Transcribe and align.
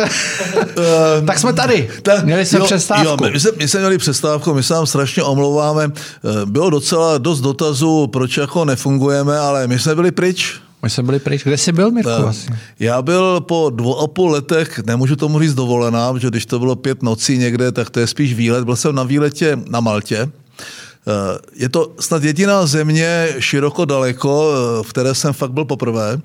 tak 1.26 1.38
jsme 1.38 1.52
tady. 1.52 1.88
Tak, 2.02 2.24
měli 2.24 2.46
jsme 2.46 2.58
jo, 2.58 2.64
přestávku. 2.64 3.06
Jo, 3.24 3.30
my, 3.32 3.40
jsme, 3.40 3.50
my 3.56 3.68
jsme 3.68 3.80
měli 3.80 3.98
přestávku, 3.98 4.54
my 4.54 4.62
se 4.62 4.74
vám 4.74 4.86
strašně 4.86 5.22
omlouváme. 5.22 5.84
Eh, 5.94 6.46
Bylo 6.46 6.70
docela 6.70 7.18
dost 7.18 7.40
dotazů, 7.40 8.06
proč 8.06 8.36
jako 8.36 8.64
nefungujeme, 8.64 9.38
ale 9.38 9.66
my 9.66 9.78
jsme 9.78 9.94
byli 9.94 10.10
pryč. 10.10 10.60
My 10.82 10.90
jsme 10.90 11.02
byli 11.02 11.18
pryč. 11.18 11.42
Kde 11.44 11.58
jsi 11.58 11.72
byl, 11.72 11.90
Mirku? 11.90 12.10
Vlastně? 12.22 12.58
Já 12.80 13.02
byl 13.02 13.40
po 13.40 13.70
dvou 13.74 13.98
a 13.98 14.06
půl 14.06 14.30
letech, 14.30 14.78
nemůžu 14.86 15.16
tomu 15.16 15.40
říct 15.40 15.54
dovolená, 15.54 16.12
protože 16.12 16.28
když 16.28 16.46
to 16.46 16.58
bylo 16.58 16.76
pět 16.76 17.02
nocí 17.02 17.38
někde, 17.38 17.72
tak 17.72 17.90
to 17.90 18.00
je 18.00 18.06
spíš 18.06 18.34
výlet. 18.34 18.64
Byl 18.64 18.76
jsem 18.76 18.94
na 18.94 19.02
výletě 19.02 19.58
na 19.68 19.80
Maltě. 19.80 20.16
Eh, 20.20 21.38
Je 21.54 21.68
to 21.68 21.92
snad 22.00 22.24
jediná 22.24 22.66
země 22.66 23.28
široko 23.38 23.84
daleko, 23.84 24.52
eh, 24.52 24.82
v 24.82 24.88
které 24.88 25.14
jsem 25.14 25.32
fakt 25.32 25.52
byl 25.52 25.64
poprvé. 25.64 26.20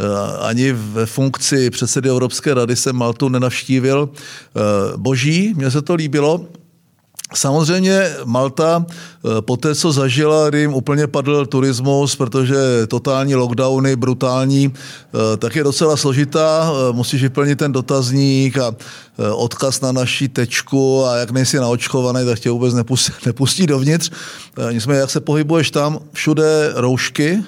Eh, 0.00 0.38
Ani 0.40 0.72
ve 0.72 1.06
funkci 1.06 1.70
předsedy 1.70 2.08
Evropské 2.08 2.54
rady 2.54 2.76
jsem 2.76 2.96
Maltu 2.96 3.28
nenavštívil. 3.28 4.08
Eh, 4.08 4.60
Boží, 4.96 5.54
mně 5.56 5.70
se 5.70 5.82
to 5.82 5.94
líbilo. 5.94 6.44
Samozřejmě 7.34 8.10
Malta 8.24 8.86
eh, 8.88 9.42
po 9.42 9.56
té, 9.56 9.74
co 9.74 9.92
zažila, 9.92 10.48
kdy 10.48 10.60
jim 10.60 10.74
úplně 10.74 11.06
padl 11.06 11.46
turismus, 11.46 12.16
protože 12.16 12.56
totální 12.88 13.34
lockdowny, 13.34 13.96
brutální, 13.96 14.72
tak 15.38 15.56
je 15.56 15.64
docela 15.64 15.96
složitá. 15.96 16.72
Musíš 16.92 17.22
vyplnit 17.22 17.58
ten 17.58 17.72
dotazník 17.72 18.58
a 18.58 18.74
odkaz 19.34 19.80
na 19.80 19.92
naší 19.92 20.28
tečku 20.28 21.04
a 21.04 21.16
jak 21.16 21.30
nejsi 21.30 21.56
naočkovaný, 21.56 22.26
tak 22.26 22.38
tě 22.38 22.50
vůbec 22.50 22.74
nepustí, 22.74 23.12
nepustí 23.26 23.66
dovnitř. 23.66 24.10
Nicméně, 24.72 25.00
jak 25.00 25.10
se 25.10 25.20
pohybuješ 25.20 25.70
tam, 25.70 25.98
všude 26.12 26.72
roušky, 26.74 27.44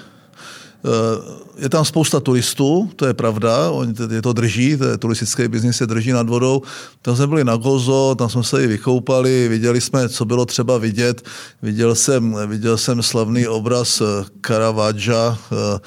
je 1.63 1.69
tam 1.69 1.85
spousta 1.85 2.21
turistů, 2.21 2.91
to 2.97 3.07
je 3.07 3.15
pravda, 3.15 3.71
oni 3.71 3.95
je 4.11 4.23
to 4.23 4.33
drží, 4.33 4.77
to 4.77 4.85
je 4.85 4.99
turistický 4.99 5.49
biznis 5.49 5.77
se 5.77 5.87
drží 5.87 6.13
nad 6.13 6.29
vodou. 6.29 6.63
Tam 7.03 7.17
jsme 7.17 7.27
byli 7.27 7.45
na 7.45 7.57
Gozo, 7.57 8.15
tam 8.19 8.29
jsme 8.29 8.45
se 8.45 8.65
i 8.65 8.67
vykoupali, 8.67 9.49
viděli 9.49 9.81
jsme, 9.81 10.09
co 10.09 10.25
bylo 10.25 10.47
třeba 10.47 10.79
vidět. 10.79 11.23
Viděl 11.63 11.95
jsem, 11.95 12.37
viděl 12.47 12.79
jsem 12.79 13.03
slavný 13.03 13.47
obraz 13.47 14.03
Caravaggia, 14.47 15.39
eh, 15.53 15.57
eh, 15.57 15.79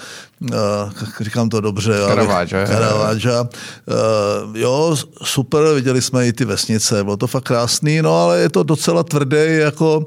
říkám 1.22 1.50
to 1.50 1.62
dobře. 1.62 1.94
jo. 2.00 2.08
Caravaggia. 2.68 3.48
Eh, 3.88 3.96
Jo, 4.54 4.96
super, 5.24 5.64
viděli 5.76 6.02
jsme 6.02 6.28
i 6.28 6.34
ty 6.34 6.46
vesnice, 6.46 7.04
bylo 7.04 7.18
to 7.18 7.28
fakt 7.28 7.44
krásný, 7.44 8.02
no 8.02 8.14
ale 8.22 8.40
je 8.40 8.50
to 8.50 8.64
docela 8.64 9.04
tvrdý, 9.04 9.38
jako 9.58 10.06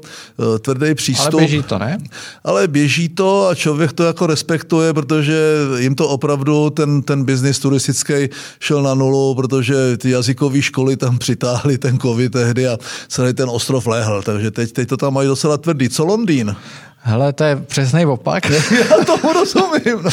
eh, 0.55 0.59
tvrdý 0.59 0.95
přístup. 0.95 1.33
Ale 1.33 1.41
běží 1.41 1.63
to, 1.63 1.77
ne? 1.79 1.97
Ale 2.43 2.67
běží 2.67 3.09
to 3.09 3.47
a 3.47 3.55
člověk 3.55 3.93
to 3.93 4.03
jako 4.03 4.27
respektuje, 4.27 4.93
protože 4.93 5.55
jim 5.77 5.95
to 5.95 6.07
opravdu 6.09 6.69
ten, 6.69 7.01
ten 7.01 7.23
biznis 7.23 7.59
turistický 7.59 8.29
šel 8.59 8.83
na 8.83 8.93
nulu, 8.93 9.35
protože 9.35 9.97
ty 9.97 10.09
jazykové 10.09 10.61
školy 10.61 10.97
tam 10.97 11.17
přitáhly 11.19 11.77
ten 11.77 11.99
covid 11.99 12.31
tehdy 12.31 12.67
a 12.67 12.77
celý 13.07 13.33
ten 13.33 13.49
ostrov 13.49 13.87
lehl, 13.87 14.21
takže 14.21 14.51
teď, 14.51 14.71
teď 14.71 14.89
to 14.89 14.97
tam 14.97 15.13
mají 15.13 15.27
docela 15.27 15.57
tvrdý. 15.57 15.89
Co 15.89 16.05
Londýn? 16.05 16.55
Hele, 17.01 17.33
to 17.33 17.43
je 17.43 17.55
přesný 17.55 18.05
opak. 18.05 18.49
Já 18.89 19.05
tomu 19.05 19.33
rozumím. 19.33 20.03
No. 20.03 20.09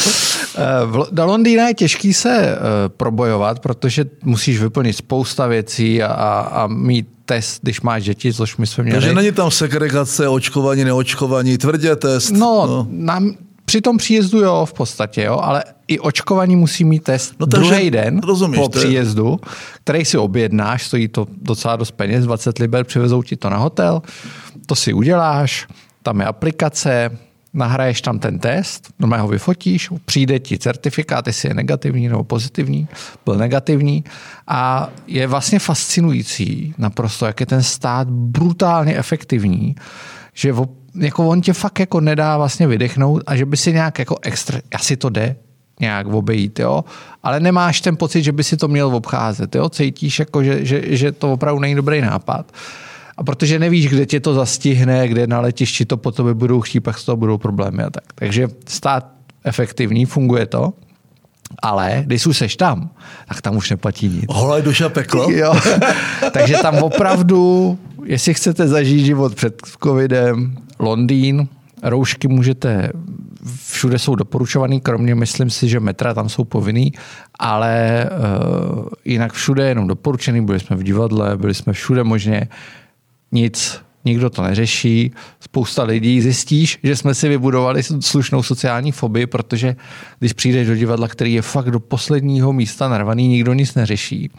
Eh, 0.57 1.11
Do 1.11 1.25
Londýna 1.25 1.67
je 1.67 1.73
těžký 1.73 2.13
se 2.13 2.37
eh, 2.39 2.57
probojovat, 2.89 3.59
protože 3.59 4.05
musíš 4.23 4.61
vyplnit 4.61 4.93
spousta 4.93 5.47
věcí 5.47 6.03
a, 6.03 6.07
a, 6.11 6.67
mít 6.67 7.07
test, 7.25 7.59
když 7.61 7.81
máš 7.81 8.03
děti, 8.03 8.33
což 8.33 8.57
my 8.57 8.67
jsme 8.67 8.83
měli. 8.83 8.99
Takže 8.99 9.15
není 9.15 9.31
tam 9.31 9.51
segregace, 9.51 10.27
očkování, 10.27 10.85
neočkování, 10.85 11.57
tvrdě 11.57 11.95
test. 11.95 12.31
No, 12.31 12.67
no. 12.67 12.87
Nám, 12.89 13.35
při 13.65 13.81
tom 13.81 13.97
příjezdu 13.97 14.39
jo, 14.39 14.65
v 14.65 14.73
podstatě, 14.73 15.23
jo, 15.23 15.39
ale 15.43 15.63
i 15.87 15.99
očkovaní 15.99 16.55
musí 16.55 16.83
mít 16.83 17.03
test 17.03 17.33
No, 17.39 17.47
takže 17.47 17.69
druhý 17.69 17.91
den 17.91 18.19
rozumíš, 18.19 18.59
po 18.59 18.69
příjezdu, 18.69 19.39
který 19.83 20.05
si 20.05 20.17
objednáš, 20.17 20.85
stojí 20.85 21.07
to 21.07 21.27
docela 21.41 21.75
dost 21.75 21.91
peněz, 21.91 22.25
20 22.25 22.59
liber, 22.59 22.83
přivezou 22.83 23.23
ti 23.23 23.35
to 23.35 23.49
na 23.49 23.57
hotel, 23.57 24.01
to 24.65 24.75
si 24.75 24.93
uděláš, 24.93 25.67
tam 26.07 26.19
je 26.19 26.25
aplikace, 26.25 27.11
nahraješ 27.53 28.01
tam 28.01 28.19
ten 28.19 28.39
test, 28.39 28.87
normálně 28.99 29.21
ho 29.21 29.27
vyfotíš, 29.27 29.89
přijde 30.05 30.39
ti 30.39 30.57
certifikát, 30.57 31.27
jestli 31.27 31.49
je 31.49 31.53
negativní 31.53 32.09
nebo 32.09 32.23
pozitivní, 32.23 32.87
byl 33.25 33.35
negativní 33.35 34.03
a 34.47 34.89
je 35.07 35.27
vlastně 35.27 35.59
fascinující 35.59 36.73
naprosto, 36.77 37.25
jak 37.25 37.39
je 37.39 37.45
ten 37.45 37.63
stát 37.63 38.07
brutálně 38.09 38.97
efektivní, 38.97 39.75
že 40.33 40.53
jako 40.95 41.27
on 41.27 41.41
tě 41.41 41.53
fakt 41.53 41.79
jako 41.79 41.99
nedá 41.99 42.37
vlastně 42.37 42.67
vydechnout 42.67 43.23
a 43.27 43.35
že 43.35 43.45
by 43.45 43.57
si 43.57 43.73
nějak 43.73 43.99
jako 43.99 44.17
extra, 44.21 44.59
asi 44.75 44.97
to 44.97 45.09
jde, 45.09 45.35
nějak 45.79 46.07
obejít, 46.07 46.59
jo, 46.59 46.83
ale 47.23 47.39
nemáš 47.39 47.81
ten 47.81 47.97
pocit, 47.97 48.23
že 48.23 48.31
by 48.31 48.43
si 48.43 48.57
to 48.57 48.67
měl 48.67 48.95
obcházet, 48.95 49.55
jo, 49.55 49.69
cítíš 49.69 50.19
jako, 50.19 50.43
že, 50.43 50.65
že, 50.65 50.81
že 50.95 51.11
to 51.11 51.33
opravdu 51.33 51.59
není 51.59 51.75
dobrý 51.75 52.01
nápad. 52.01 52.51
A 53.17 53.23
protože 53.23 53.59
nevíš, 53.59 53.89
kde 53.89 54.05
tě 54.05 54.19
to 54.19 54.33
zastihne, 54.33 55.07
kde 55.07 55.27
na 55.27 55.39
letišti 55.39 55.85
to 55.85 55.97
po 55.97 56.11
tobě 56.11 56.33
budou 56.33 56.61
chtít, 56.61 56.79
pak 56.79 56.97
z 56.97 57.05
toho 57.05 57.15
budou 57.15 57.37
problémy 57.37 57.83
a 57.83 57.89
tak. 57.89 58.03
Takže 58.15 58.47
stát 58.67 59.07
efektivní, 59.43 60.05
funguje 60.05 60.45
to, 60.45 60.73
ale 61.61 62.03
když 62.05 62.27
už 62.27 62.37
seš 62.37 62.55
tam, 62.55 62.89
tak 63.27 63.41
tam 63.41 63.55
už 63.57 63.69
neplatí 63.69 64.07
nic. 64.07 64.25
Holaj 64.29 64.61
duša 64.61 64.89
peklo? 64.89 65.31
Jo. 65.31 65.53
Takže 66.31 66.57
tam 66.61 66.77
opravdu, 66.77 67.77
jestli 68.03 68.33
chcete 68.33 68.67
zažít 68.67 69.05
život 69.05 69.35
před 69.35 69.61
covidem, 69.83 70.57
Londýn, 70.79 71.47
roušky 71.83 72.27
můžete, 72.27 72.91
všude 73.65 73.99
jsou 73.99 74.15
doporučovaný, 74.15 74.81
kromě 74.81 75.15
myslím 75.15 75.49
si, 75.49 75.69
že 75.69 75.79
metra 75.79 76.13
tam 76.13 76.29
jsou 76.29 76.43
povinný, 76.43 76.93
ale 77.39 78.05
uh, 78.09 78.85
jinak 79.05 79.33
všude 79.33 79.63
je 79.63 79.69
jenom 79.69 79.87
doporučený, 79.87 80.45
byli 80.45 80.59
jsme 80.59 80.75
v 80.75 80.83
divadle, 80.83 81.37
byli 81.37 81.53
jsme 81.53 81.73
všude 81.73 82.03
možně, 82.03 82.47
nic, 83.31 83.81
nikdo 84.05 84.29
to 84.29 84.41
neřeší, 84.41 85.11
spousta 85.39 85.83
lidí 85.83 86.21
zjistíš, 86.21 86.79
že 86.83 86.95
jsme 86.95 87.13
si 87.15 87.29
vybudovali 87.29 87.83
slušnou 87.99 88.43
sociální 88.43 88.91
fobii, 88.91 89.27
protože 89.27 89.75
když 90.19 90.33
přijdeš 90.33 90.67
do 90.67 90.75
divadla, 90.75 91.07
který 91.07 91.33
je 91.33 91.41
fakt 91.41 91.71
do 91.71 91.79
posledního 91.79 92.53
místa 92.53 92.89
narvaný, 92.89 93.27
nikdo 93.27 93.53
nic 93.53 93.75
neřeší, 93.75 94.31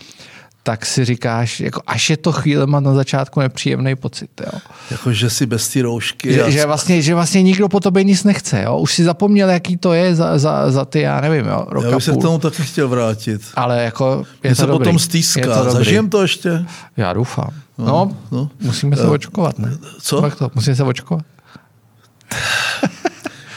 tak 0.62 0.86
si 0.86 1.04
říkáš, 1.04 1.60
jako 1.60 1.80
až 1.86 2.10
je 2.10 2.16
to 2.16 2.32
chvíle 2.32 2.66
má 2.66 2.80
na 2.80 2.94
začátku 2.94 3.40
nepříjemný 3.40 3.96
pocit. 3.96 4.30
Jo. 4.40 4.58
Jako, 4.90 5.12
že 5.12 5.30
si 5.30 5.46
bez 5.46 5.68
té 5.68 5.82
roušky. 5.82 6.32
Že, 6.32 6.42
a- 6.42 6.50
že, 6.50 6.66
vlastně, 6.66 7.02
že 7.02 7.14
vlastně 7.14 7.42
nikdo 7.42 7.68
po 7.68 7.80
tobě 7.80 8.04
nic 8.04 8.24
nechce. 8.24 8.62
Jo. 8.62 8.78
Už 8.78 8.94
si 8.94 9.04
zapomněl, 9.04 9.50
jaký 9.50 9.76
to 9.76 9.92
je 9.92 10.14
za, 10.14 10.38
za, 10.38 10.70
za 10.70 10.84
ty, 10.84 11.00
já 11.00 11.20
nevím, 11.20 11.46
jo, 11.46 11.66
rok 11.68 11.84
Já 11.84 11.90
bych 11.94 12.04
se 12.04 12.12
k 12.12 12.22
tomu 12.22 12.38
taky 12.38 12.62
chtěl 12.62 12.88
vrátit. 12.88 13.42
Ale 13.54 13.82
jako 13.84 14.24
je 14.44 14.50
Mě 14.50 14.56
to 14.56 14.62
se 14.62 14.66
dobrý. 14.66 14.78
potom 14.78 14.94
Je 14.94 14.98
stýská. 15.00 15.40
to 15.40 15.64
dobrý. 15.64 15.72
Zažijem 15.72 16.10
to 16.10 16.22
ještě? 16.22 16.64
Já 16.96 17.12
doufám. 17.12 17.50
No, 17.78 17.86
no. 17.86 18.14
no 18.30 18.50
musíme 18.60 18.96
se 18.96 19.08
očkovat, 19.08 19.58
ne? 19.58 19.78
Co? 20.00 20.20
Tak 20.20 20.36
to, 20.36 20.50
musíme 20.54 20.76
se 20.76 20.82
očkovat. 20.82 21.24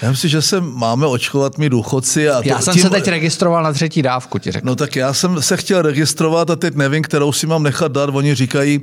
Já 0.02 0.12
myslím, 0.12 0.30
že 0.30 0.42
se 0.42 0.62
máme 0.62 1.08
očkovat 1.08 1.58
my 1.58 1.70
důchodci. 1.70 2.30
A 2.30 2.42
to, 2.42 2.48
Já 2.50 2.62
jsem 2.62 2.74
tím- 2.74 2.84
se 2.84 2.90
teď 2.90 3.08
registroval 3.08 3.64
na 3.64 3.74
třetí 3.74 4.02
dávku, 4.02 4.38
ti 4.40 4.52
řeknu. 4.52 4.68
No 4.72 4.76
tak 4.76 4.96
já 4.96 5.14
jsem 5.14 5.42
se 5.42 5.58
chtěl 5.58 5.82
registrovat 5.82 6.50
a 6.50 6.56
teď 6.56 6.76
nevím, 6.76 7.04
kterou 7.04 7.32
si 7.32 7.48
mám 7.48 7.64
nechat 7.64 7.92
dát. 7.92 8.10
Oni 8.14 8.36
říkají, 8.36 8.82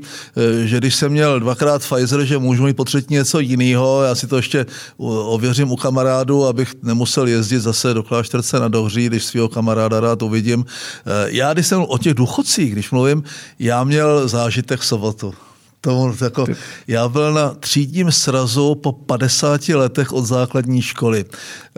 eh, 0.62 0.66
že 0.66 0.78
když 0.78 0.94
jsem 0.94 1.12
měl 1.12 1.40
dvakrát 1.40 1.82
Pfizer, 1.82 2.24
že 2.24 2.38
můžu 2.38 2.62
mít 2.62 2.76
po 2.76 2.84
třetí 2.84 3.14
něco 3.14 3.40
jiného. 3.40 4.02
Já 4.02 4.14
si 4.14 4.26
to 4.26 4.36
ještě 4.36 4.66
ověřím 4.98 5.72
u 5.72 5.76
kamarádu, 5.76 6.46
abych 6.46 6.74
nemusel 6.82 7.26
jezdit 7.28 7.60
zase 7.60 7.94
do 7.94 8.02
klášterce 8.02 8.60
na 8.60 8.68
Dohří, 8.68 9.06
když 9.06 9.24
svého 9.24 9.48
kamaráda 9.48 10.00
rád 10.00 10.22
uvidím. 10.22 10.64
Eh, 11.06 11.10
Já, 11.30 11.52
když 11.52 11.66
jsem 11.66 11.84
o 11.88 11.98
těch 11.98 12.14
důchodcích, 12.14 12.72
když 12.72 12.90
mluvím, 12.90 13.22
já 13.58 13.84
měl 13.84 14.28
zážitek 14.28 14.80
v 14.80 14.86
sobotu. 14.86 15.34
To, 15.80 16.14
jako, 16.22 16.46
já 16.86 17.08
byl 17.08 17.32
na 17.32 17.54
třídním 17.54 18.12
srazu 18.12 18.74
po 18.74 18.92
50 18.92 19.68
letech 19.68 20.12
od 20.12 20.24
základní 20.26 20.82
školy. 20.82 21.24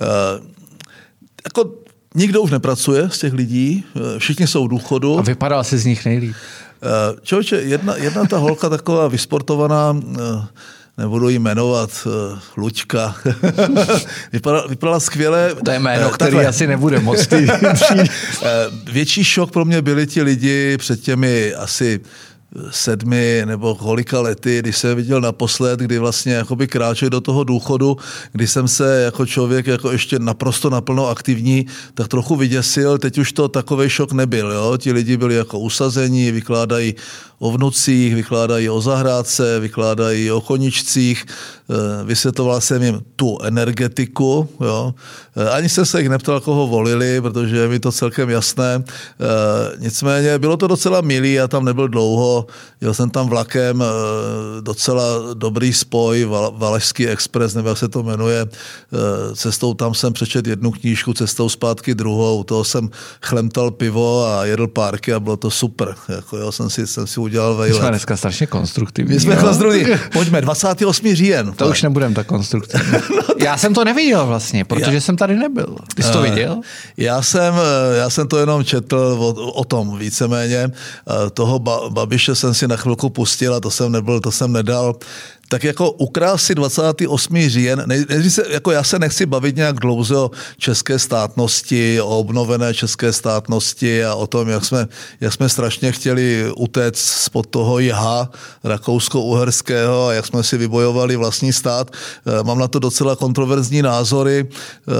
Eh, 0.01 0.05
jako 1.45 1.71
nikdo 2.15 2.43
už 2.43 2.51
nepracuje 2.51 3.09
z 3.13 3.19
těch 3.19 3.33
lidí, 3.33 3.85
eh, 3.97 4.19
všichni 4.19 4.47
jsou 4.47 4.65
v 4.65 4.69
důchodu. 4.69 5.19
A 5.19 5.23
vypadal 5.23 5.65
si 5.65 5.79
z 5.79 5.85
nich 5.85 6.05
nejlíp. 6.05 6.37
Člověče, 7.23 7.57
jedna, 7.57 7.97
jedna 7.97 8.25
ta 8.25 8.39
holka 8.39 8.69
taková 8.69 9.09
vysportovaná, 9.09 9.97
eh, 10.15 10.47
nebudu 10.99 11.29
jí 11.29 11.39
jmenovat, 11.39 11.91
eh, 12.07 12.39
Luďka, 12.57 13.17
vypadala, 14.33 14.67
vypadala 14.67 15.01
skvěle. 15.01 15.55
To 15.65 15.71
je 15.71 15.79
jméno, 15.79 16.07
Eh, 16.09 16.13
který 16.15 16.31
takhle. 16.31 16.47
asi 16.47 16.67
nebude 16.67 17.01
moc 17.01 17.27
ty 17.27 17.47
Větší 18.93 19.25
šok 19.25 19.51
pro 19.51 19.65
mě 19.65 19.83
byli 19.83 20.07
ti 20.07 20.23
lidi 20.23 20.79
před 20.79 21.01
těmi 21.01 21.55
asi 21.55 22.01
sedmi 22.71 23.43
nebo 23.45 23.75
kolika 23.75 24.21
lety, 24.21 24.59
když 24.59 24.77
jsem 24.77 24.97
viděl 24.97 25.21
naposled, 25.21 25.81
kdy 25.81 25.99
vlastně 25.99 26.33
jakoby 26.33 26.69
kráčeli 26.69 27.11
do 27.11 27.21
toho 27.21 27.45
důchodu, 27.45 27.97
kdy 28.33 28.47
jsem 28.47 28.69
se 28.69 29.03
jako 29.03 29.27
člověk 29.27 29.67
jako 29.67 29.93
ještě 29.93 30.19
naprosto 30.19 30.71
naplno 30.71 31.09
aktivní, 31.09 31.67
tak 31.95 32.09
trochu 32.09 32.37
vyděsil, 32.37 32.99
teď 32.99 33.19
už 33.19 33.33
to 33.33 33.49
takový 33.49 33.89
šok 33.89 34.13
nebyl, 34.13 34.51
jo? 34.51 34.77
ti 34.77 34.93
lidi 34.93 35.17
byli 35.17 35.35
jako 35.35 35.59
usazení, 35.59 36.31
vykládají 36.31 36.95
o 37.41 37.51
vnucích, 37.51 38.15
vykládají 38.15 38.71
o 38.71 38.81
zahrádce, 38.81 39.61
vykládají 39.61 40.31
o 40.31 40.41
koničcích, 40.41 41.27
eh, 41.27 42.05
vysvětloval 42.05 42.61
jsem 42.61 42.83
jim 42.83 43.01
tu 43.17 43.39
energetiku, 43.43 44.49
jo? 44.61 44.95
Eh, 45.37 45.51
ani 45.51 45.69
jsem 45.69 45.87
se 45.87 46.01
jich 46.01 46.09
neptal, 46.09 46.41
koho 46.41 46.67
volili, 46.67 47.21
protože 47.21 47.57
je 47.57 47.69
mi 47.69 47.81
to 47.81 47.93
celkem 47.93 48.31
jasné. 48.31 48.85
Eh, 48.85 49.77
nicméně 49.79 50.39
bylo 50.39 50.57
to 50.57 50.67
docela 50.67 51.01
milý, 51.01 51.33
já 51.33 51.49
tam 51.49 51.65
nebyl 51.65 51.89
dlouho, 51.89 52.47
jel 52.81 52.95
jsem 52.95 53.11
tam 53.11 53.29
vlakem, 53.29 53.85
docela 54.61 55.35
dobrý 55.35 55.73
spoj, 55.73 56.25
Valašský 56.53 57.09
expres, 57.09 57.55
nebo 57.55 57.69
jak 57.69 57.79
se 57.79 57.89
to 57.89 58.03
jmenuje. 58.03 58.47
Cestou 59.35 59.75
tam 59.75 59.95
jsem 59.95 60.13
přečet 60.13 60.47
jednu 60.47 60.71
knížku, 60.71 61.13
cestou 61.13 61.49
zpátky 61.49 61.95
druhou, 61.95 62.39
u 62.39 62.45
toho 62.45 62.65
jsem 62.65 62.91
chlemtal 63.23 63.71
pivo 63.71 64.27
a 64.27 64.45
jedl 64.45 64.67
párky 64.67 65.13
a 65.13 65.21
bylo 65.21 65.37
to 65.37 65.51
super. 65.51 65.95
Jako, 66.09 66.37
jo, 66.37 66.53
jsem 66.53 66.71
si, 66.71 66.87
jsem 66.87 67.07
si 67.07 67.21
udělal 67.31 67.55
vejlet. 67.55 67.75
My 67.75 67.81
jsme 67.81 67.91
dneska 67.91 68.17
strašně 68.17 68.47
konstruktivní. 68.47 69.15
My 69.15 69.21
jsme 69.21 69.35
no? 69.35 69.41
konstruktivní. 69.41 69.95
Pojďme, 70.13 70.41
28. 70.41 71.15
říjen. 71.15 71.53
To 71.53 71.69
už 71.69 71.83
nebudeme 71.83 72.15
tak 72.15 72.27
konstruktivní. 72.27 72.93
no, 73.17 73.23
tak... 73.23 73.43
Já 73.43 73.57
jsem 73.57 73.75
to 73.75 73.85
neviděl 73.85 74.27
vlastně, 74.27 74.65
protože 74.65 74.95
já... 74.95 75.01
jsem 75.01 75.17
tady 75.17 75.37
nebyl. 75.37 75.77
Ty 75.95 76.03
jsi 76.03 76.13
to 76.13 76.25
eh, 76.25 76.31
viděl? 76.31 76.61
Já 76.97 77.23
jsem, 77.23 77.55
eh, 77.55 77.97
já 77.97 78.11
jsem 78.11 78.29
to 78.29 78.39
jenom 78.39 78.65
četl 78.65 78.97
o, 78.97 79.33
o 79.53 79.65
tom 79.65 79.99
víceméně. 79.99 80.71
Eh, 80.71 81.31
toho 81.31 81.59
Babiše 81.89 82.35
jsem 82.35 82.55
si 82.55 82.69
na 82.69 82.77
chvilku 82.77 83.11
pustil 83.11 83.55
a 83.55 83.61
to 83.61 83.71
jsem 83.71 83.93
nebyl, 83.93 84.21
to 84.21 84.33
jsem 84.33 84.53
nedal 84.53 84.95
tak 85.51 85.65
jako 85.65 85.91
ukrásy 85.91 86.55
28. 86.55 87.49
říjen, 87.49 87.83
ne, 87.87 88.05
ne, 88.09 88.31
se, 88.31 88.45
jako 88.51 88.71
já 88.71 88.85
se 88.85 88.99
nechci 88.99 89.27
bavit 89.27 89.57
nějak 89.57 89.81
dlouze 89.81 90.17
o 90.17 90.31
české 90.57 90.99
státnosti, 90.99 92.01
o 92.01 92.19
obnovené 92.19 92.75
české 92.75 93.13
státnosti 93.13 94.05
a 94.05 94.15
o 94.15 94.27
tom, 94.27 94.49
jak 94.49 94.65
jsme, 94.65 94.89
jak 95.21 95.33
jsme 95.33 95.49
strašně 95.49 95.93
chtěli 95.93 96.53
utéct 96.57 96.99
spod 96.99 97.47
toho 97.47 97.79
jiha 97.79 98.31
rakousko-uherského 98.65 100.07
a 100.07 100.13
jak 100.13 100.27
jsme 100.27 100.43
si 100.43 100.59
vybojovali 100.59 101.17
vlastní 101.17 101.53
stát. 101.53 101.91
Eh, 101.91 102.43
mám 102.43 102.59
na 102.59 102.69
to 102.69 102.79
docela 102.79 103.17
kontroverzní 103.17 103.83
názory. 103.83 104.47
Eh, 104.47 104.93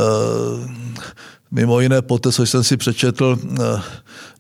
mimo 1.51 1.81
jiné 1.81 2.03
poté, 2.03 2.33
co 2.33 2.47
jsem 2.47 2.65
si 2.65 2.77
přečetl 2.77 3.39
eh, 3.39 3.83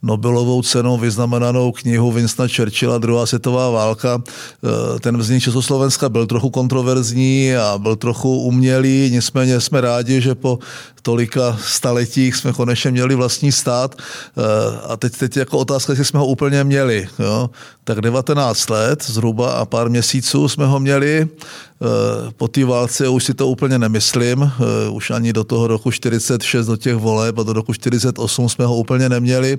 Nobelovou 0.02 0.62
cenou 0.62 0.98
vyznamenanou 0.98 1.72
knihu 1.72 2.12
Winstona 2.12 2.48
Churchilla 2.56 2.98
Druhá 2.98 3.26
světová 3.26 3.70
válka. 3.70 4.22
Eh, 4.24 5.00
ten 5.00 5.18
vznik 5.18 5.42
Československa 5.42 6.08
byl 6.08 6.26
trochu 6.26 6.50
kontroverzní 6.50 7.56
a 7.56 7.78
byl 7.78 7.96
trochu 7.96 8.40
umělý, 8.40 9.10
nicméně 9.12 9.60
jsme 9.60 9.80
rádi, 9.80 10.20
že 10.20 10.34
po 10.34 10.58
tolika 11.02 11.58
staletích 11.64 12.36
jsme 12.36 12.52
konečně 12.52 12.90
měli 12.90 13.14
vlastní 13.14 13.52
stát 13.52 13.94
eh, 13.98 14.42
a 14.88 14.96
teď, 14.96 15.18
teď 15.18 15.36
jako 15.36 15.58
otázka, 15.58 15.92
jestli 15.92 16.04
jsme 16.04 16.20
ho 16.20 16.26
úplně 16.26 16.64
měli. 16.64 17.08
Jo? 17.18 17.50
Tak 17.84 18.00
19 18.00 18.70
let 18.70 19.04
zhruba 19.04 19.52
a 19.52 19.64
pár 19.64 19.90
měsíců 19.90 20.48
jsme 20.48 20.66
ho 20.66 20.80
měli. 20.80 21.28
Eh, 21.28 22.30
po 22.36 22.48
té 22.48 22.64
válce 22.64 23.08
už 23.08 23.24
si 23.24 23.34
to 23.34 23.48
úplně 23.48 23.78
nemyslím. 23.78 24.52
Už 24.90 25.10
ani 25.10 25.32
do 25.32 25.44
toho 25.44 25.66
roku 25.66 25.90
46, 25.90 26.66
do 26.66 26.76
těch 26.76 26.96
voleb 26.96 27.38
a 27.38 27.42
do 27.42 27.52
roku 27.52 27.74
48 27.74 28.48
jsme 28.48 28.66
ho 28.66 28.76
úplně 28.76 29.08
neměli. 29.08 29.58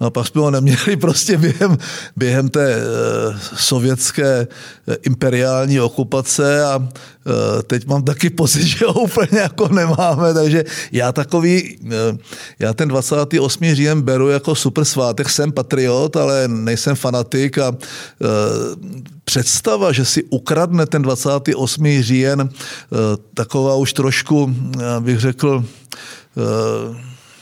No 0.00 0.06
a 0.06 0.10
pak 0.10 0.26
jsme 0.26 0.40
ho 0.40 0.50
neměli 0.50 0.96
prostě 0.96 1.36
během, 1.36 1.78
během 2.16 2.48
té 2.48 2.74
e, 2.74 2.80
sovětské 3.56 4.46
eh, 4.88 4.96
imperiální 5.02 5.80
okupace 5.80 6.64
a 6.64 6.88
e, 6.88 7.62
teď 7.62 7.86
mám 7.86 8.02
taky 8.02 8.30
pocit, 8.30 8.62
že 8.66 8.86
ho 8.86 9.00
úplně 9.00 9.40
jako 9.40 9.68
nemáme, 9.68 10.34
takže 10.34 10.64
já 10.92 11.12
takový, 11.12 11.78
já 12.58 12.74
ten 12.74 12.88
28. 12.88 13.74
říjen 13.74 14.02
beru 14.02 14.28
jako 14.28 14.54
super 14.54 14.84
svátek, 14.84 15.28
jsem 15.28 15.52
patriot, 15.52 16.16
ale 16.16 16.48
nejsem 16.48 16.96
fanatik 16.96 17.58
a 17.58 17.72
představa, 19.24 19.92
že 19.92 20.04
si 20.04 20.22
ukradne 20.22 20.86
ten 20.86 21.02
28. 21.02 21.86
říjen, 22.00 22.48
taková 23.34 23.74
už 23.74 23.92
trošku, 23.92 24.54
bych 25.00 25.20
řekl, 25.20 25.64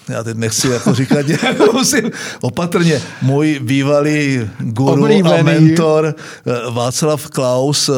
já 0.09 0.25
teď 0.25 0.37
nechci 0.37 0.69
jako 0.69 0.95
říkat, 0.95 1.27
musím 1.73 2.11
opatrně, 2.41 3.03
můj 3.23 3.61
bývalý 3.63 4.51
guru 4.59 5.03
Oblíbený. 5.03 5.39
a 5.39 5.43
mentor 5.43 6.15
eh, 6.47 6.71
Václav 6.71 7.27
Klaus, 7.27 7.89
eh, 7.89 7.93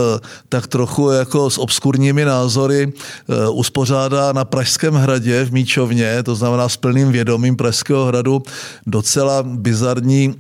tak 0.49 0.67
trochu 0.67 1.11
jako 1.11 1.51
s 1.51 1.59
obskurními 1.59 2.25
názory 2.25 2.93
eh, 2.93 3.49
uspořádá 3.49 4.33
na 4.33 4.45
Pražském 4.45 4.95
hradě 4.95 5.45
v 5.45 5.53
Míčovně, 5.53 6.23
to 6.23 6.35
znamená 6.35 6.69
s 6.69 6.77
plným 6.77 7.13
vědomím 7.13 7.57
Pražského 7.57 8.05
hradu, 8.07 8.43
docela 8.87 9.43
bizarní 9.43 10.35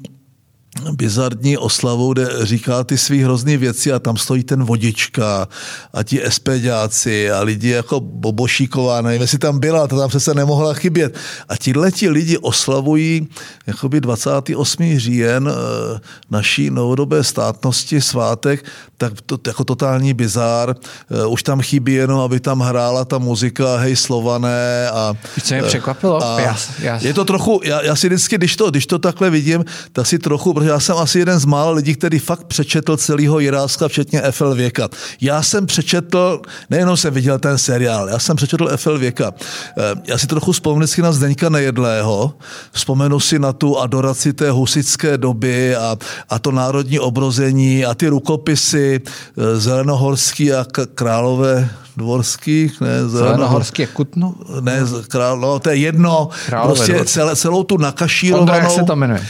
bizarní 0.93 1.59
oslavu, 1.59 2.13
kde 2.13 2.29
říká 2.43 2.85
ty 2.85 2.99
svý 2.99 3.23
hrozný 3.23 3.57
věci 3.57 3.93
a 3.93 3.99
tam 3.99 4.17
stojí 4.17 4.45
ten 4.45 4.65
vodička 4.65 5.49
a 5.93 6.03
ti 6.03 6.21
SPďáci 6.29 7.31
a 7.31 7.43
lidi 7.43 7.69
jako 7.69 8.01
Bobošíková, 8.01 9.01
nevím, 9.01 9.23
jestli 9.23 9.39
tam 9.39 9.59
byla, 9.59 9.87
to 9.87 9.99
tam 9.99 10.09
přece 10.09 10.35
nemohla 10.35 10.75
chybět. 10.75 11.15
A 11.49 11.57
tihle 11.57 11.93
ti 11.93 12.09
lidi 12.09 12.39
oslavují 12.39 13.29
jakoby 13.67 14.01
28. 14.01 14.99
říjen 14.99 15.51
eh, 15.51 16.01
naší 16.31 16.71
novodobé 16.71 17.25
státnosti 17.25 18.01
svátek, 18.01 18.65
tak 18.99 19.21
to 19.21 19.39
jako 19.47 19.65
totální 19.65 20.15
bizár. 20.15 20.77
Eh, 21.11 21.27
už 21.27 21.43
tam 21.43 21.61
chybí 21.61 21.95
jenom, 21.95 22.21
aby 22.21 22.41
tam 22.41 22.61
hrála 22.61 23.05
ta 23.05 23.19
muzika 23.19 23.77
Hej 23.77 23.97
Slované 23.97 24.91
a... 24.91 25.17
Víš, 25.37 25.45
co 25.45 25.55
mě 25.55 25.63
překvapilo? 25.63 26.25
A 26.25 26.41
já, 26.41 26.57
já... 26.79 26.99
Je 27.03 27.15
to 27.15 27.25
trochu, 27.25 27.61
já, 27.65 27.83
já 27.83 27.97
si 27.97 28.09
vždycky, 28.09 28.39
když 28.39 28.57
to, 28.57 28.71
když 28.71 28.87
to 28.87 28.99
takhle 28.99 29.31
vidím, 29.31 29.65
tak 29.93 30.07
si 30.07 30.19
trochu 30.19 30.62
protože 30.63 30.71
já 30.71 30.81
jsem 30.81 30.97
asi 30.97 31.19
jeden 31.19 31.39
z 31.39 31.45
mála 31.45 31.71
lidí, 31.71 31.95
který 31.95 32.19
fakt 32.19 32.45
přečetl 32.45 32.97
celého 32.97 33.41
Jiráska, 33.41 33.89
včetně 33.89 34.23
FL 34.31 34.55
věka. 34.55 34.89
Já 35.21 35.43
jsem 35.43 35.67
přečetl, 35.67 36.41
nejenom 36.71 36.97
jsem 36.97 37.15
viděl 37.15 37.39
ten 37.39 37.59
seriál, 37.59 38.09
já 38.09 38.19
jsem 38.19 38.37
přečetl 38.37 38.77
FL 38.77 38.99
věka. 38.99 39.33
Eh, 39.79 39.83
já 40.05 40.19
si 40.19 40.27
trochu 40.27 40.53
vzpomenu 40.53 40.87
na 41.03 41.13
Zdeňka 41.13 41.49
Nejedlého, 41.49 42.35
vzpomenu 42.73 43.21
si 43.21 43.39
na 43.39 43.53
tu 43.53 43.79
adoraci 43.79 44.33
té 44.33 44.51
husické 44.51 45.19
doby 45.19 45.77
a, 45.77 45.97
a 46.29 46.39
to 46.39 46.53
národní 46.53 46.99
obrození 46.99 47.85
a 47.85 47.95
ty 47.95 48.09
rukopisy 48.09 49.01
eh, 49.03 49.57
Zelenohorský 49.57 50.53
a 50.53 50.67
Králové 50.95 51.71
dvorských, 51.97 52.81
ne, 52.81 53.09
Zelenohorský 53.09 53.83
je 53.83 53.87
Kutno? 53.87 54.35
Ne, 54.61 54.81
král, 55.09 55.41
no, 55.41 55.59
to 55.59 55.71
je 55.71 55.77
jedno, 55.77 56.29
Králové 56.47 56.75
prostě 56.75 57.05
celé, 57.05 57.37
celou 57.37 57.63
tu 57.63 57.77
nakašírovanou... 57.77 58.43
Ondra, 58.43 58.57
jak 58.57 58.71
se 58.71 58.83
to 58.83 58.97
jmenuje? 58.97 59.27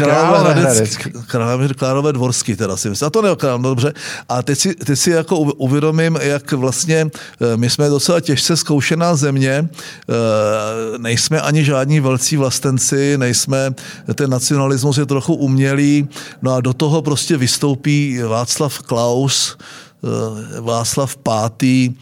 Uh, 0.00 0.06
Králové, 0.06 0.86
Králové, 1.26 1.68
Králové 1.74 2.12
dvorský 2.12 2.56
teda 2.56 2.76
si 2.76 2.90
myslím. 2.90 3.06
A 3.06 3.10
to 3.10 3.22
ne, 3.22 3.28
no 3.56 3.68
dobře. 3.68 3.92
A 4.28 4.42
teď 4.42 4.58
si, 4.58 4.74
teď 4.74 4.98
si 4.98 5.10
jako 5.10 5.38
uvědomím, 5.38 6.18
jak 6.22 6.52
vlastně 6.52 7.10
eh, 7.40 7.56
my 7.56 7.70
jsme 7.70 7.88
docela 7.88 8.20
těžce 8.20 8.56
zkoušená 8.56 9.16
země, 9.16 9.68
eh, 9.68 10.98
nejsme 10.98 11.40
ani 11.40 11.64
žádní 11.64 12.00
velcí 12.00 12.36
vlastenci, 12.36 13.18
nejsme, 13.18 13.74
ten 14.14 14.30
nacionalismus 14.30 14.98
je 14.98 15.06
trochu 15.06 15.34
umělý, 15.34 16.08
no 16.42 16.54
a 16.54 16.60
do 16.60 16.72
toho 16.72 17.02
prostě 17.02 17.36
vystoupí 17.36 18.18
Václav 18.18 18.78
Klaus, 18.78 19.56
eh, 19.58 20.60
Václav 20.60 21.16
Pátý 21.16 21.94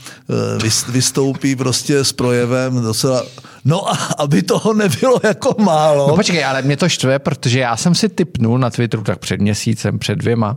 vystoupí 0.88 1.56
prostě 1.56 2.04
s 2.04 2.12
projevem 2.12 2.82
docela 2.82 3.22
No 3.64 3.90
a 3.90 3.96
aby 4.18 4.42
toho 4.42 4.74
nebylo 4.74 5.20
jako 5.22 5.54
málo. 5.58 6.08
No 6.08 6.16
počkej, 6.16 6.44
ale 6.44 6.62
mě 6.62 6.76
to 6.76 6.88
štve, 6.88 7.18
protože 7.18 7.60
já 7.60 7.76
jsem 7.76 7.94
si 7.94 8.08
typnul 8.08 8.58
na 8.58 8.70
Twitteru 8.70 9.02
tak 9.02 9.18
před 9.18 9.40
měsícem, 9.40 9.98
před 9.98 10.18
dvěma, 10.18 10.56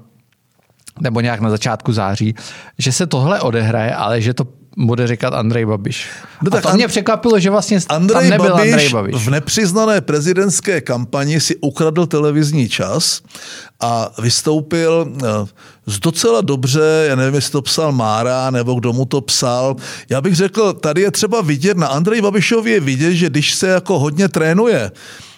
nebo 1.02 1.22
nějak 1.22 1.40
na 1.40 1.50
začátku 1.50 1.94
září, 1.94 2.36
že 2.78 2.92
se 2.92 3.08
tohle 3.08 3.42
odehraje, 3.42 3.96
ale 3.96 4.22
že 4.22 4.34
to 4.34 4.48
bude 4.77 5.08
říkat 5.08 5.34
Andrej 5.34 5.65
Babiš. 5.65 6.08
No 6.41 6.51
tak 6.51 6.60
a 6.60 6.62
to 6.62 6.70
And... 6.70 6.75
mě 6.75 6.88
překvapilo, 6.88 7.39
že 7.39 7.50
vlastně 7.50 7.79
Andrej 7.89 8.29
tam 8.29 8.29
nebyl 8.29 8.55
Babiš 8.55 8.72
Andrej 8.72 8.89
Babiš. 8.89 9.15
v 9.15 9.29
nepřiznané 9.29 10.01
prezidentské 10.01 10.82
kampani 10.82 11.39
si 11.39 11.55
ukradl 11.55 12.05
televizní 12.05 12.70
čas 12.70 13.22
a 13.79 14.12
vystoupil 14.22 15.13
eh, 15.17 15.27
z 15.86 16.00
docela 16.00 16.41
dobře, 16.41 17.05
já 17.10 17.15
nevím, 17.15 17.36
jestli 17.36 17.51
to 17.51 17.62
psal 17.62 17.91
Mára, 17.91 18.51
nebo 18.51 18.74
kdo 18.74 18.94
mu 18.94 19.05
to 19.05 19.22
psal. 19.22 19.75
Já 20.10 20.22
bych 20.22 20.36
řekl, 20.36 20.74
tady 20.74 21.01
je 21.01 21.12
třeba 21.12 21.41
vidět, 21.41 21.77
na 21.77 21.88
Andrej 21.88 22.22
Babišovi 22.22 22.72
je 22.72 22.79
vidět, 22.79 23.13
že 23.13 23.29
když 23.29 23.55
se 23.55 23.67
jako 23.67 24.00
hodně 24.00 24.27
trénuje, 24.27 24.91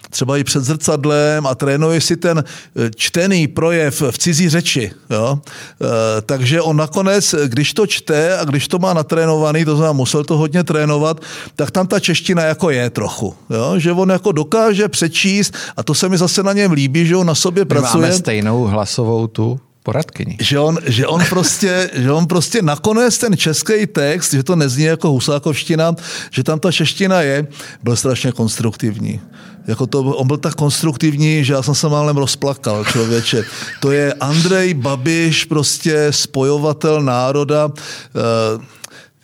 třeba 0.10 0.38
i 0.38 0.44
před 0.44 0.64
zrcadlem 0.64 1.48
a 1.48 1.56
trénuje 1.56 2.02
si 2.02 2.18
ten 2.18 2.44
eh, 2.44 2.90
čtený 2.96 3.48
projev 3.48 4.02
v 4.12 4.18
cizí 4.18 4.50
řeči. 4.50 4.92
Jo? 5.10 5.40
E, 5.82 6.22
takže 6.22 6.62
on 6.62 6.78
nakonec, 6.78 7.36
když 7.46 7.74
to 7.74 7.88
čte 7.88 8.38
a 8.38 8.46
když 8.46 8.68
to 8.68 8.80
má 8.80 8.94
natrénovaný, 8.94 9.66
to 9.66 9.76
znamená 9.76 9.94
musel 9.94 10.24
to 10.24 10.38
hodně 10.38 10.64
trénovat, 10.64 11.22
tak 11.56 11.72
tam 11.72 11.88
ta 11.88 12.00
čeština 12.00 12.44
jako 12.44 12.70
je 12.70 12.90
trochu. 12.90 13.36
Jo? 13.50 13.80
Že 13.80 13.92
on 13.92 14.10
jako 14.10 14.32
dokáže 14.32 14.88
přečíst 14.88 15.54
a 15.78 15.84
to 15.84 15.94
se 15.94 16.10
mi 16.10 16.18
zase 16.18 16.44
na 16.44 16.54
něm 16.54 16.72
líbí, 16.72 17.06
že 17.06 17.16
on 17.16 17.28
na 17.28 17.36
sobě 17.36 17.64
My 17.64 17.70
pracuje. 17.70 18.02
Máme 18.02 18.14
stejnou 18.14 18.64
hlasovou 18.64 19.28
tu 19.28 19.60
poradkyni. 19.88 20.36
Že 20.42 20.60
on, 20.60 20.78
že 20.86 21.08
on, 21.08 21.24
prostě, 21.30 21.90
že 22.04 22.12
on 22.12 22.28
prostě 22.28 22.62
nakonec 22.62 23.18
ten 23.18 23.38
český 23.38 23.88
text, 23.88 24.34
že 24.34 24.44
to 24.44 24.56
nezní 24.56 24.84
jako 24.84 25.16
husákovština, 25.16 25.96
že 26.32 26.44
tam 26.44 26.60
ta 26.60 26.72
čeština 26.72 27.22
je, 27.22 27.48
byl 27.84 27.96
strašně 27.96 28.32
konstruktivní. 28.32 29.22
Jako 29.68 29.88
to, 29.88 30.00
on 30.00 30.28
byl 30.28 30.38
tak 30.38 30.56
konstruktivní, 30.56 31.44
že 31.44 31.54
já 31.54 31.64
jsem 31.64 31.76
se 31.76 31.90
málem 31.90 32.18
rozplakal, 32.18 32.86
člověče. 32.86 33.44
To 33.80 33.92
je 33.92 34.14
Andrej 34.14 34.74
Babiš, 34.74 35.46
prostě 35.46 36.08
spojovatel 36.12 37.02
národa. 37.02 37.66
Uh, 37.66 38.64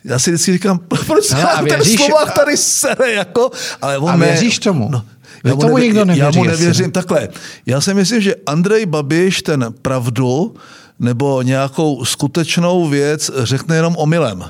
já 0.04 0.18
si 0.18 0.30
vždycky 0.30 0.52
říkám, 0.52 0.78
proč 1.06 1.30
Hele, 1.30 1.52
a 1.52 1.62
věříš, 1.62 1.96
ten 1.96 2.06
Slovák 2.06 2.34
tady 2.34 2.56
sere, 2.56 3.12
jako, 3.12 3.50
ale 3.82 3.98
on 3.98 4.10
a 4.10 4.16
věříš 4.16 4.60
ne, 4.60 4.64
tomu? 4.64 4.88
No, 4.92 5.04
já 5.44 5.54
mu, 5.54 5.60
tomu 5.60 5.74
nevě, 5.74 5.88
nikdo 5.88 6.04
nevěří, 6.04 6.20
já 6.20 6.30
mu 6.30 6.44
nevěřím. 6.44 6.90
Takhle, 6.90 7.28
já 7.66 7.80
si 7.80 7.94
myslím, 7.94 8.20
že 8.20 8.34
Andrej 8.46 8.86
Babiš 8.86 9.42
ten 9.42 9.74
pravdu 9.82 10.54
nebo 10.98 11.42
nějakou 11.42 12.04
skutečnou 12.04 12.88
věc 12.88 13.30
řekne 13.42 13.76
jenom 13.76 13.96
omylem. 13.96 14.44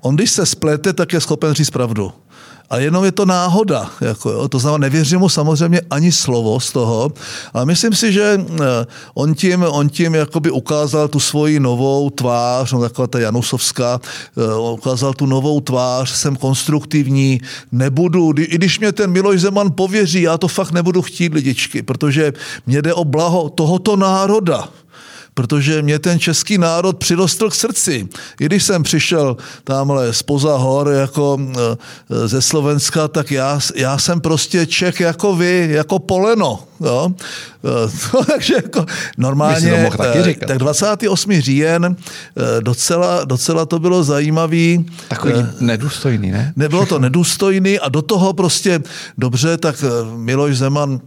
On, 0.00 0.16
když 0.16 0.30
se 0.30 0.46
splete, 0.46 0.92
tak 0.92 1.12
je 1.12 1.20
schopen 1.20 1.54
říct 1.54 1.70
pravdu 1.70 2.12
a 2.70 2.78
jenom 2.78 3.04
je 3.04 3.12
to 3.12 3.24
náhoda. 3.26 3.90
Jako 4.00 4.30
jo. 4.30 4.48
To 4.48 4.58
znamená, 4.58 4.78
nevěřím 4.78 5.18
mu 5.18 5.28
samozřejmě 5.28 5.80
ani 5.90 6.12
slovo 6.12 6.60
z 6.60 6.72
toho, 6.72 7.12
ale 7.54 7.66
myslím 7.66 7.94
si, 7.94 8.12
že 8.12 8.40
eh, 8.40 8.86
on 9.14 9.34
tím, 9.34 9.64
on 9.68 9.88
tím 9.88 10.14
jakoby 10.14 10.50
ukázal 10.50 11.08
tu 11.08 11.20
svoji 11.20 11.60
novou 11.60 12.10
tvář, 12.10 12.72
no 12.72 12.80
taková 12.80 13.06
ta 13.06 13.18
Janusovská, 13.18 14.00
eh, 14.36 14.58
ukázal 14.72 15.14
tu 15.14 15.26
novou 15.26 15.60
tvář, 15.60 16.10
jsem 16.10 16.36
konstruktivní, 16.36 17.40
nebudu, 17.72 18.32
i 18.36 18.54
když 18.54 18.80
mě 18.80 18.92
ten 18.92 19.10
Miloš 19.10 19.40
Zeman 19.40 19.72
pověří, 19.72 20.22
já 20.22 20.38
to 20.38 20.48
fakt 20.48 20.72
nebudu 20.72 21.02
chtít 21.02 21.34
lidičky, 21.34 21.82
protože 21.82 22.32
mě 22.66 22.82
jde 22.82 22.94
o 22.94 23.04
blaho 23.04 23.48
tohoto 23.48 23.96
národa 23.96 24.68
protože 25.36 25.82
mě 25.82 25.98
ten 25.98 26.20
český 26.20 26.58
národ 26.58 26.96
přirostl 26.96 27.50
k 27.50 27.54
srdci. 27.54 28.08
I 28.40 28.44
když 28.46 28.62
jsem 28.62 28.82
přišel 28.82 29.36
tamhle 29.64 30.12
spoza 30.12 30.56
hor 30.56 30.88
jako 30.88 31.38
e, 31.40 32.28
ze 32.28 32.42
Slovenska, 32.42 33.08
tak 33.08 33.30
já, 33.30 33.60
já 33.74 33.98
jsem 33.98 34.20
prostě 34.20 34.66
Čech 34.66 35.00
jako 35.00 35.36
vy, 35.36 35.68
jako 35.70 35.98
poleno. 35.98 36.58
Jo? 36.80 37.12
E, 37.66 38.24
takže 38.32 38.54
jako 38.54 38.86
normálně, 39.18 39.72
e, 39.72 40.22
říkat. 40.22 40.46
tak 40.46 40.58
28. 40.58 41.40
říjen 41.40 41.96
docela, 42.60 43.24
docela 43.24 43.66
to 43.66 43.78
bylo 43.78 44.04
zajímavý. 44.04 44.86
Takový 45.08 45.34
nedůstojný, 45.60 46.30
ne? 46.30 46.52
Nebylo 46.56 46.86
to 46.86 46.98
nedůstojný 46.98 47.78
a 47.78 47.88
do 47.88 48.02
toho 48.02 48.32
prostě 48.32 48.80
dobře, 49.18 49.56
tak 49.56 49.84
Miloš 50.16 50.58
Zeman 50.58 51.00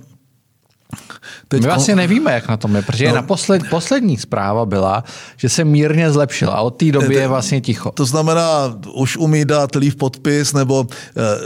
Teď 1.52 1.62
My 1.62 1.68
vlastně 1.68 1.96
nevíme, 1.96 2.32
jak 2.32 2.48
na 2.48 2.58
tom 2.58 2.76
je, 2.76 2.82
protože 2.82 3.08
no. 3.08 3.16
na 3.16 3.22
posled, 3.22 3.62
poslední 3.70 4.18
zpráva 4.18 4.66
byla, 4.66 5.04
že 5.38 5.50
se 5.50 5.66
mírně 5.66 6.12
zlepšil 6.12 6.50
a 6.50 6.62
od 6.62 6.70
té 6.70 6.92
doby 6.92 7.16
je 7.16 7.28
vlastně 7.28 7.62
ticho. 7.62 7.92
To 7.92 8.06
znamená, 8.06 8.78
už 8.94 9.18
umí 9.18 9.46
dát 9.46 9.76
lív 9.76 9.96
podpis, 9.96 10.54
nebo 10.54 10.88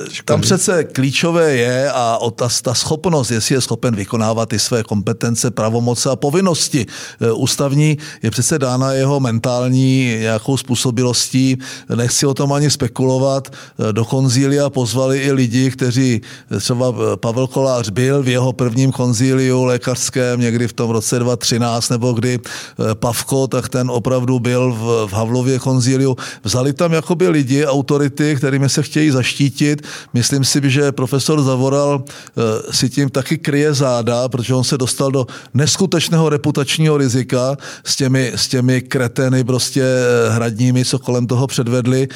Škodí. 0.03 0.25
tam 0.25 0.41
přece 0.41 0.83
klíčové 0.83 1.55
je 1.55 1.91
a 1.91 2.19
ta, 2.35 2.49
ta 2.61 2.73
schopnost, 2.73 3.31
jestli 3.31 3.55
je 3.55 3.61
schopen 3.61 3.95
vykonávat 3.95 4.49
ty 4.49 4.59
své 4.59 4.83
kompetence, 4.83 5.51
pravomoce 5.51 6.09
a 6.09 6.15
povinnosti 6.15 6.85
e, 7.21 7.31
ústavní, 7.31 7.97
je 8.23 8.31
přece 8.31 8.59
dána 8.59 8.91
jeho 8.91 9.19
mentální 9.19 10.17
nějakou 10.19 10.57
způsobilostí. 10.57 11.57
Nechci 11.95 12.25
o 12.25 12.33
tom 12.33 12.53
ani 12.53 12.69
spekulovat. 12.71 13.47
E, 13.89 13.93
do 13.93 14.05
konzília 14.05 14.69
pozvali 14.69 15.19
i 15.19 15.31
lidi, 15.31 15.71
kteří, 15.71 16.21
třeba 16.59 16.93
Pavel 17.15 17.47
Kolář 17.47 17.89
byl 17.89 18.23
v 18.23 18.27
jeho 18.27 18.53
prvním 18.53 18.91
konzíliu 18.91 19.63
lékař 19.63 19.92
lékařském 19.93 20.39
někdy 20.39 20.67
v 20.67 20.73
tom 20.73 20.89
roce 20.89 21.19
2013, 21.19 21.89
nebo 21.89 22.13
kdy 22.13 22.39
eh, 22.39 22.95
Pavko, 22.95 23.47
tak 23.47 23.69
ten 23.69 23.91
opravdu 23.91 24.39
byl 24.39 24.73
v, 24.73 25.07
v 25.09 25.13
Havlově 25.13 25.59
konzíliu. 25.59 26.17
Vzali 26.43 26.73
tam 26.73 26.93
jakoby 26.93 27.29
lidi, 27.29 27.65
autority, 27.65 28.35
kterými 28.35 28.69
se 28.69 28.83
chtějí 28.83 29.11
zaštítit. 29.11 29.81
Myslím 30.13 30.43
si, 30.43 30.61
že 30.65 30.91
profesor 30.91 31.41
Zavoral 31.43 32.03
eh, 32.03 32.73
si 32.73 32.89
tím 32.89 33.09
taky 33.09 33.37
kryje 33.37 33.73
záda, 33.73 34.29
protože 34.29 34.53
on 34.53 34.63
se 34.63 34.77
dostal 34.77 35.11
do 35.11 35.27
neskutečného 35.53 36.29
reputačního 36.29 36.97
rizika 36.97 37.57
s 37.85 37.95
těmi, 37.95 38.31
s 38.35 38.47
těmi 38.47 38.81
kreteny 38.81 39.43
prostě 39.43 39.83
eh, 39.83 40.29
hradními, 40.29 40.85
co 40.85 40.99
kolem 40.99 41.27
toho 41.27 41.47
předvedli. 41.47 42.07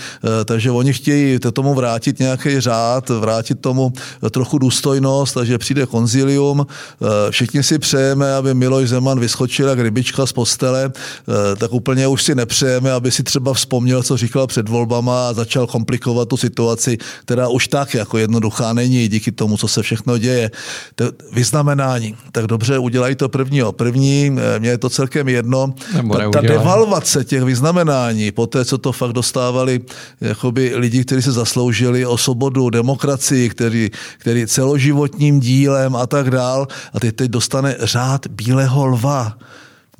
Takže 0.46 0.72
oni 0.72 0.94
chtějí 0.94 1.40
tomu 1.40 1.74
vrátit 1.74 2.20
nějaký 2.20 2.60
řád, 2.60 3.10
vrátit 3.10 3.60
tomu 3.60 3.94
trochu 4.32 4.58
důstojnost, 4.58 5.34
takže 5.34 5.58
přijde 5.58 5.86
konzilium, 5.86 6.68
všichni 7.30 7.64
si 7.68 7.80
přejeme, 7.80 8.34
aby 8.34 8.54
Miloš 8.54 8.90
Zeman 8.90 9.20
vyskočil 9.20 9.68
jak 9.68 9.80
rybička 9.80 10.26
z 10.26 10.32
postele, 10.32 10.92
eh, 10.92 11.56
tak 11.56 11.74
úplně 11.74 12.08
už 12.08 12.24
si 12.24 12.36
nepřejeme, 12.36 12.92
aby 12.92 13.12
si 13.12 13.24
třeba 13.24 13.54
vzpomněl, 13.54 14.04
co 14.04 14.18
říkal 14.18 14.48
před 14.48 14.70
volbama 14.70 15.30
a 15.30 15.34
začal 15.34 15.68
komplikovat 15.68 16.28
tu 16.28 16.38
situaci, 16.38 16.98
která 17.22 17.48
už 17.48 17.68
tak 17.68 17.94
jako 17.94 18.18
jednoduchá 18.18 18.74
není 18.74 19.08
díky 19.08 19.32
tomu, 19.32 19.58
co 19.58 19.68
se 19.68 19.82
všechno 19.82 20.18
děje. 20.18 20.52
To 20.96 21.12
vyznamenání. 21.32 22.16
Tak 22.32 22.48
dobře, 22.48 22.78
udělají 22.78 23.16
to 23.16 23.30
prvního. 23.30 23.72
První, 23.72 24.32
eh, 24.32 24.60
mně 24.60 24.70
je 24.70 24.78
to 24.78 24.90
celkem 24.90 25.28
jedno. 25.28 25.74
Ta, 26.14 26.30
ta 26.32 26.42
devalvace 26.42 27.24
těch 27.24 27.44
vyznamenání, 27.44 28.32
po 28.32 28.48
té, 28.48 28.66
co 28.66 28.78
to 28.78 28.92
fakt 28.92 29.14
dostávali 29.14 29.82
jakoby 30.22 30.72
lidi, 30.76 31.04
kteří 31.04 31.22
se 31.22 31.32
zasloužili 31.32 32.06
o 32.06 32.18
svobodu, 32.18 32.70
demokracii, 32.70 33.50
který, 33.50 33.92
který 34.18 34.48
celoživotním 34.48 35.40
dílem 35.40 35.96
a 35.96 36.08
tak 36.08 36.32
dál. 36.32 36.68
A 36.94 37.00
teď, 37.00 37.16
teď 37.16 37.32
dostávali 37.32 37.57
dostane 37.62 37.88
řád 37.88 38.28
bílého 38.28 38.86
lva 38.86 39.38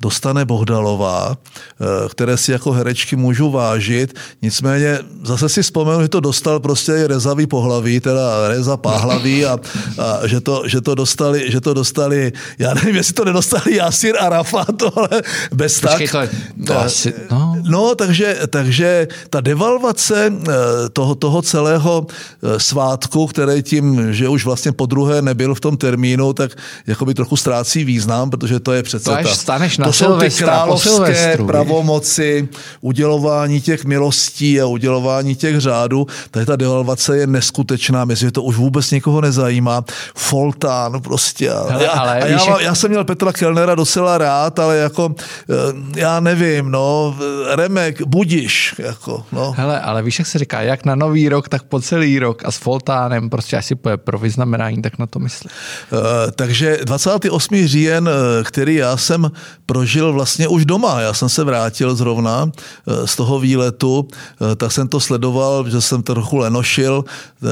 dostane 0.00 0.44
Bohdalová, 0.44 1.36
eh, 1.36 1.84
které 2.08 2.36
si 2.36 2.52
jako 2.52 2.72
herečky 2.72 3.16
můžu 3.16 3.50
vážit. 3.50 4.14
Nicméně 4.42 4.98
zase 5.24 5.48
si 5.48 5.62
vzpomenu, 5.62 6.02
že 6.02 6.08
to 6.08 6.20
dostal 6.20 6.60
prostě 6.60 7.06
rezavý 7.06 7.46
pohlaví, 7.46 8.00
teda 8.00 8.48
reza 8.48 8.76
páhlaví 8.76 9.46
a, 9.46 9.58
a 9.98 10.26
že, 10.26 10.40
to, 10.40 10.62
že, 10.66 10.80
to 10.80 10.94
dostali, 10.94 11.50
že 11.50 11.60
to 11.60 11.74
dostali, 11.74 12.32
já 12.58 12.74
nevím, 12.74 12.96
jestli 12.96 13.14
to 13.14 13.24
nedostali 13.24 13.76
Jasir 13.76 14.14
a 14.20 14.28
Rafa, 14.28 14.64
to 14.64 14.98
ale 14.98 15.22
bez 15.52 15.80
Počkej, 15.80 16.08
tak. 16.08 16.30
To, 16.66 16.72
to 16.72 16.78
asi, 16.78 17.14
no. 17.30 17.56
no, 17.62 17.94
takže, 17.94 18.38
takže 18.50 19.08
ta 19.30 19.40
devalvace 19.40 20.32
eh, 20.32 20.52
toho, 20.92 21.14
toho 21.14 21.42
celého 21.42 22.06
eh, 22.08 22.60
svátku, 22.60 23.26
který 23.26 23.62
tím, 23.62 24.14
že 24.14 24.28
už 24.28 24.44
vlastně 24.44 24.72
po 24.72 24.86
druhé 24.86 25.22
nebyl 25.22 25.54
v 25.54 25.60
tom 25.60 25.76
termínu, 25.76 26.32
tak 26.32 26.50
jakoby 26.86 27.14
trochu 27.14 27.36
ztrácí 27.36 27.84
význam, 27.84 28.30
protože 28.30 28.60
to 28.60 28.72
je 28.72 28.82
přece 28.82 29.04
to 29.04 29.16
ta, 29.22 29.34
staneš 29.34 29.78
na 29.78 29.87
to 29.88 29.92
jsou 29.92 30.18
ty 30.18 30.30
královské 30.30 31.38
pravomoci, 31.46 32.48
udělování 32.80 33.60
těch 33.60 33.84
milostí 33.84 34.60
a 34.60 34.66
udělování 34.66 35.34
těch 35.34 35.60
řádů. 35.60 36.06
Tady 36.30 36.46
ta 36.46 36.56
devalvace 36.56 37.18
je 37.18 37.26
neskutečná, 37.26 38.04
myslím, 38.04 38.26
že 38.26 38.32
to 38.32 38.42
už 38.42 38.56
vůbec 38.56 38.90
nikoho 38.90 39.20
nezajímá. 39.20 39.84
Foltán 40.16 41.00
prostě. 41.00 41.50
Hele, 41.68 41.88
ale 41.88 42.20
a 42.20 42.26
já, 42.26 42.44
já, 42.48 42.60
já 42.60 42.74
jsem 42.74 42.90
měl 42.90 43.04
Petra 43.04 43.32
Kellnera 43.32 43.74
docela 43.74 44.18
rád, 44.18 44.58
ale 44.58 44.76
jako, 44.76 45.14
eh, 45.18 46.00
já 46.00 46.20
nevím, 46.20 46.70
no, 46.70 47.16
Remek, 47.54 48.02
budiš, 48.02 48.74
jako, 48.78 49.24
no. 49.32 49.54
Hele, 49.56 49.80
ale 49.80 50.02
víš, 50.02 50.18
jak 50.18 50.28
se 50.28 50.38
říká, 50.38 50.60
jak 50.62 50.84
na 50.84 50.94
nový 50.94 51.28
rok, 51.28 51.48
tak 51.48 51.62
po 51.62 51.80
celý 51.80 52.18
rok 52.18 52.44
a 52.44 52.50
s 52.50 52.56
Foltánem, 52.56 53.30
prostě 53.30 53.56
asi 53.56 53.74
poje 53.74 53.96
pro 53.96 54.18
vyznamenání, 54.18 54.82
tak 54.82 54.98
na 54.98 55.06
to 55.06 55.18
myslím. 55.18 55.50
Uh, 55.92 55.98
takže 56.30 56.78
28. 56.84 57.66
říjen, 57.66 58.08
eh, 58.08 58.44
který 58.44 58.74
já 58.74 58.96
jsem 58.96 59.30
pro 59.66 59.77
prožil 59.78 60.12
vlastně 60.12 60.48
už 60.48 60.66
doma. 60.66 61.00
Já 61.00 61.14
jsem 61.14 61.28
se 61.28 61.44
vrátil 61.44 61.94
zrovna 61.94 62.50
eh, 62.50 63.06
z 63.06 63.16
toho 63.16 63.38
výletu, 63.38 64.08
eh, 64.10 64.56
tak 64.58 64.72
jsem 64.72 64.88
to 64.88 65.00
sledoval, 65.00 65.70
že 65.70 65.80
jsem 65.80 66.02
to 66.02 66.14
trochu 66.14 66.36
lenošil, 66.42 67.04
eh, 67.06 67.46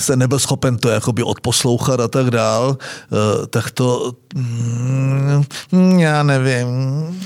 jsem 0.00 0.18
nebyl 0.18 0.38
schopen 0.38 0.76
to 0.76 0.88
jakoby 0.88 1.22
odposlouchat 1.22 2.00
a 2.00 2.08
tak 2.08 2.30
dál, 2.30 2.76
tak 3.50 3.70
to 3.70 4.12
mm, 4.34 5.44
já 5.98 6.22
nevím. 6.22 6.68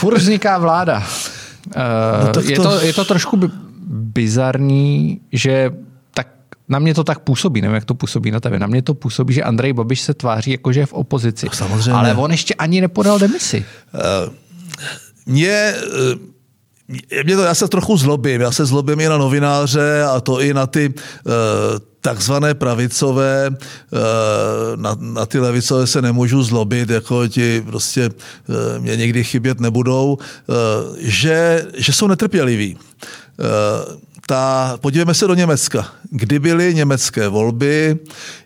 Furt 0.00 0.16
vzniká 0.16 0.58
vláda. 0.58 1.04
No, 1.76 2.40
je, 2.40 2.56
to, 2.56 2.80
je 2.80 2.92
to 2.92 3.04
trošku 3.04 3.36
bizarní, 3.92 5.20
že 5.32 5.70
na 6.68 6.78
mě 6.78 6.94
to 6.94 7.04
tak 7.04 7.18
působí, 7.18 7.60
nevím, 7.60 7.74
jak 7.74 7.84
to 7.84 7.94
působí 7.94 8.30
na 8.30 8.40
tebe. 8.40 8.58
Na 8.58 8.66
mě 8.66 8.82
to 8.82 8.94
působí, 8.94 9.34
že 9.34 9.42
Andrej 9.42 9.72
Babiš 9.72 10.00
se 10.00 10.14
tváří 10.14 10.50
jako, 10.50 10.72
že 10.72 10.80
je 10.80 10.86
v 10.86 10.92
opozici. 10.92 11.46
No, 11.46 11.52
samozřejmě. 11.52 11.92
Ale 11.92 12.14
on 12.14 12.30
ještě 12.30 12.54
ani 12.54 12.80
nepodal 12.80 13.18
demisi. 13.18 13.64
Uh, 13.94 14.34
mě, 15.26 15.74
mě 17.24 17.36
to, 17.36 17.42
já 17.42 17.54
se 17.54 17.68
trochu 17.68 17.96
zlobím, 17.96 18.40
já 18.40 18.52
se 18.52 18.66
zlobím 18.66 19.00
i 19.00 19.08
na 19.08 19.18
novináře 19.18 20.02
a 20.02 20.20
to 20.20 20.40
i 20.40 20.54
na 20.54 20.66
ty 20.66 20.88
uh, 20.88 21.32
takzvané 22.00 22.54
pravicové, 22.54 23.50
uh, 23.50 23.56
na, 24.76 24.96
na 25.00 25.26
ty 25.26 25.38
levicové 25.38 25.86
se 25.86 26.02
nemůžu 26.02 26.42
zlobit, 26.42 26.90
jako 26.90 27.28
ti 27.28 27.62
prostě 27.66 28.08
uh, 28.08 28.54
mě 28.78 28.96
někdy 28.96 29.24
chybět 29.24 29.60
nebudou, 29.60 30.18
uh, 30.18 30.96
že, 30.98 31.66
že 31.76 31.92
jsou 31.92 32.06
netrpěliví. 32.06 32.76
Ta, 34.26 34.78
podívejme 34.80 35.14
se 35.14 35.26
do 35.26 35.34
Německa. 35.34 35.86
Kdy 36.10 36.38
byly 36.38 36.74
německé 36.74 37.28
volby, 37.28 37.98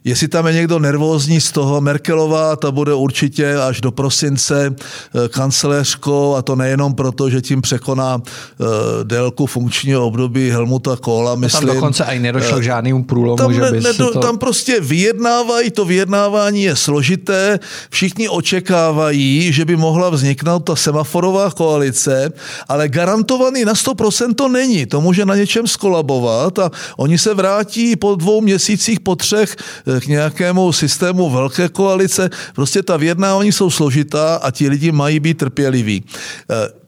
jestli 0.07 0.29
tam 0.29 0.47
je 0.47 0.53
někdo 0.53 0.79
nervózní 0.79 1.41
z 1.41 1.53
toho, 1.53 1.81
Merkelová, 1.81 2.57
ta 2.57 2.71
bude 2.71 2.95
určitě 2.95 3.57
až 3.57 3.81
do 3.81 3.91
prosince 3.91 4.75
eh, 4.75 5.29
kancelářkou 5.29 6.35
a 6.35 6.43
to 6.43 6.57
nejenom 6.57 6.95
proto, 6.95 7.31
že 7.31 7.43
tím 7.43 7.63
překoná 7.63 8.17
uh, 8.17 8.67
délku 9.03 9.47
funkčního 9.47 10.07
období 10.07 10.51
Helmuta 10.51 10.97
Kohla, 10.97 11.35
myslím. 11.35 11.67
Tam 11.67 11.75
dokonce 11.75 12.05
ani 12.05 12.21
nedošlo 12.21 12.57
k 12.57 12.61
eh, 12.61 12.63
žádnému 12.63 13.05
průlomu, 13.05 13.37
tam, 13.37 13.55
že 13.55 13.61
by 13.61 13.81
ne, 13.81 13.95
to... 13.95 14.19
tam 14.19 14.39
prostě 14.39 14.81
vyjednávají, 14.81 15.71
to 15.71 15.85
vyjednávání 15.85 16.63
je 16.63 16.77
složité, 16.77 17.59
všichni 17.91 18.29
očekávají, 18.29 19.53
že 19.53 19.65
by 19.65 19.77
mohla 19.77 20.11
vzniknout 20.11 20.61
ta 20.61 20.77
semaforová 20.77 21.51
koalice, 21.51 22.33
ale 22.69 22.89
garantovaný 22.89 23.65
na 23.65 23.75
100% 23.75 24.35
to 24.35 24.49
není. 24.49 24.87
To 24.87 25.01
může 25.01 25.25
na 25.25 25.35
něčem 25.35 25.67
skolabovat 25.67 26.59
a 26.59 26.71
oni 26.97 27.19
se 27.19 27.35
vrátí 27.35 27.97
po 27.97 28.15
dvou 28.15 28.41
měsících, 28.41 29.01
po 29.01 29.17
třech 29.17 29.57
eh, 29.87 29.96
k 30.01 30.07
nějakému 30.07 30.73
systému 30.73 31.31
velké 31.31 31.69
koalice. 31.69 32.31
Prostě 32.55 32.83
ta 32.83 32.97
vyjednávání 32.97 33.53
jsou 33.53 33.71
složitá 33.71 34.37
a 34.37 34.51
ti 34.51 34.69
lidi 34.69 34.93
mají 34.93 35.21
být 35.21 35.39
trpěliví. 35.39 36.05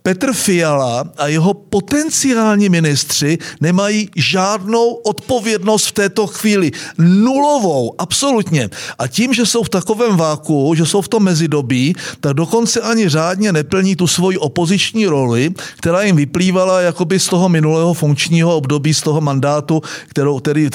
Petr 0.02 0.32
Fiala 0.32 1.04
a 1.16 1.26
jeho 1.26 1.54
potenciální 1.54 2.68
ministři 2.68 3.38
nemají 3.60 4.08
žádnou 4.16 4.94
odpovědnost 4.94 5.86
v 5.86 5.92
této 5.92 6.26
chvíli. 6.26 6.70
Nulovou, 6.98 7.94
absolutně. 7.98 8.70
A 8.98 9.06
tím, 9.06 9.34
že 9.34 9.46
jsou 9.46 9.62
v 9.62 9.68
takovém 9.68 10.16
váku, 10.16 10.74
že 10.76 10.86
jsou 10.86 11.00
v 11.02 11.08
tom 11.08 11.22
mezidobí, 11.22 11.94
tak 12.20 12.34
dokonce 12.34 12.80
ani 12.80 13.08
řádně 13.08 13.52
neplní 13.52 13.96
tu 13.96 14.06
svoji 14.06 14.38
opoziční 14.38 15.06
roli, 15.06 15.50
která 15.76 16.02
jim 16.02 16.16
vyplývala 16.16 16.80
jakoby 16.80 17.20
z 17.20 17.26
toho 17.26 17.48
minulého 17.48 17.94
funkčního 17.94 18.56
období, 18.56 18.94
z 18.94 19.00
toho 19.00 19.20
mandátu, 19.20 19.82
kterou, 20.08 20.38
který, 20.38 20.68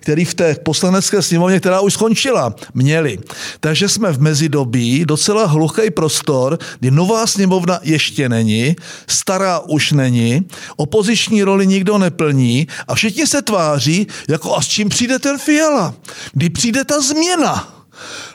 který 0.00 0.24
v 0.24 0.34
té 0.34 0.54
poslanecké 0.54 1.22
sněmovně, 1.22 1.60
která 1.60 1.80
už 1.80 1.92
skončila, 1.92 2.54
měli. 2.74 3.18
Takže 3.60 3.88
jsme 3.88 4.12
v 4.12 4.20
mezidobí, 4.20 5.04
docela 5.04 5.46
hluchý 5.46 5.90
prostor, 5.90 6.58
kdy 6.80 6.90
nová 6.90 7.26
sněmovna 7.26 7.80
ještě 7.82 8.28
není, 8.28 8.61
stará 9.06 9.58
už 9.58 9.92
není, 9.92 10.40
opoziční 10.76 11.42
roli 11.42 11.66
nikdo 11.66 11.98
neplní 11.98 12.66
a 12.88 12.94
všichni 12.94 13.26
se 13.26 13.42
tváří, 13.42 14.06
jako 14.28 14.56
a 14.56 14.62
s 14.62 14.66
čím 14.66 14.88
přijde 14.88 15.18
ten 15.18 15.38
Fiala? 15.38 15.94
Kdy 16.32 16.50
přijde 16.50 16.84
ta 16.84 17.00
změna? 17.00 17.82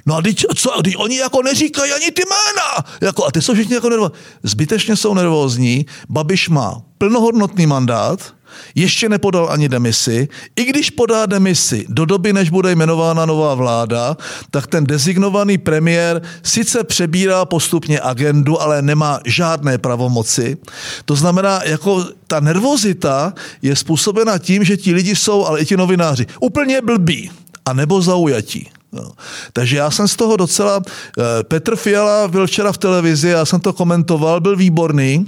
No 0.06 0.16
a 0.16 0.22
teď, 0.22 0.46
co, 0.56 0.82
teď 0.84 0.94
oni 0.98 1.18
jako 1.18 1.42
neříkají 1.44 1.92
ani 1.92 2.12
ty 2.12 2.22
jména. 2.22 2.92
Jako, 3.02 3.26
a 3.26 3.32
ty 3.32 3.42
jsou 3.42 3.54
všichni 3.54 3.76
jako 3.76 3.90
nervózní. 3.90 4.16
Zbytečně 4.44 4.96
jsou 4.96 5.14
nervózní. 5.14 5.86
Babiš 6.10 6.50
má 6.50 6.82
plnohodnotný 6.98 7.68
mandát, 7.68 8.34
ještě 8.76 9.10
nepodal 9.10 9.48
ani 9.52 9.70
demisi. 9.70 10.28
I 10.56 10.64
když 10.64 10.90
podá 10.90 11.26
demisi 11.26 11.86
do 11.90 12.06
doby, 12.06 12.34
než 12.34 12.50
bude 12.50 12.72
jmenována 12.72 13.26
nová 13.26 13.54
vláda, 13.54 14.18
tak 14.52 14.68
ten 14.68 14.84
designovaný 14.84 15.58
premiér 15.58 16.22
sice 16.44 16.84
přebírá 16.84 17.46
postupně 17.46 18.00
agendu, 18.02 18.62
ale 18.62 18.82
nemá 18.82 19.20
žádné 19.26 19.78
pravomoci. 19.78 20.58
To 21.06 21.16
znamená, 21.16 21.62
jako 21.64 22.06
ta 22.28 22.40
nervozita 22.40 23.34
je 23.62 23.76
způsobena 23.76 24.38
tím, 24.38 24.64
že 24.64 24.78
ti 24.78 24.94
lidi 24.94 25.16
jsou, 25.16 25.46
ale 25.46 25.60
i 25.60 25.66
ti 25.66 25.78
novináři, 25.78 26.26
úplně 26.40 26.82
blbí 26.82 27.32
a 27.66 27.74
nebo 27.74 28.02
zaujatí. 28.02 28.77
No. 28.98 29.12
Takže 29.54 29.78
já 29.78 29.92
jsem 29.92 30.08
z 30.08 30.16
toho 30.16 30.38
docela... 30.38 30.82
Eh, 31.20 31.44
Petr 31.44 31.76
Fiala 31.76 32.28
byl 32.28 32.48
včera 32.48 32.72
v 32.72 32.78
televizi, 32.78 33.30
já 33.30 33.46
jsem 33.46 33.60
to 33.60 33.74
komentoval, 33.74 34.40
byl 34.40 34.56
výborný. 34.56 35.28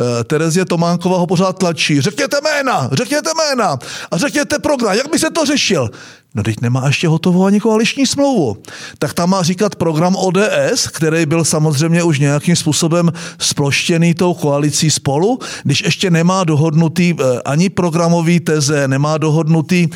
Eh, 0.00 0.24
Terezie 0.24 0.64
Tománková 0.64 1.18
ho 1.18 1.26
pořád 1.26 1.58
tlačí. 1.58 2.00
Řekněte 2.00 2.36
jména, 2.44 2.88
řekněte 2.92 3.30
jména 3.36 3.78
a 4.10 4.16
řekněte 4.16 4.58
program, 4.58 4.96
jak 4.96 5.10
by 5.10 5.18
se 5.18 5.30
to 5.30 5.44
řešil. 5.44 5.90
No 6.34 6.42
teď 6.42 6.60
nemá 6.60 6.86
ještě 6.86 7.08
hotovou 7.08 7.44
ani 7.44 7.60
koaliční 7.60 8.06
smlouvu. 8.06 8.56
Tak 8.98 9.14
tam 9.14 9.30
má 9.30 9.42
říkat 9.42 9.76
program 9.76 10.16
ODS, 10.16 10.88
který 10.92 11.26
byl 11.26 11.44
samozřejmě 11.44 12.02
už 12.02 12.18
nějakým 12.18 12.56
způsobem 12.56 13.12
sploštěný 13.38 14.14
tou 14.14 14.34
koalicí 14.34 14.90
spolu, 14.90 15.38
když 15.62 15.82
ještě 15.82 16.10
nemá 16.10 16.44
dohodnutý 16.44 17.14
eh, 17.14 17.42
ani 17.44 17.68
programový 17.68 18.40
teze, 18.40 18.88
nemá 18.88 19.18
dohodnutý 19.18 19.88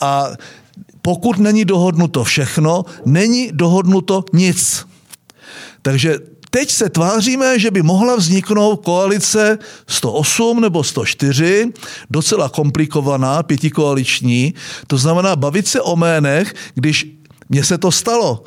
a 0.00 0.28
pokud 1.04 1.38
není 1.38 1.64
dohodnuto 1.64 2.24
všechno, 2.24 2.84
není 3.04 3.50
dohodnuto 3.52 4.24
nic. 4.32 4.86
Takže 5.82 6.18
teď 6.50 6.70
se 6.70 6.88
tváříme, 6.88 7.58
že 7.58 7.70
by 7.70 7.82
mohla 7.82 8.16
vzniknout 8.16 8.76
koalice 8.76 9.58
108 9.88 10.60
nebo 10.60 10.84
104, 10.84 11.72
docela 12.10 12.48
komplikovaná, 12.48 13.42
pětikoaliční. 13.42 14.54
To 14.86 14.98
znamená 14.98 15.36
bavit 15.36 15.68
se 15.68 15.80
o 15.80 15.96
jménech, 15.96 16.54
když 16.74 17.06
mně 17.48 17.64
se 17.64 17.78
to 17.78 17.92
stalo. 17.92 18.44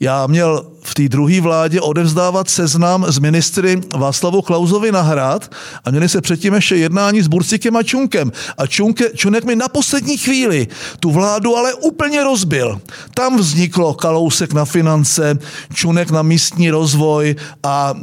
Já 0.00 0.26
měl 0.26 0.70
v 0.86 0.94
té 0.94 1.08
druhé 1.08 1.40
vládě 1.40 1.80
odevzdávat 1.80 2.50
seznam 2.50 3.06
z 3.08 3.18
ministry 3.18 3.80
Václavu 3.96 4.42
Klauzovi 4.42 4.92
na 4.92 5.02
hrad 5.02 5.50
a 5.84 5.90
měli 5.90 6.08
se 6.08 6.20
předtím 6.20 6.54
ještě 6.54 6.76
jednání 6.76 7.22
s 7.22 7.26
Burcikem 7.26 7.76
a 7.76 7.82
Čunkem. 7.82 8.32
A 8.58 8.66
Čunke, 8.66 9.10
Čunek 9.14 9.44
mi 9.44 9.56
na 9.56 9.68
poslední 9.68 10.16
chvíli 10.16 10.68
tu 11.00 11.10
vládu 11.10 11.56
ale 11.56 11.74
úplně 11.74 12.24
rozbil. 12.24 12.80
Tam 13.14 13.36
vzniklo 13.36 13.94
Kalousek 13.94 14.52
na 14.52 14.64
finance, 14.64 15.38
Čunek 15.74 16.10
na 16.10 16.22
místní 16.22 16.70
rozvoj 16.70 17.36
a 17.62 17.94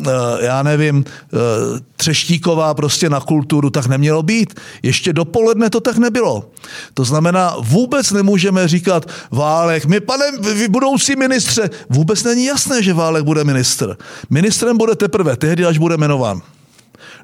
e, 0.41 0.45
já 0.45 0.63
nevím, 0.63 1.05
e, 1.07 1.93
Třeštíková 2.03 2.73
prostě 2.73 3.09
na 3.09 3.19
kulturu, 3.19 3.69
tak 3.69 3.87
nemělo 3.87 4.23
být. 4.23 4.59
Ještě 4.83 5.13
dopoledne 5.13 5.69
to 5.69 5.79
tak 5.79 5.97
nebylo. 5.97 6.51
To 6.93 7.03
znamená, 7.05 7.55
vůbec 7.59 8.11
nemůžeme 8.11 8.67
říkat 8.67 9.05
Válek, 9.31 9.85
my 9.85 9.99
pane 9.99 10.25
vy 10.53 10.67
budoucí 10.67 11.15
ministře, 11.15 11.69
vůbec 11.89 12.23
není 12.23 12.45
jasné, 12.45 12.72
že 12.81 12.93
Válek 12.93 13.23
bude 13.23 13.43
ministr. 13.43 13.97
Ministrem 14.29 14.77
bude 14.77 14.95
teprve 14.95 15.37
tehdy, 15.37 15.65
až 15.65 15.77
bude 15.77 15.97
jmenován 15.97 16.41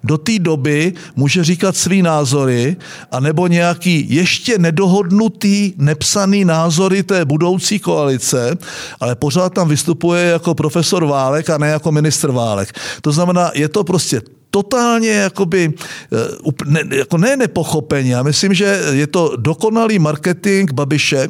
do 0.03 0.17
té 0.17 0.39
doby 0.39 0.93
může 1.15 1.43
říkat 1.43 1.77
svý 1.77 2.01
názory, 2.01 2.77
anebo 3.11 3.47
nějaký 3.47 4.05
ještě 4.09 4.57
nedohodnutý, 4.57 5.73
nepsaný 5.77 6.45
názory 6.45 7.03
té 7.03 7.25
budoucí 7.25 7.79
koalice, 7.79 8.57
ale 8.99 9.15
pořád 9.15 9.53
tam 9.53 9.67
vystupuje 9.67 10.25
jako 10.25 10.55
profesor 10.55 11.05
Válek 11.05 11.49
a 11.49 11.57
ne 11.57 11.67
jako 11.67 11.91
ministr 11.91 12.31
Válek. 12.31 12.73
To 13.01 13.11
znamená, 13.11 13.51
je 13.53 13.69
to 13.69 13.83
prostě 13.83 14.21
totálně 14.51 15.09
jakoby, 15.09 15.73
eh, 16.13 16.51
ne, 16.65 16.81
jako 16.95 17.17
ne 17.17 17.37
nepochopení. 17.37 18.09
Já 18.09 18.23
myslím, 18.23 18.53
že 18.53 18.81
je 18.91 19.07
to 19.07 19.33
dokonalý 19.37 19.99
marketing 19.99 20.71
Babiše, 20.73 21.29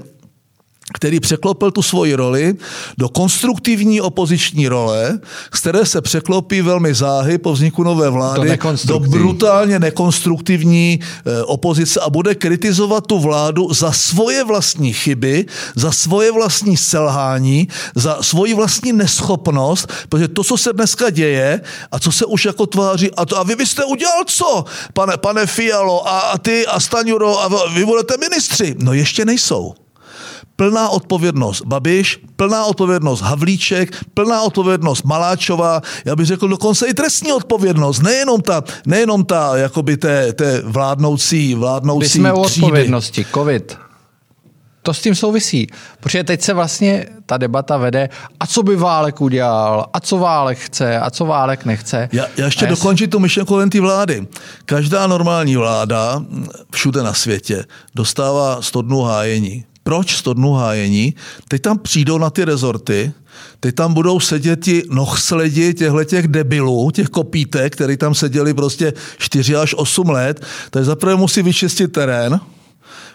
který 0.94 1.20
překlopil 1.20 1.72
tu 1.72 1.82
svoji 1.82 2.16
roli 2.16 2.56
do 2.98 3.10
konstruktivní 3.10 4.02
opoziční 4.02 4.68
role, 4.68 5.20
z 5.54 5.60
které 5.60 5.86
se 5.86 6.02
překlopí 6.02 6.62
velmi 6.62 6.94
záhy 6.94 7.38
po 7.38 7.54
vzniku 7.54 7.84
nové 7.84 8.10
vlády 8.10 8.58
do 8.86 9.00
brutálně 9.00 9.80
nekonstruktivní 9.80 11.00
eh, 11.02 11.44
opozice 11.44 12.00
a 12.00 12.10
bude 12.10 12.36
kritizovat 12.36 13.08
tu 13.08 13.20
vládu 13.20 13.74
za 13.74 13.92
svoje 13.92 14.44
vlastní 14.44 14.94
chyby, 14.94 15.46
za 15.76 15.92
svoje 15.92 16.32
vlastní 16.32 16.78
selhání, 16.78 17.68
za 17.96 18.18
svoji 18.22 18.54
vlastní 18.54 18.94
neschopnost, 18.94 19.88
protože 20.10 20.28
to, 20.28 20.44
co 20.44 20.58
se 20.58 20.74
dneska 20.74 21.10
děje 21.10 21.62
a 21.92 22.00
co 22.00 22.12
se 22.12 22.26
už 22.26 22.46
jako 22.46 22.66
tváří, 22.66 23.12
a, 23.12 23.26
to, 23.26 23.38
a 23.38 23.44
vy 23.44 23.56
byste 23.56 23.86
udělal 23.86 24.24
co, 24.26 24.66
pane, 24.94 25.18
pane 25.18 25.46
Fialo 25.46 26.08
a, 26.08 26.20
a 26.20 26.38
ty 26.38 26.68
a 26.68 26.80
Staňuro 26.80 27.42
a 27.42 27.50
vy 27.74 27.86
budete 27.86 28.18
ministři? 28.18 28.76
No 28.80 28.94
ještě 28.94 29.26
nejsou 29.26 29.74
plná 30.60 30.90
odpovědnost 30.90 31.62
Babiš, 31.66 32.20
plná 32.36 32.66
odpovědnost 32.66 33.22
Havlíček, 33.22 33.96
plná 34.14 34.42
odpovědnost 34.42 35.04
Maláčová, 35.04 35.82
já 36.06 36.16
bych 36.16 36.26
řekl 36.26 36.48
dokonce 36.48 36.88
i 36.88 36.94
trestní 36.94 37.32
odpovědnost, 37.34 38.00
nejenom 38.00 38.42
ta, 38.42 38.64
nejenom 38.86 39.26
ta 39.26 39.58
jakoby 39.58 39.98
té, 39.98 40.34
té 40.34 40.62
vládnoucí, 40.66 41.56
vládnoucí 41.56 42.04
My 42.04 42.10
jsme 42.10 42.34
u 42.34 42.40
odpovědnosti, 42.40 43.26
covid. 43.34 43.78
To 44.82 44.94
s 44.94 45.02
tím 45.02 45.16
souvisí, 45.16 45.68
protože 46.00 46.24
teď 46.24 46.42
se 46.42 46.54
vlastně 46.54 47.06
ta 47.26 47.38
debata 47.38 47.78
vede, 47.78 48.10
a 48.40 48.48
co 48.48 48.64
by 48.64 48.76
Válek 48.76 49.22
udělal, 49.22 49.86
a 49.94 50.00
co 50.00 50.18
Válek 50.18 50.58
chce, 50.58 51.00
a 51.00 51.10
co 51.10 51.26
Válek 51.26 51.66
nechce. 51.66 52.10
Já, 52.12 52.26
já 52.38 52.46
ještě 52.46 52.66
a 52.66 52.70
dokončím 52.70 53.10
tu 53.10 53.20
myšlenku 53.20 53.56
len 53.56 53.70
ty 53.70 53.80
vlády. 53.80 54.28
Každá 54.66 55.08
normální 55.08 55.56
vláda 55.56 56.24
všude 56.72 57.04
na 57.04 57.14
světě 57.14 57.66
dostává 57.96 58.62
100 58.62 58.82
dnů 58.82 59.02
hájení 59.02 59.66
Proč 59.90 60.16
100 60.16 60.34
dnů 60.34 60.54
hájení? 60.54 61.16
Teď 61.48 61.62
tam 61.62 61.78
přijdou 61.80 62.18
na 62.18 62.30
ty 62.30 62.46
rezorty, 62.46 63.12
Teď 63.60 63.76
tam 63.76 63.94
budou 63.94 64.20
sedět 64.20 64.64
ti 64.64 64.84
nohsledi 64.90 65.74
těchto 65.74 66.04
těch 66.04 66.28
debilů, 66.28 66.92
těch 66.92 67.08
kopítek, 67.08 67.74
který 67.74 67.98
tam 67.98 68.16
seděli 68.16 68.54
prostě 68.54 68.94
4 69.18 69.56
až 69.56 69.76
8 69.78 70.10
let. 70.10 70.46
Takže 70.70 70.86
zaprvé 70.86 71.16
musí 71.16 71.42
vyčistit 71.42 71.92
terén, 71.92 72.40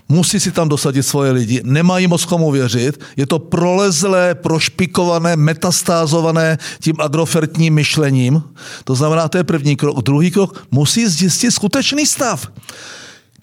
musí 0.09 0.41
si 0.41 0.51
tam 0.51 0.69
dosadit 0.69 1.03
svoje 1.03 1.31
lidi, 1.31 1.61
nemají 1.65 2.07
moc 2.07 2.25
komu 2.25 2.51
věřit, 2.51 3.01
je 3.17 3.27
to 3.27 3.39
prolezlé, 3.39 4.35
prošpikované, 4.35 5.37
metastázované 5.37 6.59
tím 6.81 6.97
agrofertním 6.99 7.75
myšlením. 7.75 8.43
To 8.85 8.95
znamená, 8.95 9.29
to 9.29 9.39
je 9.39 9.45
první 9.45 9.77
krok. 9.77 10.03
Druhý 10.03 10.31
krok, 10.31 10.67
musí 10.71 11.07
zjistit 11.07 11.51
skutečný 11.51 12.07
stav. 12.07 12.47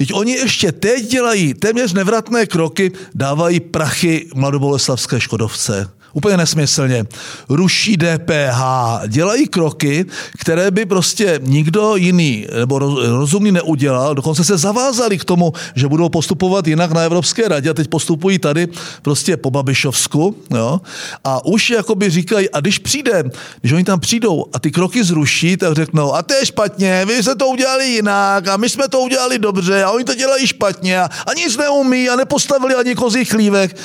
Teď 0.01 0.13
oni 0.13 0.31
ještě 0.31 0.71
teď 0.71 1.07
dělají 1.07 1.53
téměř 1.53 1.93
nevratné 1.93 2.45
kroky, 2.45 2.91
dávají 3.15 3.59
prachy 3.59 4.27
mladoboleslavské 4.35 5.21
Škodovce 5.21 5.89
Úplně 6.13 6.37
nesmyslně. 6.37 7.05
Ruší 7.49 7.97
DPH, 7.97 8.61
dělají 9.07 9.47
kroky, 9.47 10.05
které 10.39 10.71
by 10.71 10.85
prostě 10.85 11.39
nikdo 11.43 11.95
jiný 11.95 12.47
nebo 12.59 12.79
rozumný 12.79 13.51
neudělal. 13.51 14.15
Dokonce 14.15 14.43
se 14.43 14.57
zavázali 14.57 15.17
k 15.17 15.25
tomu, 15.25 15.53
že 15.75 15.87
budou 15.87 16.09
postupovat 16.09 16.67
jinak 16.67 16.91
na 16.91 17.01
Evropské 17.01 17.47
radě 17.47 17.69
a 17.69 17.73
teď 17.73 17.87
postupují 17.87 18.39
tady 18.39 18.67
prostě 19.01 19.37
po 19.37 19.51
Babišovsku. 19.51 20.35
Jo? 20.51 20.81
A 21.23 21.45
už 21.45 21.69
jakoby 21.69 22.09
říkají, 22.09 22.49
a 22.49 22.59
když 22.59 22.79
přijde, 22.79 23.23
když 23.61 23.73
oni 23.73 23.83
tam 23.83 23.99
přijdou 23.99 24.45
a 24.53 24.59
ty 24.59 24.71
kroky 24.71 25.03
zruší, 25.03 25.57
tak 25.57 25.73
řeknou, 25.73 26.13
a 26.13 26.21
to 26.21 26.33
je 26.33 26.45
špatně, 26.45 27.05
vy 27.05 27.23
jste 27.23 27.35
to 27.35 27.47
udělali 27.47 27.87
jinak 27.87 28.47
a 28.47 28.57
my 28.57 28.69
jsme 28.69 28.87
to 28.87 28.99
udělali 28.99 29.39
dobře 29.39 29.83
a 29.83 29.91
oni 29.91 30.03
to 30.03 30.15
dělají 30.15 30.47
špatně 30.47 31.01
a, 31.01 31.09
a 31.27 31.33
nic 31.33 31.57
neumí 31.57 32.09
a 32.09 32.15
nepostavili 32.15 32.75
ani 32.75 32.95
kozí 32.95 33.25
chlívek. 33.25 33.77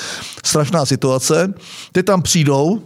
Strašná 0.44 0.86
situace. 0.86 1.54
Teď 1.92 2.06
tam 2.06 2.15
tam 2.16 2.22
přijdou, 2.22 2.82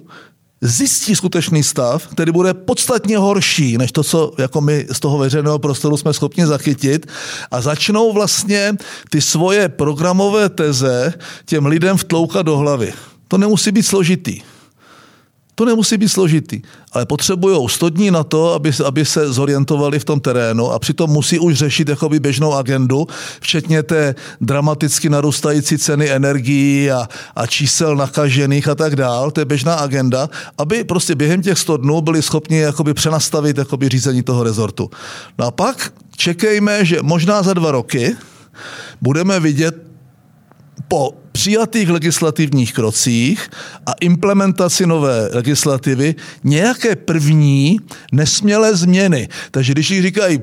zjistí 0.60 1.16
skutečný 1.16 1.62
stav, 1.62 2.06
který 2.06 2.32
bude 2.32 2.54
podstatně 2.54 3.18
horší, 3.18 3.78
než 3.78 3.92
to, 3.92 4.04
co 4.04 4.32
jako 4.38 4.60
my 4.60 4.86
z 4.92 5.00
toho 5.00 5.18
veřejného 5.18 5.58
prostoru 5.58 5.96
jsme 5.96 6.12
schopni 6.12 6.46
zachytit 6.46 7.06
a 7.50 7.60
začnou 7.60 8.12
vlastně 8.12 8.74
ty 9.10 9.20
svoje 9.20 9.68
programové 9.68 10.48
teze 10.48 11.14
těm 11.44 11.66
lidem 11.66 11.96
vtloukat 11.96 12.46
do 12.46 12.56
hlavy. 12.56 12.92
To 13.28 13.38
nemusí 13.38 13.72
být 13.72 13.82
složitý. 13.82 14.40
To 15.54 15.64
nemusí 15.64 15.96
být 15.96 16.08
složitý, 16.08 16.62
ale 16.92 17.06
potřebují 17.06 17.68
100 17.68 17.88
dní 17.88 18.10
na 18.10 18.24
to, 18.24 18.54
aby, 18.54 18.72
aby 18.84 19.04
se 19.04 19.32
zorientovali 19.32 19.98
v 19.98 20.04
tom 20.04 20.20
terénu 20.20 20.70
a 20.70 20.78
přitom 20.78 21.10
musí 21.10 21.38
už 21.38 21.54
řešit 21.54 21.88
jakoby 21.88 22.20
běžnou 22.20 22.54
agendu, 22.54 23.06
včetně 23.40 23.82
té 23.82 24.14
dramaticky 24.40 25.08
narůstající 25.08 25.78
ceny 25.78 26.10
energií 26.10 26.90
a, 26.90 27.08
a 27.36 27.46
čísel 27.46 27.96
nakažených 27.96 28.68
a 28.68 28.74
tak 28.74 28.96
dál. 28.96 29.30
To 29.30 29.40
je 29.40 29.44
běžná 29.44 29.74
agenda, 29.74 30.28
aby 30.58 30.84
prostě 30.84 31.14
během 31.14 31.42
těch 31.42 31.58
100 31.58 31.76
dnů 31.76 32.00
byli 32.00 32.22
schopni 32.22 32.58
jakoby 32.58 32.94
přenastavit 32.94 33.58
jakoby 33.58 33.88
řízení 33.88 34.22
toho 34.22 34.42
rezortu. 34.42 34.90
No 35.38 35.46
a 35.46 35.50
pak 35.50 35.92
čekejme, 36.16 36.84
že 36.84 36.98
možná 37.02 37.42
za 37.42 37.54
dva 37.54 37.70
roky 37.70 38.16
budeme 39.00 39.40
vidět 39.40 39.76
po 40.88 41.19
přijatých 41.32 41.90
legislativních 41.90 42.72
krocích 42.72 43.50
a 43.86 43.92
implementaci 44.00 44.86
nové 44.86 45.28
legislativy 45.32 46.14
nějaké 46.44 46.96
první 46.96 47.76
nesmělé 48.12 48.76
změny. 48.76 49.28
Takže 49.50 49.72
když 49.72 50.02
říkají, 50.02 50.40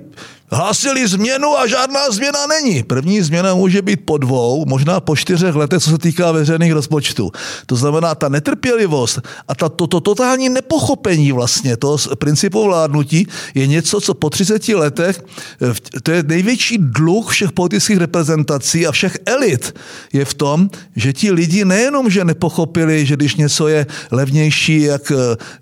Hlásili 0.52 1.08
změnu 1.08 1.58
a 1.60 1.68
žádná 1.68 2.12
změna 2.12 2.40
není. 2.48 2.84
První 2.84 3.22
změna 3.22 3.56
může 3.56 3.82
být 3.82 4.00
po 4.06 4.18
dvou, 4.18 4.66
možná 4.66 5.00
po 5.00 5.16
čtyřech 5.16 5.56
letech, 5.56 5.84
co 5.84 5.90
se 5.90 5.98
týká 5.98 6.32
veřejných 6.32 6.74
rozpočtů. 6.74 7.32
To 7.66 7.76
znamená, 7.76 8.16
ta 8.16 8.30
netrpělivost 8.30 9.20
a 9.48 9.56
ta, 9.56 9.70
to, 9.70 9.88
to 9.88 10.00
totální 10.02 10.50
nepochopení 10.50 11.32
vlastně 11.32 11.78
toho 11.78 11.98
principu 12.16 12.64
vládnutí 12.64 13.28
je 13.56 13.68
něco, 13.68 14.02
co 14.02 14.14
po 14.14 14.30
30 14.30 14.68
letech, 14.68 15.24
to 16.04 16.12
je 16.12 16.24
největší 16.24 16.78
dluh 16.78 17.32
všech 17.32 17.52
politických 17.52 17.98
reprezentací 17.98 18.88
a 18.88 18.92
všech 18.92 19.18
elit 19.26 19.76
je 20.14 20.26
v 20.26 20.34
tom, 20.34 20.70
že 20.96 21.14
ti 21.14 21.32
lidi 21.32 21.66
nejenom, 21.66 22.10
že 22.10 22.26
nepochopili, 22.26 23.06
že 23.06 23.16
když 23.16 23.36
něco 23.36 23.68
je 23.68 23.86
levnější, 24.12 24.82
jak, 24.82 25.12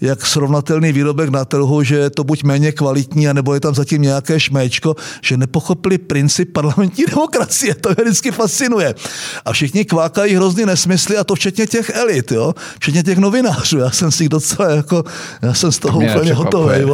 jak 0.01 0.25
srovnatelný 0.25 0.91
výrobek 0.91 1.29
na 1.29 1.45
trhu, 1.45 1.83
že 1.83 1.95
je 1.95 2.09
to 2.09 2.23
buď 2.23 2.43
méně 2.43 2.71
kvalitní, 2.71 3.27
anebo 3.27 3.53
je 3.53 3.59
tam 3.59 3.75
zatím 3.75 4.01
nějaké 4.01 4.39
šmeč, 4.39 4.74
Bčko, 4.75 4.95
že 5.21 5.37
nepochopili 5.37 5.97
princip 5.97 6.53
parlamentní 6.53 7.05
demokracie. 7.09 7.75
To 7.75 7.89
je 7.89 7.95
vždycky 8.03 8.31
fascinuje. 8.31 8.95
A 9.45 9.53
všichni 9.53 9.85
kvákají 9.85 10.35
hrozný 10.35 10.65
nesmysly 10.65 11.17
a 11.17 11.23
to 11.23 11.35
včetně 11.35 11.67
těch 11.67 11.89
elit, 11.89 12.31
jo? 12.31 12.53
včetně 12.79 13.03
těch 13.03 13.17
novinářů. 13.17 13.77
Já 13.77 13.91
jsem 13.91 14.11
si 14.11 14.29
docela 14.29 14.69
jako, 14.69 15.03
já 15.41 15.53
jsem 15.53 15.71
z 15.71 15.79
toho 15.79 15.99
úplně 15.99 16.33
hotový. 16.33 16.75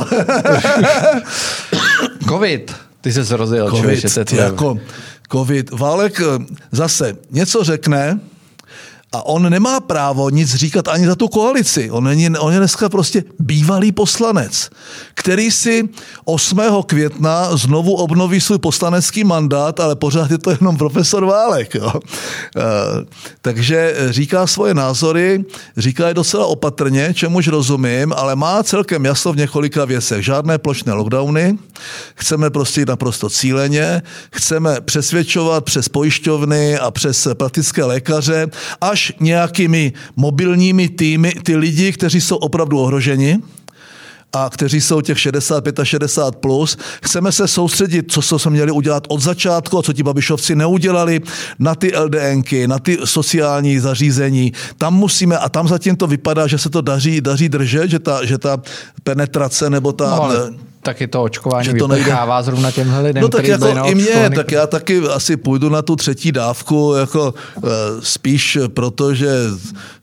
Covid. 2.29 2.75
Ty 3.01 3.13
jsi 3.13 3.25
se 3.25 3.37
rozjel, 3.37 3.69
COVID, 3.69 3.81
člověče, 3.81 4.35
jako 4.35 4.77
COVID. 5.31 5.71
Válek 5.71 6.21
eh, 6.21 6.45
zase 6.71 7.17
něco 7.31 7.63
řekne, 7.63 8.19
a 9.11 9.25
on 9.25 9.49
nemá 9.49 9.79
právo 9.79 10.29
nic 10.29 10.55
říkat 10.55 10.87
ani 10.87 11.07
za 11.07 11.15
tu 11.15 11.27
koalici. 11.27 11.91
On, 11.91 12.03
není, 12.03 12.29
on 12.29 12.53
je 12.53 12.59
dneska 12.59 12.89
prostě 12.89 13.23
bývalý 13.39 13.91
poslanec, 13.91 14.69
který 15.13 15.51
si 15.51 15.89
8. 16.25 16.61
května 16.85 17.57
znovu 17.57 17.93
obnoví 17.93 18.41
svůj 18.41 18.59
poslanecký 18.59 19.23
mandát, 19.23 19.79
ale 19.79 19.95
pořád 19.95 20.31
je 20.31 20.37
to 20.37 20.51
jenom 20.51 20.77
profesor 20.77 21.25
Válek. 21.25 21.75
Jo. 21.75 21.93
E, 21.93 22.61
takže 23.41 23.95
říká 24.09 24.47
svoje 24.47 24.73
názory, 24.73 25.45
říká 25.77 26.07
je 26.07 26.13
docela 26.13 26.45
opatrně, 26.45 27.13
čemuž 27.13 27.47
rozumím, 27.47 28.13
ale 28.15 28.35
má 28.35 28.63
celkem 28.63 29.05
jasno 29.05 29.33
v 29.33 29.37
několika 29.37 29.85
věcech. 29.85 30.25
Žádné 30.25 30.57
plošné 30.57 30.93
lockdowny, 30.93 31.57
chceme 32.15 32.49
prostě 32.49 32.85
naprosto 32.85 33.29
cíleně, 33.29 34.01
chceme 34.33 34.81
přesvědčovat 34.81 35.63
přes 35.65 35.89
pojišťovny 35.89 36.77
a 36.77 36.91
přes 36.91 37.27
praktické 37.37 37.83
lékaře, 37.83 38.47
až 38.81 39.01
až 39.01 39.13
nějakými 39.19 39.93
mobilními 40.15 40.89
týmy 40.89 41.33
ty 41.43 41.55
lidi, 41.55 41.91
kteří 41.91 42.21
jsou 42.21 42.35
opravdu 42.35 42.79
ohroženi, 42.79 43.39
a 44.33 44.49
kteří 44.49 44.81
jsou 44.81 45.01
těch 45.01 45.19
65 45.19 45.79
a 45.79 45.85
60 45.85 46.35
plus. 46.35 46.77
Chceme 47.03 47.31
se 47.31 47.47
soustředit, 47.47 48.11
co 48.11 48.39
jsme 48.39 48.51
měli 48.51 48.71
udělat 48.71 49.03
od 49.07 49.21
začátku 49.21 49.79
a 49.79 49.83
co 49.83 49.93
ti 49.93 50.03
babišovci 50.03 50.55
neudělali, 50.55 51.19
na 51.59 51.75
ty 51.75 51.91
LDNky, 51.97 52.67
na 52.67 52.79
ty 52.79 52.97
sociální 53.03 53.79
zařízení. 53.79 54.53
Tam 54.77 54.93
musíme, 54.95 55.37
a 55.37 55.49
tam 55.49 55.67
zatím 55.67 55.95
to 55.95 56.07
vypadá, 56.07 56.47
že 56.47 56.57
se 56.57 56.69
to 56.69 56.81
daří, 56.81 57.21
daří 57.21 57.49
držet, 57.49 57.89
že 57.89 57.99
ta, 57.99 58.25
že 58.25 58.37
ta 58.37 58.61
penetrace 59.03 59.69
nebo 59.69 59.91
ta... 59.91 60.05
No, 60.05 60.23
ale 60.23 60.53
taky 60.83 61.07
to 61.07 61.23
očkování 61.23 61.65
že 61.65 61.73
to 61.73 61.87
vyprchává 61.87 62.41
zrovna 62.41 62.71
těmhle 62.71 63.01
lidem, 63.01 63.21
No 63.21 63.29
tak 63.29 63.47
jako 63.47 63.67
i 63.67 63.95
mě, 63.95 64.29
tak 64.35 64.51
já 64.51 64.67
taky 64.67 64.99
asi 64.99 65.37
půjdu 65.37 65.69
na 65.69 65.81
tu 65.81 65.95
třetí 65.95 66.31
dávku, 66.31 66.93
jako 66.99 67.33
uh, 67.55 67.71
spíš 67.99 68.57
proto, 68.67 69.13
že 69.13 69.29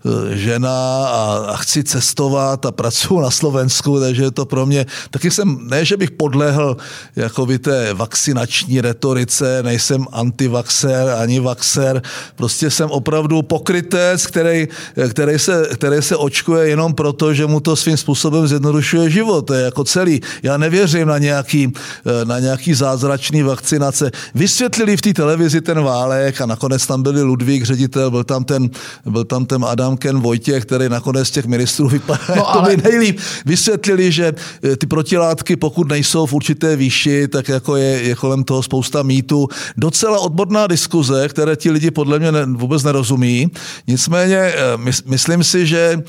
uh, 0.02 0.12
žena 0.28 1.06
a, 1.06 1.44
a 1.48 1.56
chci 1.56 1.84
cestovat 1.84 2.66
a 2.66 2.72
pracuji 2.72 3.20
na 3.20 3.30
Slovensku, 3.30 4.00
takže 4.00 4.22
je 4.22 4.30
to 4.30 4.46
pro 4.46 4.66
mě, 4.66 4.86
taky 5.10 5.30
jsem, 5.30 5.58
ne, 5.70 5.84
že 5.84 5.96
bych 5.96 6.10
podlehl 6.10 6.76
jako 7.16 7.46
by 7.46 7.58
té 7.58 7.94
vakcinační 7.94 8.80
retorice, 8.80 9.62
nejsem 9.62 10.06
antivaxer 10.12 11.08
ani 11.08 11.40
vaxer, 11.40 12.02
prostě 12.36 12.70
jsem 12.70 12.90
opravdu 12.90 13.42
pokrytec, 13.42 14.26
který, 14.26 14.68
který, 15.10 15.38
se, 15.38 15.68
který 15.74 16.02
se 16.02 16.16
očkuje 16.16 16.68
jenom 16.68 16.94
proto, 16.94 17.34
že 17.34 17.46
mu 17.46 17.60
to 17.60 17.76
svým 17.76 17.96
způsobem 17.96 18.46
zjednodušuje 18.46 19.10
život, 19.10 19.42
to 19.42 19.54
je 19.54 19.64
jako 19.64 19.84
celý. 19.84 20.20
Já 20.42 20.56
ne 20.56 20.67
nevěřím 20.68 21.08
na 21.08 21.18
nějaký, 21.18 21.72
eh, 21.72 22.24
na 22.24 22.38
nějaký 22.38 22.74
zázračný 22.74 23.42
vakcinace. 23.42 24.10
Vysvětlili 24.34 24.96
v 24.96 25.00
té 25.00 25.12
televizi 25.14 25.60
ten 25.60 25.80
válek 25.80 26.40
a 26.40 26.46
nakonec 26.46 26.86
tam 26.86 27.02
byli 27.02 27.22
Ludvík, 27.22 27.64
ředitel, 27.64 28.10
byl 28.10 28.24
tam 28.24 28.44
ten, 28.44 28.70
byl 29.04 29.24
tam 29.24 29.46
ten 29.46 29.64
Adam 29.64 29.96
Ken 29.96 30.20
Vojtěch, 30.20 30.68
který 30.68 30.88
nakonec 30.88 31.30
těch 31.30 31.46
ministrů 31.46 31.88
vypadá 31.96 32.36
no, 32.36 32.44
ale... 32.44 32.76
to 32.76 32.82
nejlíp. 32.84 33.18
Vysvětlili, 33.46 34.12
že 34.12 34.32
eh, 34.36 34.76
ty 34.76 34.86
protilátky, 34.86 35.56
pokud 35.56 35.88
nejsou 35.88 36.26
v 36.26 36.32
určité 36.32 36.76
výši, 36.76 37.28
tak 37.28 37.48
jako 37.48 37.76
je, 37.76 38.12
je 38.12 38.14
kolem 38.14 38.44
toho 38.44 38.62
spousta 38.62 39.02
mýtů. 39.02 39.48
Docela 39.76 40.20
odborná 40.20 40.66
diskuze, 40.66 41.28
které 41.28 41.56
ti 41.56 41.70
lidi 41.70 41.90
podle 41.90 42.18
mě 42.18 42.32
ne, 42.32 42.44
vůbec 42.46 42.84
nerozumí. 42.84 43.48
Nicméně 43.86 44.36
eh, 44.36 44.76
mys, 44.76 45.02
myslím 45.08 45.44
si, 45.44 45.66
že 45.66 46.02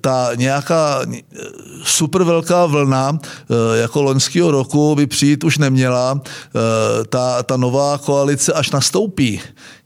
ta 0.00 0.30
nějaká 0.36 1.02
super 1.84 2.22
velká 2.24 2.66
vlna 2.66 3.18
jako 3.76 4.02
loňského 4.02 4.50
roku 4.50 4.94
by 4.94 5.06
přijít 5.06 5.44
už 5.44 5.58
neměla. 5.58 6.20
Eh, 6.24 7.04
ta, 7.04 7.42
ta 7.42 7.56
nová 7.56 7.98
koalice 7.98 8.52
až 8.52 8.70
nastoupí, 8.70 9.40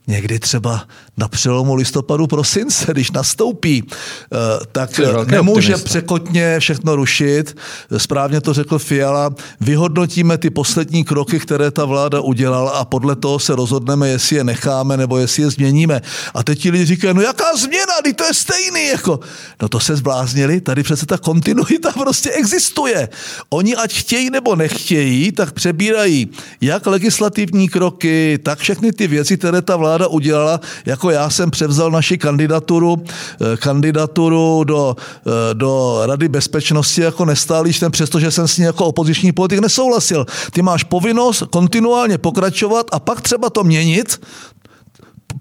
někdy 0.07 0.39
třeba 0.39 0.87
na 1.19 1.27
přelomu 1.27 1.75
listopadu 1.75 2.27
prosince, 2.27 2.91
když 2.91 3.11
nastoupí, 3.11 3.83
eh, 3.83 4.65
tak 4.71 4.99
nemůže 5.25 5.75
optimista. 5.75 5.89
překotně 5.89 6.59
všechno 6.59 6.95
rušit. 6.95 7.57
Správně 7.97 8.41
to 8.41 8.53
řekl 8.53 8.79
Fiala. 8.79 9.29
Vyhodnotíme 9.61 10.37
ty 10.37 10.49
poslední 10.49 11.03
kroky, 11.03 11.39
které 11.39 11.71
ta 11.71 11.85
vláda 11.85 12.21
udělala 12.21 12.71
a 12.71 12.85
podle 12.85 13.15
toho 13.15 13.39
se 13.39 13.55
rozhodneme, 13.55 14.09
jestli 14.09 14.35
je 14.35 14.43
necháme 14.43 14.97
nebo 14.97 15.17
jestli 15.17 15.43
je 15.43 15.49
změníme. 15.49 16.01
A 16.33 16.43
teď 16.43 16.59
ti 16.59 16.71
lidi 16.71 16.85
říkají, 16.85 17.13
no 17.13 17.21
jaká 17.21 17.55
změna, 17.57 17.93
teď 18.03 18.15
to 18.15 18.23
je 18.23 18.33
stejný. 18.33 18.87
Jako. 18.87 19.19
No 19.61 19.69
to 19.69 19.79
se 19.79 19.95
zbláznili, 19.95 20.61
tady 20.61 20.83
přece 20.83 21.05
ta 21.05 21.17
kontinuita 21.17 21.91
prostě 22.03 22.31
existuje. 22.31 23.09
Oni 23.49 23.75
ať 23.75 23.93
chtějí 23.93 24.29
nebo 24.29 24.55
nechtějí, 24.55 25.31
tak 25.31 25.51
přebírají 25.51 26.29
jak 26.61 26.85
legislativní 26.85 27.69
kroky, 27.69 28.39
tak 28.43 28.59
všechny 28.59 28.93
ty 28.93 29.07
věci, 29.07 29.37
které 29.37 29.61
ta 29.61 29.75
vláda 29.75 30.07
udělala, 30.07 30.59
jako 30.85 31.08
já 31.09 31.29
jsem 31.29 31.51
převzal 31.51 31.91
naši 31.91 32.17
kandidaturu, 32.17 33.03
eh, 33.03 33.57
kandidaturu 33.57 34.63
do, 34.63 34.95
eh, 34.99 35.53
do 35.53 36.01
Rady 36.05 36.27
bezpečnosti 36.27 37.01
jako 37.01 37.25
nestálý 37.25 37.73
člen, 37.73 37.91
přestože 37.91 38.31
jsem 38.31 38.47
s 38.47 38.57
ní 38.57 38.63
jako 38.63 38.85
opoziční 38.85 39.31
politik 39.31 39.59
nesouhlasil. 39.59 40.25
Ty 40.51 40.61
máš 40.61 40.83
povinnost 40.83 41.43
kontinuálně 41.51 42.17
pokračovat 42.17 42.85
a 42.91 42.99
pak 42.99 43.21
třeba 43.21 43.49
to 43.49 43.63
měnit, 43.63 44.19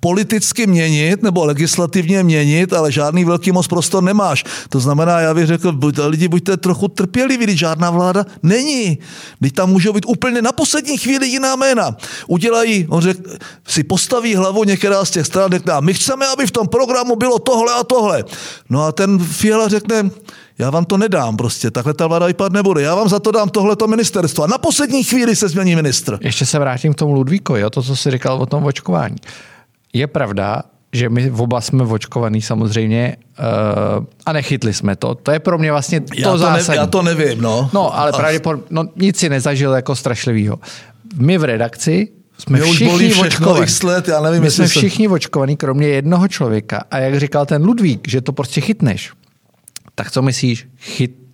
politicky 0.00 0.66
měnit 0.66 1.22
nebo 1.22 1.44
legislativně 1.44 2.22
měnit, 2.22 2.72
ale 2.72 2.92
žádný 2.92 3.24
velký 3.24 3.52
moc 3.52 3.66
prostor 3.66 4.02
nemáš. 4.02 4.44
To 4.68 4.80
znamená, 4.80 5.20
já 5.20 5.34
bych 5.34 5.46
řekl, 5.46 5.72
buď, 5.72 5.98
lidi 6.06 6.28
buďte 6.28 6.56
trochu 6.56 6.88
trpěliví, 6.88 7.44
když 7.44 7.58
žádná 7.58 7.90
vláda 7.90 8.24
není. 8.42 8.98
Teď 9.42 9.52
tam 9.52 9.70
můžou 9.70 9.92
být 9.92 10.04
úplně 10.06 10.42
na 10.42 10.52
poslední 10.52 10.98
chvíli 10.98 11.28
jiná 11.28 11.56
jména. 11.56 11.96
Udělají, 12.26 12.86
on 12.88 13.02
řek, 13.02 13.18
si 13.68 13.84
postaví 13.84 14.34
hlavu 14.34 14.64
některá 14.64 15.04
z 15.04 15.10
těch 15.10 15.26
stran, 15.26 15.50
řekne, 15.52 15.74
my 15.80 15.94
chceme, 15.94 16.26
aby 16.26 16.46
v 16.46 16.50
tom 16.50 16.68
programu 16.68 17.16
bylo 17.16 17.38
tohle 17.38 17.72
a 17.74 17.84
tohle. 17.84 18.24
No 18.70 18.84
a 18.84 18.92
ten 18.92 19.18
Fiala 19.18 19.68
řekne, 19.68 20.10
já 20.58 20.70
vám 20.70 20.84
to 20.84 20.98
nedám 20.98 21.36
prostě, 21.36 21.70
takhle 21.70 21.94
ta 21.94 22.06
vláda 22.06 22.26
vypadat 22.26 22.52
nebude. 22.52 22.82
Já 22.82 22.94
vám 22.94 23.08
za 23.08 23.18
to 23.18 23.30
dám 23.30 23.48
tohleto 23.48 23.86
ministerstvo. 23.86 24.44
A 24.44 24.46
na 24.46 24.58
poslední 24.58 25.04
chvíli 25.04 25.36
se 25.36 25.48
změní 25.48 25.76
ministr. 25.76 26.18
Ještě 26.22 26.46
se 26.46 26.58
vrátím 26.58 26.94
k 26.94 26.96
tomu 26.96 27.12
Ludvíkovi, 27.12 27.62
to, 27.70 27.82
co 27.82 27.96
jsi 27.96 28.10
říkal 28.10 28.42
o 28.42 28.46
tom 28.46 28.64
očkování. 28.64 29.16
Je 29.92 30.06
pravda, 30.06 30.62
že 30.92 31.08
my 31.08 31.30
oba 31.30 31.60
jsme 31.60 31.84
očkovaný 31.84 32.42
samozřejmě 32.42 33.16
uh, 33.98 34.04
a 34.26 34.32
nechytli 34.32 34.74
jsme 34.74 34.96
to. 34.96 35.14
To 35.14 35.30
je 35.30 35.38
pro 35.38 35.58
mě 35.58 35.72
vlastně 35.72 36.00
to, 36.00 36.14
já 36.16 36.30
to 36.30 36.38
zásadní. 36.38 36.68
Ne, 36.68 36.76
já 36.76 36.86
to 36.86 37.02
nevím, 37.02 37.40
no. 37.40 37.70
No, 37.72 37.98
ale 37.98 38.12
pravděpodobně 38.12 38.66
no, 38.70 38.84
nic 38.96 39.18
si 39.18 39.28
nezažil 39.28 39.72
jako 39.72 39.96
strašlivýho. 39.96 40.58
My 41.16 41.38
v 41.38 41.44
redakci 41.44 42.08
jsme 42.38 42.58
Mě 42.58 42.72
všichni 42.72 43.14
očkovaní. 43.14 43.66
let, 43.84 44.08
já 44.08 44.20
nevím, 44.20 44.42
My 44.42 44.50
jsme 44.50 44.66
všichni 44.66 45.04
jsem... 45.04 45.12
očkovaní, 45.12 45.56
kromě 45.56 45.88
jednoho 45.88 46.28
člověka. 46.28 46.84
A 46.90 46.98
jak 46.98 47.20
říkal 47.20 47.46
ten 47.46 47.64
Ludvík, 47.64 48.08
že 48.08 48.20
to 48.20 48.32
prostě 48.32 48.60
chytneš. 48.60 49.12
Tak 49.94 50.10
co 50.10 50.22
myslíš? 50.22 50.68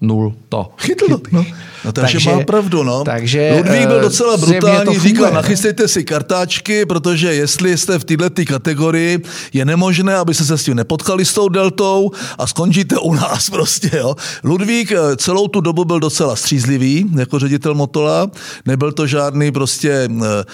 Chytnul 0.00 0.35
to. 0.48 0.70
Chytl 0.78 1.09
to, 1.09 1.20
no. 1.33 1.44
No 1.85 1.92
takže, 1.92 2.14
takže 2.14 2.30
má 2.30 2.44
pravdu, 2.44 2.83
no. 2.83 3.04
Takže, 3.04 3.54
Ludvík 3.57 3.87
byl 3.87 4.00
docela 4.00 4.37
brutální, 4.37 4.98
říkal, 4.98 5.33
nachystejte 5.33 5.88
si 5.88 6.04
kartáčky, 6.04 6.87
protože 6.87 7.35
jestli 7.35 7.78
jste 7.78 7.98
v 7.98 8.04
této 8.04 8.42
kategorii, 8.44 9.22
je 9.52 9.64
nemožné, 9.64 10.16
aby 10.16 10.35
se 10.35 10.44
se 10.44 10.59
s 10.59 10.64
tím 10.64 10.74
nepotkali 10.74 11.24
s 11.24 11.35
tou 11.35 11.48
deltou 11.48 12.11
a 12.38 12.46
skončíte 12.46 12.98
u 12.98 13.14
nás 13.14 13.50
prostě, 13.54 13.90
jo. 13.96 14.14
Ludvík 14.44 14.92
eh, 14.92 15.16
celou 15.16 15.48
tu 15.48 15.61
dobu 15.61 15.85
byl 15.85 16.00
docela 16.00 16.37
střízlivý 16.37 17.11
jako 17.16 17.38
ředitel 17.38 17.74
Motola, 17.74 18.30
nebyl 18.66 18.92
to 18.92 19.07
žádný 19.07 19.52
prostě 19.52 19.90
eh, 19.90 20.44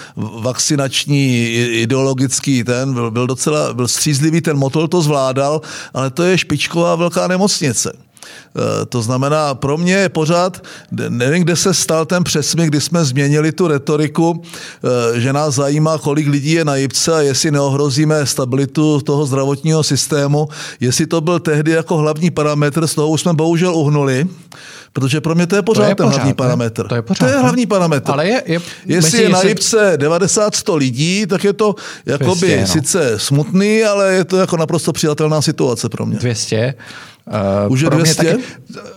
vakcinační 0.41 1.53
ideologický 1.81 2.63
ten, 2.63 2.93
byl, 2.93 3.11
byl 3.11 3.27
docela 3.27 3.73
byl 3.73 3.87
střízlivý, 3.87 4.41
ten 4.41 4.57
Motol 4.57 4.87
to 4.87 5.01
zvládal, 5.01 5.61
ale 5.93 6.09
to 6.09 6.23
je 6.23 6.37
špičková 6.37 6.95
velká 6.95 7.27
nemocnice. 7.27 8.10
Eh, 8.21 8.85
to 8.85 9.01
znamená, 9.01 9.55
pro 9.55 9.77
mě 9.77 9.93
je 9.93 10.09
pořád, 10.09 10.63
nevím, 11.09 11.43
kde 11.43 11.55
se 11.55 11.73
stal 11.73 12.05
ten 12.05 12.23
přesmyk, 12.23 12.67
kdy 12.67 12.81
jsme 12.81 13.05
změnili 13.05 13.51
tu 13.51 13.67
retoriku, 13.67 14.41
eh, 14.43 15.19
že 15.19 15.33
nás 15.33 15.55
zajímá, 15.55 15.97
kolik 15.97 16.27
lidí 16.27 16.51
je 16.51 16.65
na 16.65 16.75
jipce 16.75 17.13
a 17.13 17.21
jestli 17.21 17.51
neohrozíme 17.51 18.25
stabilitu 18.25 19.01
toho 19.01 19.25
zdravotního 19.25 19.83
systému. 19.83 20.47
Jestli 20.79 21.07
to 21.07 21.21
byl 21.21 21.39
tehdy 21.39 21.71
jako 21.71 21.97
hlavní 21.97 22.31
parametr, 22.31 22.87
z 22.87 22.95
toho 22.95 23.09
už 23.09 23.21
jsme 23.21 23.33
bohužel 23.33 23.75
uhnuli. 23.75 24.27
Protože 24.93 25.21
pro 25.21 25.35
mě 25.35 25.47
to 25.47 25.55
je 25.55 25.61
pořád 25.61 25.83
to 25.83 25.89
je 25.89 25.95
ten 25.95 26.05
pořád, 26.05 26.17
hlavní 26.17 26.33
parametr. 26.33 26.87
To 26.87 26.95
je 26.95 27.01
pořád. 27.01 27.25
To 27.25 27.33
je 27.33 27.39
hlavní 27.39 27.65
parametr. 27.65 28.11
Ale 28.11 28.27
je, 28.27 28.43
je, 28.45 28.59
jestli 28.85 29.21
je 29.21 29.29
na 29.29 29.41
Jipce 29.41 29.97
90-100 29.97 30.75
lidí, 30.75 31.25
tak 31.25 31.43
je 31.43 31.53
to 31.53 31.75
jakoby 32.05 32.47
200, 32.47 32.61
no. 32.61 32.67
sice 32.67 33.19
smutný, 33.19 33.83
ale 33.83 34.13
je 34.13 34.25
to 34.25 34.37
jako 34.37 34.57
naprosto 34.57 34.93
přijatelná 34.93 35.41
situace 35.41 35.89
pro 35.89 36.05
mě. 36.05 36.17
200. 36.17 36.73
Uh, 37.65 37.71
už 37.71 37.81
je 37.81 37.89
200? 37.89 38.23
Taky, 38.23 38.43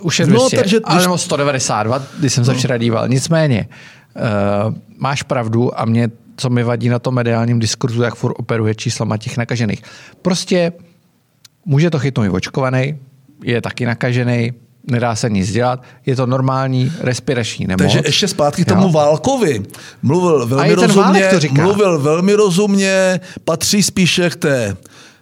už 0.01 0.19
je 0.19 0.27
200, 0.27 0.57
no, 0.57 0.63
takže, 0.63 0.81
ale 0.85 1.03
nebo 1.03 1.19
192, 1.19 2.03
když 2.19 2.33
jsem 2.33 2.45
se 2.45 2.53
no. 2.53 2.59
včera 2.59 2.79
díval. 2.79 3.09
Nicméně, 3.09 3.69
uh, 4.69 4.75
máš 4.99 5.23
pravdu 5.23 5.81
a 5.81 5.85
mě, 5.85 6.11
co 6.37 6.51
mi 6.51 6.63
vadí 6.63 6.89
na 6.89 6.99
tom 6.99 7.15
mediálním 7.15 7.59
diskurzu, 7.59 8.03
jak 8.03 8.15
furt 8.15 8.35
operuje 8.39 8.75
číslama 8.75 9.17
těch 9.17 9.37
nakažených. 9.37 9.83
Prostě 10.23 10.73
může 11.65 11.91
to 11.91 11.99
chytnout 11.99 12.27
i 12.27 12.31
očkovaný, 12.31 12.99
je 13.43 13.61
taky 13.61 13.87
nakažený, 13.87 14.53
nedá 14.91 15.17
se 15.17 15.31
nic 15.31 15.53
dělat, 15.53 15.83
je 16.07 16.17
to 16.17 16.27
normální 16.27 16.93
respirační 17.01 17.67
nemoc. 17.67 17.81
Takže 17.81 18.01
ještě 18.05 18.29
zpátky 18.29 18.65
k 18.65 18.69
tomu 18.69 18.83
jo. 18.83 18.93
Válkovi. 18.93 19.63
Mluvil 20.03 20.47
velmi 20.47 20.75
rozumně, 20.75 21.31
mluvil 21.51 21.99
velmi 21.99 22.35
rozumně, 22.35 23.21
patří 23.45 23.83
spíše 23.83 24.31
k 24.31 24.37
té 24.37 24.77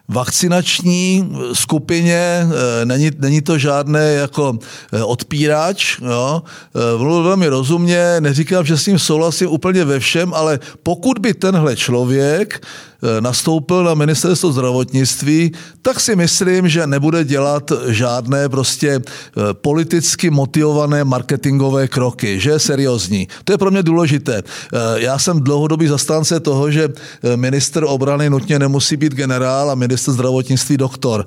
vakcinační 0.09 1.33
skupině, 1.53 2.47
eh, 2.83 2.85
není, 2.85 3.11
není 3.19 3.43
to 3.43 3.59
žádné 3.59 4.13
jako 4.13 4.59
eh, 4.93 5.03
odpírač, 5.03 5.99
jo. 6.01 6.43
Eh, 6.75 6.99
mluvil 6.99 7.23
velmi 7.23 7.49
rozumně, 7.49 8.17
neříkám, 8.21 8.65
že 8.65 8.77
s 8.77 8.87
ním 8.87 8.99
souhlasím 8.99 9.49
úplně 9.49 9.85
ve 9.85 10.01
všem, 10.01 10.35
ale 10.35 10.61
pokud 10.83 11.19
by 11.19 11.35
tenhle 11.35 11.77
člověk 11.77 12.61
Eh, 12.61 12.92
nastoupil 13.21 13.85
na 13.85 13.95
ministerstvo 13.95 14.53
zdravotnictví, 14.53 15.53
tak 15.83 16.01
si 16.01 16.17
myslím, 16.17 16.69
že 16.69 16.87
nebude 16.87 17.25
dělat 17.25 17.73
žádné 17.89 18.49
prostě 18.49 18.91
eh, 18.91 19.41
politicky 19.53 20.31
motivované 20.31 21.05
marketingové 21.05 21.89
kroky, 21.89 22.41
že 22.41 22.51
je 22.51 22.59
seriózní. 22.59 23.29
To 23.45 23.53
je 23.53 23.59
pro 23.59 23.71
mě 23.71 23.83
důležité. 23.83 24.43
Eh, 24.43 24.79
já 24.97 25.19
jsem 25.19 25.41
dlouhodobý 25.41 25.87
zastánce 25.87 26.41
toho, 26.41 26.71
že 26.71 26.89
minister 27.37 27.85
obrany 27.87 28.31
nutně 28.31 28.59
nemusí 28.59 28.97
být 28.97 29.15
generál 29.15 29.71
a 29.71 29.75
minister 29.75 30.15
zdravotnictví 30.15 30.77
doktor, 30.77 31.25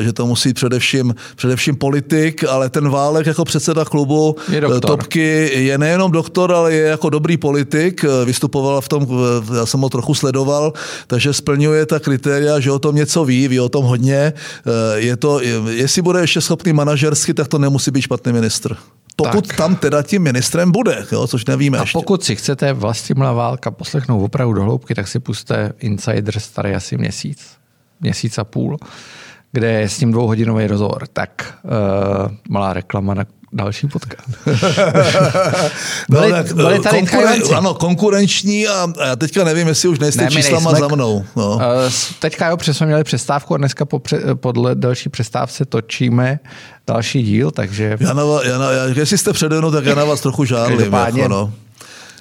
že 0.00 0.12
to 0.12 0.26
musí 0.26 0.54
především, 0.54 1.14
především 1.36 1.76
politik, 1.76 2.44
ale 2.44 2.68
ten 2.68 2.88
Válek 2.88 3.26
jako 3.26 3.44
předseda 3.44 3.84
klubu 3.84 4.36
je 4.48 4.80
Topky 4.80 5.50
je 5.54 5.78
nejenom 5.78 6.12
doktor, 6.12 6.52
ale 6.52 6.74
je 6.74 6.86
jako 6.86 7.10
dobrý 7.10 7.36
politik, 7.36 8.04
vystupoval 8.24 8.80
v 8.80 8.88
tom, 8.88 9.06
já 9.56 9.66
jsem 9.66 9.80
ho 9.80 9.88
trochu 9.88 10.14
sledoval, 10.14 10.72
takže 11.06 11.17
splňuje 11.20 11.86
ta 11.86 12.00
kritéria, 12.00 12.60
že 12.60 12.72
o 12.72 12.78
tom 12.78 12.94
něco 12.94 13.24
ví, 13.24 13.48
ví 13.48 13.60
o 13.60 13.68
tom 13.68 13.84
hodně. 13.84 14.16
Eh, 14.16 14.32
je 14.94 15.16
to, 15.16 15.40
jestli 15.70 16.02
bude 16.02 16.20
ještě 16.20 16.40
schopný 16.40 16.72
manažersky, 16.72 17.34
tak 17.34 17.48
to 17.48 17.58
nemusí 17.58 17.90
být 17.90 18.02
špatný 18.02 18.32
ministr. 18.32 18.76
Pokud 19.16 19.46
tak. 19.46 19.56
tam 19.56 19.76
teda 19.76 20.02
tím 20.02 20.22
ministrem 20.22 20.72
bude, 20.72 21.06
jo, 21.12 21.26
což 21.26 21.46
nevíme 21.46 21.78
A 21.78 21.80
ještě. 21.80 21.98
pokud 21.98 22.24
si 22.24 22.36
chcete 22.36 22.72
Vlastimila 22.72 23.32
Válka 23.32 23.70
poslechnout 23.70 24.24
opravdu 24.24 24.54
do 24.54 24.62
hloubky, 24.62 24.94
tak 24.94 25.08
si 25.08 25.20
puste 25.20 25.72
Insider 25.78 26.40
starý 26.40 26.74
asi 26.74 26.96
měsíc, 26.96 27.46
měsíc 28.00 28.38
a 28.38 28.44
půl, 28.44 28.78
kde 29.52 29.72
je 29.72 29.88
s 29.88 30.00
ním 30.00 30.12
dvouhodinový 30.12 30.66
rozhovor. 30.66 31.06
Tak 31.12 31.58
uh, 31.64 31.70
malá 32.48 32.72
reklama 32.72 33.14
na 33.14 33.24
další 33.52 33.86
podcast. 33.86 34.28
no, 36.08 36.20
byli, 36.20 36.32
tak, 36.32 36.52
byli 36.52 36.78
tady 36.78 36.98
konkuren, 36.98 37.42
ano, 37.56 37.74
konkurenční 37.74 38.68
a, 38.68 38.88
a 39.00 39.06
já 39.06 39.16
teďka 39.16 39.44
nevím, 39.44 39.68
jestli 39.68 39.88
už 39.88 39.98
nejste 39.98 40.24
ne, 40.24 40.30
číslama 40.30 40.70
nejsme, 40.72 40.88
za 40.88 40.94
mnou. 40.94 41.24
No. 41.36 41.54
Uh, 41.54 41.62
teďka 42.18 42.48
jo, 42.48 42.56
přesně 42.56 42.86
měli 42.86 43.04
přestávku 43.04 43.54
a 43.54 43.56
dneska 43.56 43.84
po, 43.84 44.02
podle 44.34 44.74
další 44.74 45.08
přestávce 45.08 45.64
točíme 45.64 46.38
další 46.86 47.22
díl, 47.22 47.50
takže... 47.50 47.96
Já 48.00 48.12
na, 48.12 48.22
já 48.44 48.58
na, 48.58 48.70
já, 48.70 48.84
jestli 48.96 49.18
jste 49.18 49.32
přede 49.32 49.58
mnou, 49.58 49.70
tak 49.70 49.84
já 49.84 49.94
na 49.94 50.04
vás 50.04 50.20
trochu 50.20 50.44
žádlím. 50.44 50.92
Jako, 50.92 51.28
no. 51.28 51.52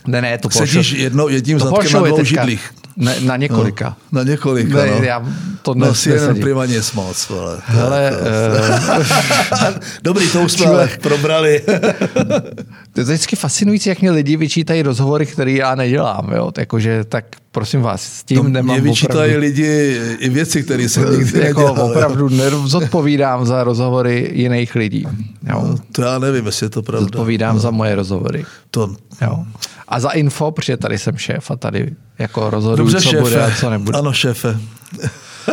Ne, 0.07 0.21
ne, 0.21 0.37
to 0.37 0.49
Sedíš 0.49 0.91
jedno, 0.91 1.27
jedním 1.27 1.59
zadkem 1.59 1.91
na 1.93 1.99
dvou 1.99 2.23
židlích. 2.23 2.73
Ne, 2.99 3.15
na 3.21 3.37
několika. 3.37 3.97
No, 4.11 4.19
na 4.19 4.23
několika, 4.31 4.77
ne, 4.77 4.91
no. 4.91 5.03
Já 5.03 5.25
to 5.61 5.73
No, 5.73 5.95
si 5.95 6.09
jenom 6.09 6.27
nesedí. 6.27 6.41
prima 6.41 6.65
nic 6.65 6.91
moc, 6.91 7.29
vole. 7.29 7.57
Hele, 7.65 8.11
eh, 8.11 9.79
Dobrý, 10.03 10.29
to 10.31 10.41
už 10.41 10.51
jsme 10.51 10.65
ale 10.65 10.89
probrali. 11.01 11.61
to 12.93 12.99
je 12.99 13.03
vždycky 13.03 13.35
fascinující, 13.35 13.89
jak 13.89 14.01
mě 14.01 14.11
lidi 14.11 14.37
vyčítají 14.37 14.81
rozhovory, 14.81 15.25
které 15.25 15.51
já 15.51 15.75
nedělám. 15.75 16.31
Jo? 16.35 16.51
Jakože, 16.57 17.03
tak 17.03 17.25
prosím 17.51 17.81
vás, 17.81 18.01
s 18.03 18.23
tím 18.23 18.37
No, 18.37 18.43
nemám 18.43 18.75
mě 18.75 18.81
vyčítají 18.89 19.17
opravdu, 19.31 19.39
lidi 19.39 19.99
i 20.19 20.29
věci, 20.29 20.63
které 20.63 20.89
jsem 20.89 21.19
nikdy 21.19 21.39
jako 21.39 21.59
nedělal. 21.61 21.85
opravdu 21.91 22.29
nezodpovídám 22.29 23.45
za 23.45 23.63
rozhovory 23.63 24.29
jiných 24.33 24.75
lidí. 24.75 25.03
Jo? 25.49 25.61
No, 25.67 25.75
to 25.91 26.01
já 26.01 26.19
nevím, 26.19 26.45
jestli 26.45 26.65
je 26.65 26.69
to 26.69 26.81
pravda. 26.81 27.03
Zodpovídám 27.03 27.59
za 27.59 27.71
moje 27.71 27.95
rozhovory. 27.95 28.45
To, 28.71 28.95
Jo. 29.21 29.43
A 29.87 29.99
za 29.99 30.09
info, 30.09 30.51
protože 30.51 30.77
tady 30.77 30.97
jsem 30.97 31.17
šéf 31.17 31.51
a 31.51 31.55
tady 31.55 31.91
jako 32.19 32.49
rozhoduju, 32.49 32.89
dobře, 32.89 33.05
co 33.05 33.09
šéfe. 33.09 33.21
bude 33.21 33.45
a 33.45 33.51
co 33.59 33.69
nebude. 33.69 33.97
Ano, 33.97 34.13
šéfe. 34.13 34.57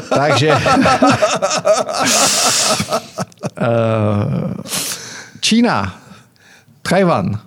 Takže... 0.09 0.53
Eh, 3.57 4.55
Čína, 5.41 5.95
Tajvan. 6.83 7.39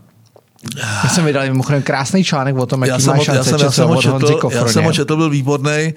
Já 1.04 1.10
jsem 1.10 1.26
vydal 1.26 1.44
mimochodem 1.44 1.82
krásný 1.82 2.24
článek 2.24 2.56
o 2.56 2.66
tom, 2.66 2.82
Já 2.82 2.88
jaký 2.88 3.04
jsem, 3.04 3.14
má 3.14 3.18
já, 3.18 3.24
šance 3.24 3.50
jsem, 3.50 3.60
já, 3.60 3.72
jsem 3.72 3.88
ho 3.88 4.02
četl, 4.02 4.50
já 4.52 4.68
jsem 4.68 4.84
ho 4.84 4.94
četl, 4.94 5.18
byl 5.18 5.30
výborný. 5.30 5.94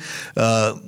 Uh, 0.72 0.78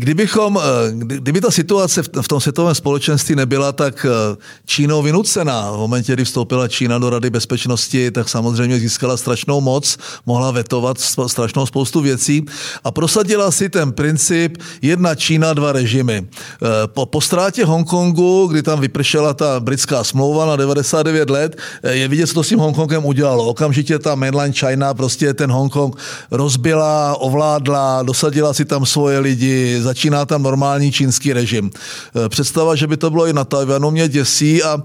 Kdybychom, 0.00 0.58
eh, 0.62 0.90
kdy- 0.92 1.16
kdyby 1.16 1.40
ta 1.40 1.50
situace 1.50 2.02
v- 2.02 2.28
tom 2.28 2.40
světovém 2.40 2.74
společenství 2.74 3.34
nebyla 3.34 3.72
tak 3.72 4.06
eh, 4.08 4.36
Čínou 4.66 5.02
vynucená, 5.02 5.72
v 5.72 5.76
momentě, 5.76 6.12
kdy 6.12 6.24
vstoupila 6.24 6.68
Čína 6.68 6.98
do 6.98 7.10
Rady 7.10 7.30
bezpečnosti, 7.30 8.10
tak 8.10 8.28
samozřejmě 8.28 8.78
získala 8.78 9.16
strašnou 9.16 9.60
moc, 9.60 9.98
mohla 10.26 10.50
vetovat 10.50 10.96
strašnou 11.26 11.66
spoustu 11.66 12.00
věcí 12.00 12.44
a 12.84 12.90
prosadila 12.90 13.50
si 13.50 13.68
ten 13.68 13.92
princip 13.92 14.56
jedna 14.82 15.14
Čína, 15.14 15.52
dva 15.54 15.72
režimy. 15.72 16.26
Eh, 16.62 16.66
Po, 16.86 17.06
po 17.06 17.20
ztrátě 17.20 17.64
Hongkongu, 17.64 18.46
kdy 18.46 18.62
tam 18.62 18.80
vypršela 18.80 19.34
ta 19.34 19.60
britská 19.60 20.04
smlouva 20.04 20.46
na 20.46 20.56
99 20.56 21.30
let, 21.30 21.56
je 21.90 22.08
vidět, 22.08 22.26
co 22.26 22.34
to 22.34 22.42
s 22.44 22.48
tím 22.48 22.58
Hongkongem 22.58 23.04
udělalo. 23.04 23.44
Okamžitě 23.46 23.98
ta 23.98 24.14
mainland 24.14 24.54
China 24.58 24.94
prostě 24.94 25.34
ten 25.34 25.50
Hongkong 25.50 25.96
rozbila, 26.30 27.16
ovládla, 27.20 28.02
dosadila 28.02 28.54
si 28.54 28.64
tam 28.64 28.86
svoje 28.86 29.18
lidi, 29.18 29.80
začíná 29.88 30.26
tam 30.26 30.42
normální 30.42 30.92
čínský 30.92 31.32
režim. 31.32 31.70
Eh, 31.72 32.28
Představa, 32.28 32.76
že 32.76 32.86
by 32.86 32.96
to 32.96 33.10
bylo 33.10 33.26
i 33.26 33.32
na 33.32 33.44
Tajvanu, 33.44 33.90
mě 33.90 34.08
děsí 34.08 34.62
a 34.62 34.82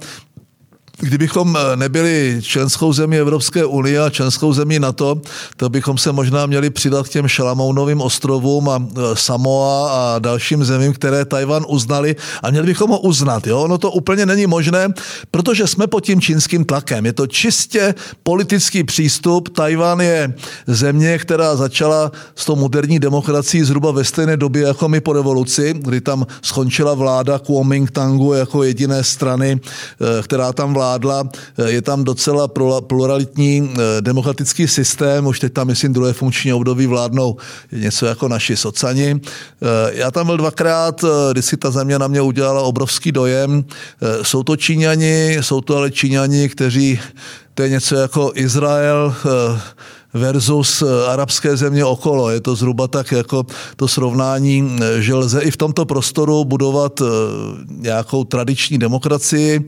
Kdybychom 0.99 1.57
eh, 1.57 1.75
nebyli 1.75 2.39
členskou 2.41 2.93
zemí 2.93 3.17
Evropské 3.17 3.65
unie 3.65 3.99
a 3.99 4.09
členskou 4.09 4.53
zemí 4.53 4.79
NATO, 4.79 5.21
tak 5.57 5.69
bychom 5.69 5.97
se 5.97 6.11
možná 6.11 6.45
měli 6.45 6.69
přidat 6.69 7.07
k 7.07 7.09
těm 7.09 7.27
Šalamounovým 7.27 8.01
ostrovům 8.01 8.69
a 8.69 8.87
eh, 8.97 9.01
Samoa 9.13 9.91
a 9.91 10.19
dalším 10.19 10.63
zemím, 10.63 10.93
které 10.93 11.25
Tajvan 11.25 11.65
uznali 11.67 12.15
a 12.43 12.51
měli 12.51 12.67
bychom 12.67 12.89
ho 12.89 12.99
uznat. 12.99 13.47
Jo? 13.47 13.61
Ono 13.61 13.77
to 13.77 13.91
úplně 13.91 14.25
není 14.25 14.47
možné, 14.47 14.93
protože 15.31 15.67
jsme 15.67 15.87
pod 15.87 15.99
tím 15.99 16.21
čínským 16.21 16.65
tlakem. 16.65 17.05
Je 17.05 17.13
to 17.13 17.27
čistě 17.27 17.95
politický 18.23 18.83
přístup. 18.83 19.49
Tajvan 19.49 20.01
je 20.01 20.33
země, 20.67 21.17
která 21.17 21.55
začala 21.55 22.11
s 22.35 22.45
tou 22.45 22.55
moderní 22.55 22.99
demokracií 22.99 23.63
zhruba 23.63 23.91
ve 23.91 24.03
stejné 24.03 24.37
době 24.37 24.63
jako 24.63 24.89
my 24.89 25.01
po 25.01 25.13
revoluci, 25.13 25.73
kdy 25.77 26.01
tam 26.01 26.27
skončila 26.41 26.93
vláda 26.93 27.39
Kuomingtangu 27.39 28.33
jako 28.33 28.63
jediné 28.63 29.03
strany, 29.03 29.59
eh, 29.59 30.23
která 30.23 30.53
tam 30.53 30.73
vládla. 30.73 30.82
Eh, 31.57 31.71
Je 31.71 31.81
tam 31.81 32.03
docela 32.03 32.47
pluralitní 32.87 33.73
eh, 33.73 34.01
demokratický 34.01 34.67
systém, 34.67 35.27
už 35.27 35.39
teď 35.39 35.53
tam, 35.53 35.67
myslím, 35.67 35.93
druhé 35.93 36.13
funkční 36.13 36.53
období 36.53 36.87
vládnou 36.87 37.37
něco 37.71 38.05
jako 38.05 38.27
naši 38.27 38.55
socani. 38.57 39.21
Eh, 39.21 39.91
Já 39.93 40.11
tam 40.11 40.25
byl 40.25 40.37
dvakrát, 40.37 41.03
eh, 41.03 41.07
kdy 41.31 41.41
si 41.41 41.57
ta 41.57 41.71
země 41.71 41.99
na 41.99 42.07
mě 42.07 42.21
udělala 42.21 42.61
obrovský 42.61 43.11
dojem. 43.11 43.65
Jsou 44.21 44.43
to 44.43 44.55
Číňani, 44.55 45.37
jsou 45.41 45.61
to 45.61 45.77
ale 45.77 45.91
Číňani, 45.91 46.49
kteří, 46.49 46.99
to 47.53 47.63
je 47.63 47.69
něco 47.69 47.95
jako 47.95 48.31
Izrael, 48.35 49.15
versus 50.13 50.81
eh, 50.81 50.85
arabské 51.07 51.57
země 51.57 51.85
okolo. 51.85 52.29
Je 52.29 52.41
to 52.41 52.55
zhruba 52.55 52.87
tak 52.87 53.11
jako 53.11 53.45
to 53.75 53.87
srovnání, 53.87 54.77
eh, 54.81 55.01
že 55.01 55.13
lze 55.13 55.41
i 55.41 55.51
v 55.51 55.57
tomto 55.57 55.85
prostoru 55.85 56.45
budovat 56.45 57.01
eh, 57.01 57.05
nějakou 57.69 58.23
tradiční 58.23 58.77
demokracii. 58.77 59.67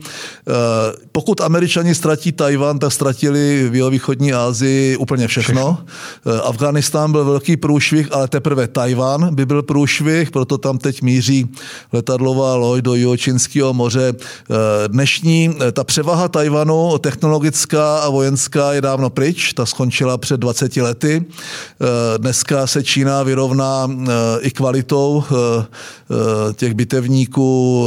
Pokud 1.12 1.40
američani 1.40 1.94
ztratí 1.94 2.32
Tajvan, 2.32 2.78
tak 2.78 2.92
ztratili 2.92 3.68
v 3.70 3.74
jihovýchodní 3.74 4.32
Asii 4.32 4.96
úplně 4.96 5.28
všechno. 5.28 5.78
všechno. 6.24 6.42
Afganistán 6.42 7.12
byl 7.12 7.24
velký 7.24 7.56
průšvih, 7.56 8.12
ale 8.12 8.28
teprve 8.28 8.68
Tajvan 8.68 9.34
by 9.34 9.46
byl 9.46 9.62
průšvih, 9.62 10.30
proto 10.30 10.58
tam 10.58 10.78
teď 10.78 11.02
míří 11.02 11.48
letadlová 11.92 12.54
loď 12.54 12.80
do 12.80 12.94
Jihočínského 12.94 13.74
moře. 13.74 14.12
Dnešní, 14.88 15.56
ta 15.72 15.84
převaha 15.84 16.28
Tajvanu, 16.28 16.98
technologická 16.98 17.98
a 17.98 18.08
vojenská, 18.08 18.72
je 18.72 18.80
dávno 18.80 19.10
pryč, 19.10 19.52
ta 19.52 19.66
skončila 19.66 20.18
před 20.18 20.35
20 20.36 20.76
lety. 20.76 21.24
Eh, 21.24 22.18
Dneska 22.18 22.66
se 22.66 22.82
Čína 22.82 23.22
vyrovná 23.22 23.88
eh, 23.90 24.12
i 24.40 24.50
kvalitou 24.50 25.24
eh, 25.30 25.66
těch 26.52 26.74
bitevníků, 26.74 27.86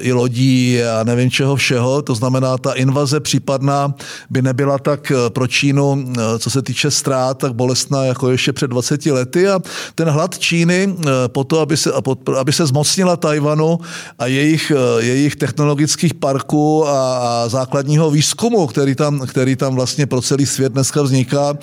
i 0.00 0.12
lodí 0.12 0.82
a 0.82 1.04
nevím 1.04 1.30
čeho 1.30 1.56
všeho. 1.56 2.02
To 2.02 2.14
znamená, 2.14 2.58
ta 2.58 2.72
invaze 2.72 3.20
případná 3.20 3.94
by 4.30 4.42
nebyla 4.42 4.78
tak 4.78 5.12
pro 5.28 5.46
Čínu, 5.46 6.04
co 6.38 6.50
se 6.50 6.62
týče 6.62 6.90
ztrát, 6.90 7.38
tak 7.38 7.54
bolestná 7.54 8.04
jako 8.04 8.30
ještě 8.30 8.52
před 8.52 8.66
20 8.66 9.06
lety. 9.06 9.48
A 9.48 9.60
ten 9.94 10.08
hlad 10.08 10.38
Číny 10.38 10.96
po 11.26 11.44
to, 11.44 11.60
aby 11.60 11.76
se, 11.76 11.92
aby 12.38 12.52
se 12.52 12.66
zmocnila 12.66 13.16
Tajvanu 13.16 13.78
a 14.18 14.26
jejich, 14.26 14.72
jejich 14.98 15.36
technologických 15.36 16.14
parků 16.14 16.88
a, 16.88 17.18
a 17.18 17.48
základního 17.48 18.10
výzkumu, 18.10 18.66
který 18.66 18.94
tam, 18.94 19.20
který 19.26 19.56
tam 19.56 19.74
vlastně 19.74 20.06
pro 20.06 20.22
celý 20.22 20.46
svět 20.46 20.72
dneska 20.72 21.02
vzniká, 21.02 21.54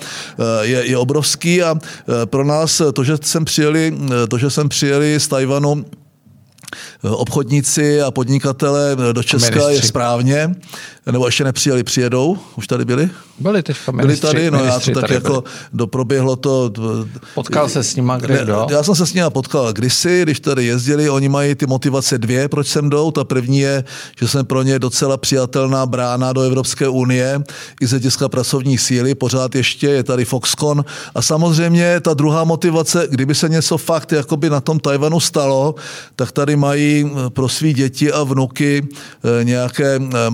je, 0.62 0.86
je 0.86 0.96
obrovský 0.96 1.62
a 1.62 1.74
eh, 1.74 2.26
pro 2.26 2.44
nás 2.44 2.82
to, 2.92 3.04
že 3.04 3.16
sem 3.22 3.44
přijeli, 3.44 3.94
eh, 3.94 4.26
to, 4.26 4.38
že 4.38 4.50
sem 4.50 4.68
přijeli 4.68 5.20
z 5.20 5.28
Tajvanu 5.28 5.84
eh, 7.04 7.08
obchodníci 7.08 8.02
a 8.02 8.10
podnikatele 8.10 8.96
do 9.12 9.22
Česka 9.22 9.60
je 9.60 9.66
ministři. 9.66 9.88
správně, 9.88 10.54
nebo 11.12 11.26
ještě 11.26 11.44
nepřijeli, 11.44 11.84
přijedou, 11.84 12.38
už 12.56 12.66
tady 12.66 12.84
byli? 12.84 13.10
Byli 13.38 13.62
teďka 13.62 13.92
Byli 13.92 14.06
ministři, 14.06 14.26
tady, 14.26 14.50
no 14.50 14.64
já 14.64 14.80
to 14.80 14.90
tak 14.90 15.00
tady 15.00 15.14
jako 15.14 15.40
byli. 15.40 15.44
doproběhlo 15.72 16.36
to. 16.36 16.72
Potkal 17.34 17.68
se 17.68 17.82
s 17.82 17.96
nima 17.96 18.18
kde 18.18 18.34
Ne, 18.34 18.44
kdo? 18.44 18.66
Já 18.70 18.82
jsem 18.82 18.94
se 18.94 19.06
s 19.06 19.14
nimi 19.14 19.26
potkal 19.30 19.72
kdysi, 19.72 20.22
když 20.22 20.40
tady 20.40 20.64
jezdili, 20.64 21.10
oni 21.10 21.28
mají 21.28 21.54
ty 21.54 21.66
motivace 21.66 22.18
dvě, 22.18 22.48
proč 22.48 22.66
sem 22.66 22.90
jdou. 22.90 23.10
Ta 23.10 23.24
první 23.24 23.58
je, 23.58 23.84
že 24.20 24.28
jsem 24.28 24.46
pro 24.46 24.62
ně 24.62 24.78
docela 24.78 25.16
přijatelná 25.16 25.86
brána 25.86 26.32
do 26.32 26.40
Evropské 26.40 26.88
unie, 26.88 27.42
i 27.80 27.86
z 27.86 27.90
hlediska 27.90 28.28
pracovní 28.28 28.78
síly, 28.78 29.14
pořád 29.14 29.54
ještě 29.54 29.86
je 29.86 30.02
tady 30.04 30.24
Foxconn. 30.24 30.84
A 31.14 31.22
samozřejmě 31.22 32.00
ta 32.00 32.14
druhá 32.14 32.44
motivace, 32.44 33.06
kdyby 33.10 33.34
se 33.34 33.48
něco 33.48 33.78
fakt 33.78 34.12
jakoby 34.12 34.50
na 34.50 34.60
tom 34.60 34.80
Tajvanu 34.80 35.20
stalo, 35.20 35.74
tak 36.16 36.32
tady 36.32 36.56
mají 36.56 37.04
eh, 37.06 37.30
pro 37.30 37.48
svý 37.48 37.74
děti 37.74 38.12
a 38.12 38.22
vnuky 38.22 38.88
eh, 39.40 39.44
nějaké 39.44 39.96
eh, 39.96 40.30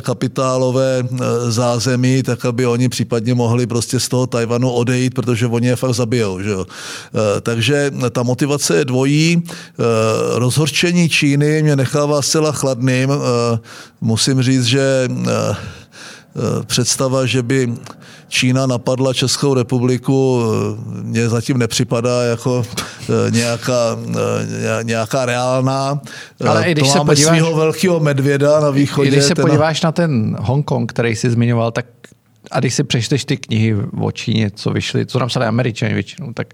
kapitálové 0.00 1.02
eh, 1.02 1.16
zázemí, 1.50 2.22
tak 2.22 2.44
aby 2.44 2.66
oni 2.66 2.88
případně 2.88 3.34
mohli 3.34 3.66
prostě 3.66 4.00
z 4.00 4.08
toho 4.08 4.26
Tajvanu 4.26 4.70
odejít, 4.70 5.14
protože 5.14 5.46
oni 5.46 5.66
je 5.66 5.76
fakt 5.76 5.94
zabijou. 5.94 6.40
Že 6.40 6.50
jo? 6.50 6.66
Eh, 6.66 7.40
Takže 7.40 7.90
ta 8.10 8.22
motivace 8.22 8.76
je 8.76 8.84
dvojí. 8.84 9.42
Eh, 9.42 9.82
Rozhorčení 10.38 11.08
Číny 11.08 11.62
mě 11.62 11.76
nechává 11.76 12.22
zcela 12.22 12.52
chladným. 12.52 13.10
Musím 14.00 14.42
říct, 14.42 14.64
že 14.64 15.08
představa, 16.66 17.26
že 17.26 17.42
by 17.42 17.74
Čína 18.28 18.66
napadla 18.66 19.14
Českou 19.14 19.54
republiku, 19.54 20.42
eh, 20.42 21.02
mně 21.02 21.28
zatím 21.28 21.58
nepřipadá 21.58 22.22
jako 22.22 22.62
eh, 23.26 23.30
nějaká, 23.30 23.96
eh, 24.10 24.84
nějaká 24.84 25.26
reálná. 25.26 26.00
Ale 26.48 26.64
i 26.64 26.72
když 26.72 26.84
to 26.86 26.92
se 26.92 26.98
máme 26.98 27.06
podíváš- 27.08 27.38
svého 27.38 27.56
velkého 27.56 28.00
medvěda 28.00 28.60
na 28.60 28.70
východě. 28.70 29.08
I 29.08 29.12
když 29.12 29.24
se 29.24 29.34
ten- 29.34 29.44
podíváš 29.46 29.82
na 29.82 29.92
ten 29.92 30.36
Hongkong, 30.40 30.92
který 30.92 31.16
jsi 31.16 31.30
zmiňoval, 31.30 31.70
tak 31.72 31.86
a 32.50 32.60
když 32.60 32.74
si 32.74 32.84
přečteš 32.84 33.24
ty 33.24 33.36
knihy 33.36 33.76
o 34.00 34.12
Číně, 34.12 34.50
co 34.54 34.70
vyšly, 34.70 35.06
co 35.06 35.18
napsali 35.18 35.46
američani 35.46 35.94
většinou, 35.94 36.32
tak 36.32 36.46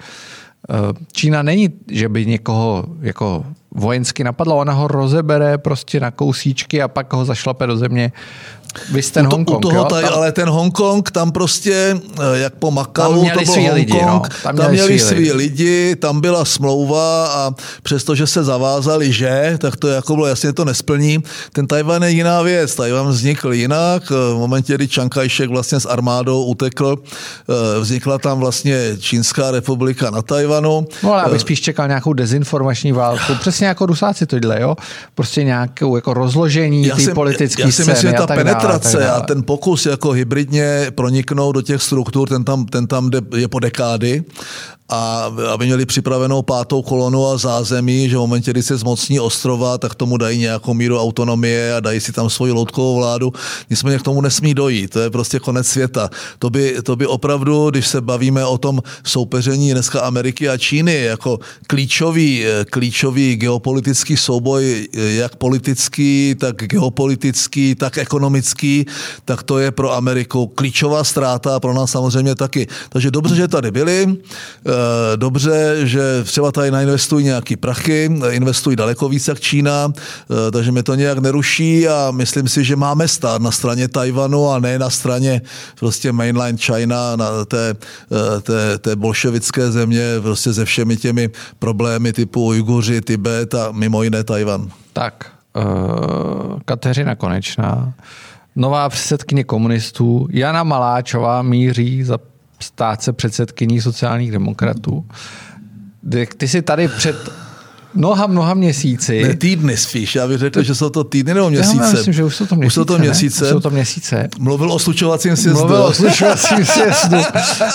Čína 1.13 1.43
není, 1.43 1.69
že 1.91 2.09
by 2.09 2.27
někoho 2.27 2.85
jako 3.01 3.45
vojensky 3.75 4.25
napadla, 4.25 4.55
ona 4.55 4.73
ho 4.73 4.89
rozebere 4.89 5.59
prostě 5.59 6.01
na 6.01 6.11
kousíčky 6.11 6.83
a 6.83 6.89
pak 6.89 7.13
ho 7.13 7.25
zašlape 7.25 7.67
do 7.67 7.77
země. 7.77 8.13
Vy 8.93 9.03
ten 9.03 9.27
Hongkong, 9.27 9.59
u 9.59 9.61
toho 9.61 9.85
tady, 9.85 10.07
ale 10.07 10.33
ten 10.33 10.49
Hongkong, 10.49 11.11
tam 11.11 11.33
prostě, 11.33 12.01
eh, 12.19 12.39
jak 12.39 12.55
po 12.55 12.71
Makau, 12.71 13.15
to 13.15 13.21
byl 13.21 13.45
Hongkong, 13.47 13.73
lidi, 13.73 14.03
no. 14.03 14.23
tam, 14.43 14.57
tam 14.57 14.71
měli 14.71 14.99
svý 14.99 15.33
lidi. 15.33 15.97
tam 15.97 16.21
byla 16.21 16.45
smlouva 16.45 17.27
a 17.27 17.55
přestože 17.83 18.27
se 18.27 18.45
zavázali, 18.45 19.13
že, 19.13 19.59
tak 19.61 19.77
to 19.77 19.89
jako 19.89 20.15
bylo 20.15 20.27
jasně 20.27 20.53
to 20.53 20.65
nesplní. 20.65 21.19
Ten 21.53 21.67
Tajvan 21.67 22.03
je 22.03 22.11
jiná 22.11 22.43
věc, 22.43 22.75
Tajvan 22.75 23.09
vznikl 23.09 23.53
jinak, 23.53 24.11
v 24.11 24.37
momentě, 24.39 24.75
kdy 24.75 24.89
Chiang 24.89 25.15
Kai-shek 25.15 25.49
vlastně 25.49 25.81
s 25.81 25.87
armádou 25.87 26.45
utekl, 26.45 26.97
eh, 26.97 27.81
vznikla 27.81 28.19
tam 28.19 28.41
vlastně 28.41 28.97
Čínská 28.99 29.51
republika 29.51 30.11
na 30.11 30.23
Tajvanu. 30.23 30.87
No 31.03 31.13
ale 31.13 31.23
abych 31.23 31.41
spíš 31.41 31.61
čekal 31.61 31.89
nějakou 31.89 32.13
dezinformační 32.13 32.93
válku, 32.93 33.35
přesně 33.41 33.67
jako 33.67 33.87
Rusáci 33.87 34.27
tohle, 34.27 34.61
jo? 34.61 34.77
Prostě 35.15 35.45
nějakou 35.45 35.97
jako 35.97 36.15
rozložení 36.15 36.91
té 36.91 37.15
politické 37.15 37.73
scény 37.73 37.91
myslím, 37.91 38.11
že 38.11 38.17
ta 38.17 38.27
penetrace 38.27 38.64
dále, 38.69 39.11
a 39.11 39.21
ten 39.21 39.43
pokus 39.43 39.87
jako 39.87 40.11
hybridně 40.11 40.87
proniknout 40.95 41.55
do 41.55 41.63
těch 41.63 41.83
struktur, 41.83 42.29
ten 42.29 42.45
tam, 42.45 42.67
ten 42.67 42.87
tam 42.87 43.11
je 43.37 43.49
po 43.49 43.59
dekády 43.59 44.25
a 44.89 45.33
aby 45.53 45.67
měli 45.67 45.87
připravenou 45.87 46.43
pátou 46.43 46.83
kolonu 46.83 47.27
a 47.27 47.37
zázemí, 47.37 48.09
že 48.09 48.17
v 48.17 48.21
momentě, 48.21 48.51
kdy 48.51 48.63
se 48.63 48.77
zmocní 48.77 49.21
ostrova, 49.21 49.79
tak 49.79 49.95
tomu 49.95 50.17
dají 50.17 50.39
nějakou 50.39 50.75
míru 50.75 51.01
autonomie 51.01 51.75
a 51.75 51.81
dají 51.81 52.01
si 52.01 52.13
tam 52.13 52.31
svoji 52.31 52.53
loutkovou 52.53 52.97
vládu. 52.97 53.33
Nicméně 53.71 53.99
k 53.99 54.03
tomu 54.03 54.21
nesmí 54.21 54.55
dojít, 54.55 54.91
to 54.91 55.01
je 55.01 55.11
prostě 55.11 55.39
konec 55.39 55.67
světa. 55.67 56.11
To 56.39 56.51
by, 56.51 56.77
to 56.83 56.97
by 56.97 57.07
opravdu, 57.07 57.71
když 57.71 57.87
se 57.87 58.01
bavíme 58.01 58.45
o 58.45 58.59
tom 58.59 58.83
soupeření 59.05 59.73
dneska 59.73 60.01
Ameriky 60.01 60.49
a 60.49 60.59
Číny, 60.59 61.03
jako 61.03 61.39
klíčový, 61.67 62.45
klíčový 62.71 63.37
geopolitický 63.37 64.17
souboj, 64.17 64.89
jak 64.93 65.37
politický, 65.37 66.35
tak 66.39 66.57
geopolitický, 66.57 67.75
tak 67.75 67.99
ekonomický, 67.99 68.87
tak 69.25 69.43
to 69.43 69.59
je 69.59 69.71
pro 69.71 69.93
Ameriku 69.93 70.47
klíčová 70.47 71.05
ztráta 71.05 71.57
a 71.57 71.61
pro 71.61 71.75
nás 71.75 71.91
samozřejmě 71.91 72.35
taky. 72.35 72.67
Takže 72.89 73.11
dobře, 73.11 73.35
že 73.35 73.49
tady 73.49 73.71
byli 73.71 74.17
dobře, 75.17 75.77
že 75.83 76.25
třeba 76.25 76.53
tady 76.53 76.71
nainvestují 76.71 77.25
nějaký 77.25 77.57
prachy, 77.57 78.11
investují 78.31 78.77
daleko 78.77 79.09
víc 79.09 79.29
jak 79.29 79.41
Čína, 79.41 79.93
eh, 79.97 80.51
takže 80.51 80.73
mě 80.73 80.83
to 80.83 80.95
nějak 80.95 81.19
neruší 81.19 81.89
a 81.89 82.11
myslím 82.11 82.49
si, 82.49 82.65
že 82.65 82.77
máme 82.77 83.09
stát 83.09 83.43
na 83.43 83.51
straně 83.51 83.89
Tajvanu 83.89 84.51
a 84.51 84.59
ne 84.59 84.79
na 84.79 84.91
straně 84.91 85.43
prostě 85.79 86.13
mainline 86.13 86.59
China, 86.59 87.17
na 87.17 87.45
té, 87.45 87.75
eh, 88.13 88.41
té, 88.41 88.79
té 88.79 88.97
bolševické 88.97 89.71
země, 89.71 90.05
prostě 90.23 90.55
se 90.55 90.65
všemi 90.65 90.97
těmi 90.97 91.31
problémy 91.59 92.13
typu 92.13 92.47
Ujguři, 92.47 93.01
Tibet 93.01 93.55
a 93.55 93.73
mimo 93.73 94.03
jiné 94.03 94.25
Tajvan. 94.25 94.71
Tak, 94.93 95.33
uh, 95.57 96.59
Kateřina 96.65 97.15
Konečná, 97.15 97.93
nová 98.57 98.89
předsedkyně 98.89 99.45
komunistů, 99.45 100.29
Jana 100.31 100.63
Maláčová 100.63 101.43
míří 101.43 102.03
za 102.03 102.19
stát 102.61 103.03
se 103.03 103.13
předsedkyní 103.13 103.81
sociálních 103.81 104.33
demokratů. 104.33 105.05
Ty 106.37 106.49
jsi 106.49 106.63
tady 106.63 106.89
před 106.89 107.17
mnoha, 107.95 108.27
mnoha 108.27 108.55
měsíci. 108.55 109.23
Ne, 109.23 109.35
týdny 109.35 109.77
spíš. 109.77 110.15
Já 110.15 110.29
bych 110.29 110.39
řekl, 110.39 110.63
že 110.63 110.75
jsou 110.75 110.91
to 110.91 111.05
týdny 111.05 111.35
nebo 111.35 111.51
měsíce. 111.51 111.85
Já 111.85 111.91
myslím, 111.91 112.13
že 112.13 112.25
už 112.25 112.37
jsou 112.37 112.47
to 112.47 112.57
měsíce. 112.57 112.67
Už 112.67 112.75
jsou 112.75 112.85
to 112.85 112.99
měsíce. 112.99 113.45
Už 113.45 113.51
jsou 113.51 113.61
to 113.61 113.71
měsíce. 113.71 114.29
Mluvil 114.39 114.73
o 114.73 114.79
slučovacím 114.79 115.37
sjezdu. 115.37 115.59
Mluvil 115.59 115.83
o 115.83 115.95
slučovacím 115.95 116.65
sjezdu. 116.65 117.19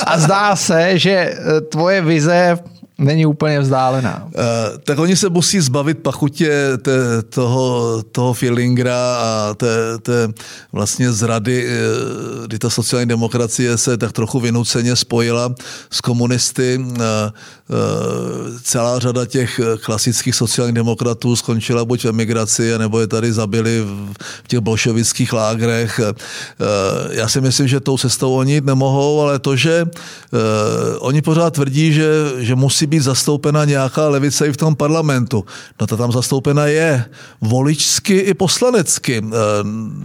A 0.06 0.20
zdá 0.20 0.56
se, 0.56 1.00
že 1.00 1.12
eh, 1.12 1.62
tvoje 1.62 2.02
vize 2.02 2.60
není 3.00 3.26
úplně 3.26 3.60
vzdálená. 3.60 4.24
Uh, 4.26 4.42
tak 4.84 5.00
oni 5.00 5.16
se 5.16 5.30
musí 5.30 5.60
zbavit 5.60 6.00
pachutě 6.00 6.70
te, 6.82 7.22
toho, 7.22 8.04
toho 8.12 8.34
feelingra 8.34 9.16
a 9.16 9.54
té, 9.54 9.98
té 10.02 10.28
vlastně 10.72 11.12
zrady, 11.12 11.68
eh, 11.68 12.48
kdy 12.48 12.60
ta 12.60 12.70
sociální 12.70 13.10
demokracie 13.10 13.78
se 13.78 13.98
tak 13.98 14.12
trochu 14.12 14.40
vynuceně 14.40 14.96
spojila 14.96 15.56
s 15.90 16.02
komunisty. 16.02 16.78
Uh, 16.78 16.96
celá 18.64 19.00
řada 19.00 19.26
těch 19.26 19.60
klasických 19.84 20.36
sociálních 20.36 20.76
demokratů 20.76 21.36
skončila 21.36 21.86
buď 21.86 22.04
v 22.04 22.08
emigraci, 22.08 22.78
nebo 22.78 23.00
je 23.00 23.08
tady 23.08 23.34
zabili 23.34 23.82
v 24.44 24.48
těch 24.48 24.60
bolševických 24.60 25.34
lágrech. 25.34 26.00
Já 27.12 27.28
si 27.28 27.42
myslím, 27.42 27.68
že 27.68 27.80
tou 27.80 27.98
cestou 27.98 28.34
oni 28.34 28.54
jít 28.54 28.66
nemohou, 28.66 29.22
ale 29.22 29.40
to, 29.40 29.56
že 29.56 29.86
oni 31.00 31.22
pořád 31.22 31.54
tvrdí, 31.54 31.94
že, 31.94 32.10
že 32.38 32.56
musí 32.56 32.88
být 32.90 33.04
zastoupena 33.04 33.66
nějaká 33.66 34.10
levice 34.10 34.48
i 34.48 34.52
v 34.52 34.58
tom 34.58 34.76
parlamentu. 34.76 35.46
No 35.82 35.88
to 35.88 35.98
tam 35.98 36.12
zastoupena 36.12 36.66
je 36.66 37.06
voličsky 37.42 38.18
i 38.18 38.34
poslanecky. 38.34 39.22
Eh, 39.22 39.38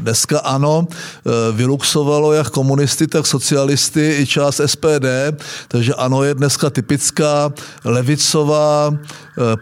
dneska 0.05 0.39
ano, 0.39 0.87
eh, 0.91 1.31
vyluxovalo 1.53 2.33
jak 2.33 2.51
komunisty, 2.51 3.07
tak 3.07 3.27
socialisty 3.27 4.17
i 4.21 4.27
část 4.27 4.61
SPD, 4.61 5.33
takže 5.69 5.95
ano 5.95 6.23
je 6.25 6.35
dneska 6.35 6.71
typická 6.71 7.53
levicová 7.85 8.93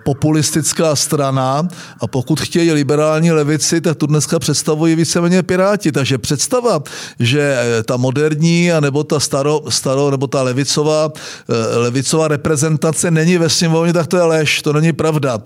populistická 0.04 0.96
strana 0.96 1.68
a 2.00 2.06
pokud 2.06 2.40
chtějí 2.40 2.72
liberální 2.72 3.30
levici, 3.32 3.80
tak 3.80 3.96
tu 3.96 4.06
dneska 4.06 4.38
představují 4.38 4.94
víceméně 4.94 5.42
Piráti. 5.42 5.92
Takže 5.92 6.18
představa, 6.18 6.82
že 7.18 7.40
eh, 7.40 7.82
ta 7.82 7.96
moderní 7.96 8.70
nebo 8.80 9.04
ta 9.04 9.20
staro, 9.20 9.62
staro 9.68 10.10
nebo 10.10 10.26
ta 10.26 10.42
levicová, 10.42 11.12
eh, 11.12 11.76
levicová 11.78 12.28
reprezentace 12.28 13.10
není 13.10 13.38
ve 13.38 13.48
sněmovně, 13.48 13.92
tak 13.92 14.06
to 14.06 14.16
je 14.16 14.22
lež, 14.22 14.62
to 14.62 14.72
není 14.72 14.92
pravda. 14.92 15.38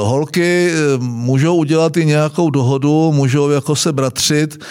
Holky 0.00 0.72
můžou 0.98 1.56
udělat 1.56 1.96
i 1.96 2.04
nějakou 2.04 2.50
dohodu, 2.50 3.12
můžou 3.12 3.50
jako 3.50 3.76
se 3.76 3.92
bratřit. 3.92 4.64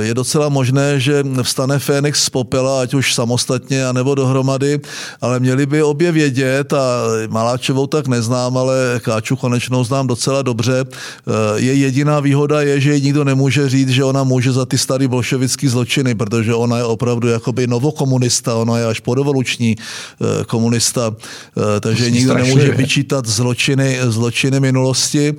Je 0.00 0.14
docela 0.14 0.48
možné, 0.48 1.00
že 1.00 1.24
vstane 1.42 1.78
Fénix 1.78 2.24
z 2.24 2.30
popela, 2.30 2.80
ať 2.80 2.94
už 2.94 3.14
samostatně, 3.14 3.86
anebo 3.86 4.14
dohromady, 4.14 4.80
ale 5.20 5.40
měli 5.40 5.66
by 5.66 5.82
obě 5.82 6.12
vědět 6.12 6.72
a 6.72 7.04
Maláčevou 7.28 7.86
tak 7.86 8.06
nezná, 8.08 8.37
znám, 8.38 8.56
ale 8.56 9.00
Káču 9.02 9.36
konečnou 9.36 9.84
znám 9.84 10.06
docela 10.06 10.42
dobře. 10.42 10.84
Eh, 10.86 11.60
je 11.60 11.74
jediná 11.74 12.20
výhoda 12.20 12.62
je, 12.62 12.80
že 12.80 13.00
nikdo 13.00 13.24
nemůže 13.24 13.68
říct, 13.68 13.88
že 13.88 14.04
ona 14.04 14.24
může 14.24 14.52
za 14.52 14.66
ty 14.66 14.78
starý 14.78 15.08
bolševický 15.08 15.68
zločiny, 15.68 16.14
protože 16.14 16.54
ona 16.54 16.78
je 16.78 16.84
opravdu 16.84 17.28
jakoby 17.28 17.66
novokomunista, 17.66 18.54
ona 18.54 18.78
je 18.78 18.86
až 18.86 19.00
podovoluční 19.00 19.76
eh, 19.76 20.44
komunista, 20.44 21.10
eh, 21.10 21.80
takže 21.80 22.10
nikdo 22.10 22.32
strašuje. 22.32 22.54
nemůže 22.54 22.72
vyčítat 22.74 23.26
zločiny, 23.26 23.98
zločiny 24.08 24.60
minulosti, 24.60 25.34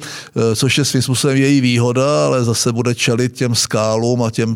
což 0.55 0.77
je 0.77 0.85
svým 0.85 1.01
způsobem 1.01 1.37
její 1.37 1.61
výhoda, 1.61 2.25
ale 2.25 2.43
zase 2.43 2.71
bude 2.71 2.95
čelit 2.95 3.33
těm 3.33 3.55
skálům 3.55 4.23
a 4.23 4.31
těm, 4.31 4.53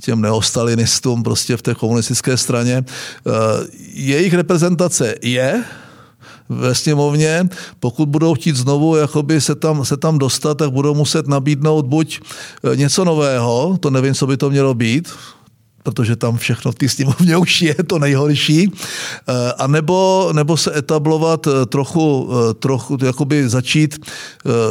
těm 0.00 0.20
neostalinistům 0.20 1.22
prostě 1.22 1.56
v 1.56 1.62
té 1.62 1.74
komunistické 1.74 2.36
straně. 2.36 2.84
Jejich 3.94 4.34
reprezentace 4.34 5.14
je, 5.22 5.64
ve 6.54 6.74
sněmovně, 6.74 7.48
pokud 7.80 8.08
budou 8.08 8.34
chtít 8.34 8.56
znovu 8.56 8.96
jakoby 8.96 9.40
se, 9.40 9.54
tam, 9.54 9.84
se 9.84 9.96
tam 9.96 10.18
dostat, 10.18 10.58
tak 10.58 10.70
budou 10.70 10.94
muset 10.94 11.28
nabídnout 11.28 11.86
buď 11.86 12.20
eh, 12.72 12.76
něco 12.76 13.04
nového, 13.04 13.78
to 13.80 13.90
nevím, 13.90 14.14
co 14.14 14.26
by 14.26 14.36
to 14.36 14.50
mělo 14.50 14.74
být, 14.74 15.08
protože 15.84 16.16
tam 16.16 16.36
všechno 16.36 16.72
v 16.72 16.74
té 16.74 16.88
sněmovně 16.88 17.36
už 17.44 17.62
je 17.62 17.74
to 17.74 17.98
nejhorší, 17.98 18.72
eh, 18.72 19.52
a 19.52 19.66
nebo, 19.66 20.30
nebo 20.32 20.56
se 20.56 20.78
etablovat 20.78 21.46
eh, 21.46 21.66
trochu, 21.66 22.28
trochu 22.58 22.98
jakoby 23.04 23.48
začít, 23.48 24.06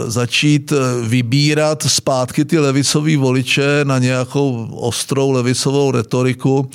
začít 0.08 0.74
vybírat 1.02 1.84
zpátky 1.88 2.46
ty 2.46 2.60
levicové 2.60 3.18
voliče 3.18 3.80
na 3.84 4.00
nějakou 4.00 4.68
ostrou 4.72 5.32
levicovou 5.32 5.92
retoriku, 5.92 6.70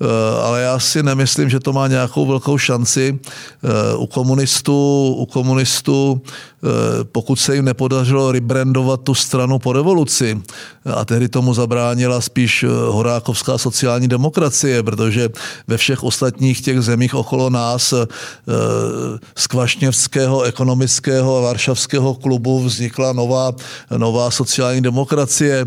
Eh, 0.00 0.40
ale 0.42 0.62
já 0.62 0.78
si 0.78 1.02
nemyslím, 1.02 1.50
že 1.50 1.60
to 1.60 1.72
má 1.72 1.88
nějakou 1.88 2.26
velkou 2.26 2.58
šanci. 2.58 3.18
Eh, 3.22 3.96
u 3.96 4.06
komunistů, 4.06 5.14
u 5.18 5.26
komunistů 5.26 6.22
eh, 6.24 6.53
pokud 7.12 7.36
se 7.36 7.54
jim 7.54 7.64
nepodařilo 7.64 8.32
rebrandovat 8.32 9.00
tu 9.00 9.14
stranu 9.14 9.58
po 9.58 9.72
revoluci, 9.72 10.42
a 10.94 11.04
tehdy 11.04 11.28
tomu 11.28 11.54
zabránila 11.54 12.20
spíš 12.20 12.64
horákovská 12.88 13.58
sociální 13.58 14.08
demokracie, 14.08 14.82
protože 14.82 15.28
ve 15.66 15.76
všech 15.76 16.02
ostatních 16.02 16.60
těch 16.60 16.80
zemích 16.80 17.14
okolo 17.14 17.50
nás 17.50 17.94
z 19.36 19.46
Kvašněvského 19.46 20.42
ekonomického 20.42 21.38
a 21.38 21.40
varšavského 21.40 22.14
klubu 22.14 22.64
vznikla 22.64 23.12
nová, 23.12 23.52
nová 23.96 24.30
sociální 24.30 24.80
demokracie. 24.80 25.66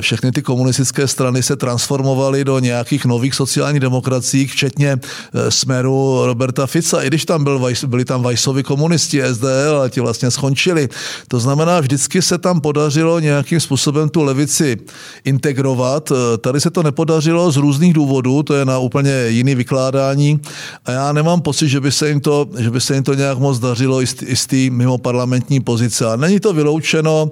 Všechny 0.00 0.32
ty 0.32 0.42
komunistické 0.42 1.08
strany 1.08 1.42
se 1.42 1.56
transformovaly 1.56 2.44
do 2.44 2.58
nějakých 2.58 3.04
nových 3.04 3.34
sociálních 3.34 3.80
demokraciích, 3.80 4.52
včetně 4.52 4.98
eh, 4.98 5.50
Smeru 5.50 6.26
Roberta 6.26 6.66
Fica, 6.66 7.02
i 7.02 7.06
když 7.06 7.24
tam 7.24 7.44
byl, 7.44 7.60
byli 7.86 8.04
tam 8.04 8.22
Vajsovi 8.22 8.62
komunisti 8.62 9.22
SDL, 9.22 9.80
a 9.84 9.88
ti 9.88 10.00
vlastně 10.00 10.30
skončily. 10.36 10.88
To 11.28 11.40
znamená, 11.40 11.80
vždycky 11.80 12.22
se 12.22 12.38
tam 12.38 12.60
podařilo 12.60 13.20
nějakým 13.20 13.60
způsobem 13.60 14.08
tu 14.08 14.22
levici 14.22 14.76
integrovat. 15.24 16.12
Tady 16.40 16.60
se 16.60 16.70
to 16.70 16.82
nepodařilo 16.82 17.50
z 17.50 17.56
různých 17.56 17.92
důvodů, 17.92 18.42
to 18.42 18.54
je 18.54 18.64
na 18.64 18.78
úplně 18.78 19.26
jiný 19.28 19.54
vykládání 19.54 20.40
a 20.84 20.90
já 20.92 21.12
nemám 21.12 21.40
pocit, 21.40 21.68
že 21.68 21.80
by 21.80 21.92
se 21.92 22.08
jim 22.08 22.20
to, 22.20 22.46
že 22.58 22.70
by 22.70 22.80
se 22.80 22.94
jim 22.94 23.02
to 23.02 23.14
nějak 23.14 23.38
moc 23.38 23.58
dařilo 23.58 24.02
i 24.02 24.36
z 24.36 24.46
té 24.46 24.70
mimo 24.70 24.98
parlamentní 24.98 25.60
pozice. 25.60 26.06
A 26.06 26.16
není 26.16 26.40
to 26.40 26.52
vyloučeno, 26.52 27.30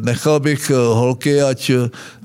nechal 0.00 0.40
bych 0.40 0.70
holky, 0.70 1.42
ať, 1.42 1.70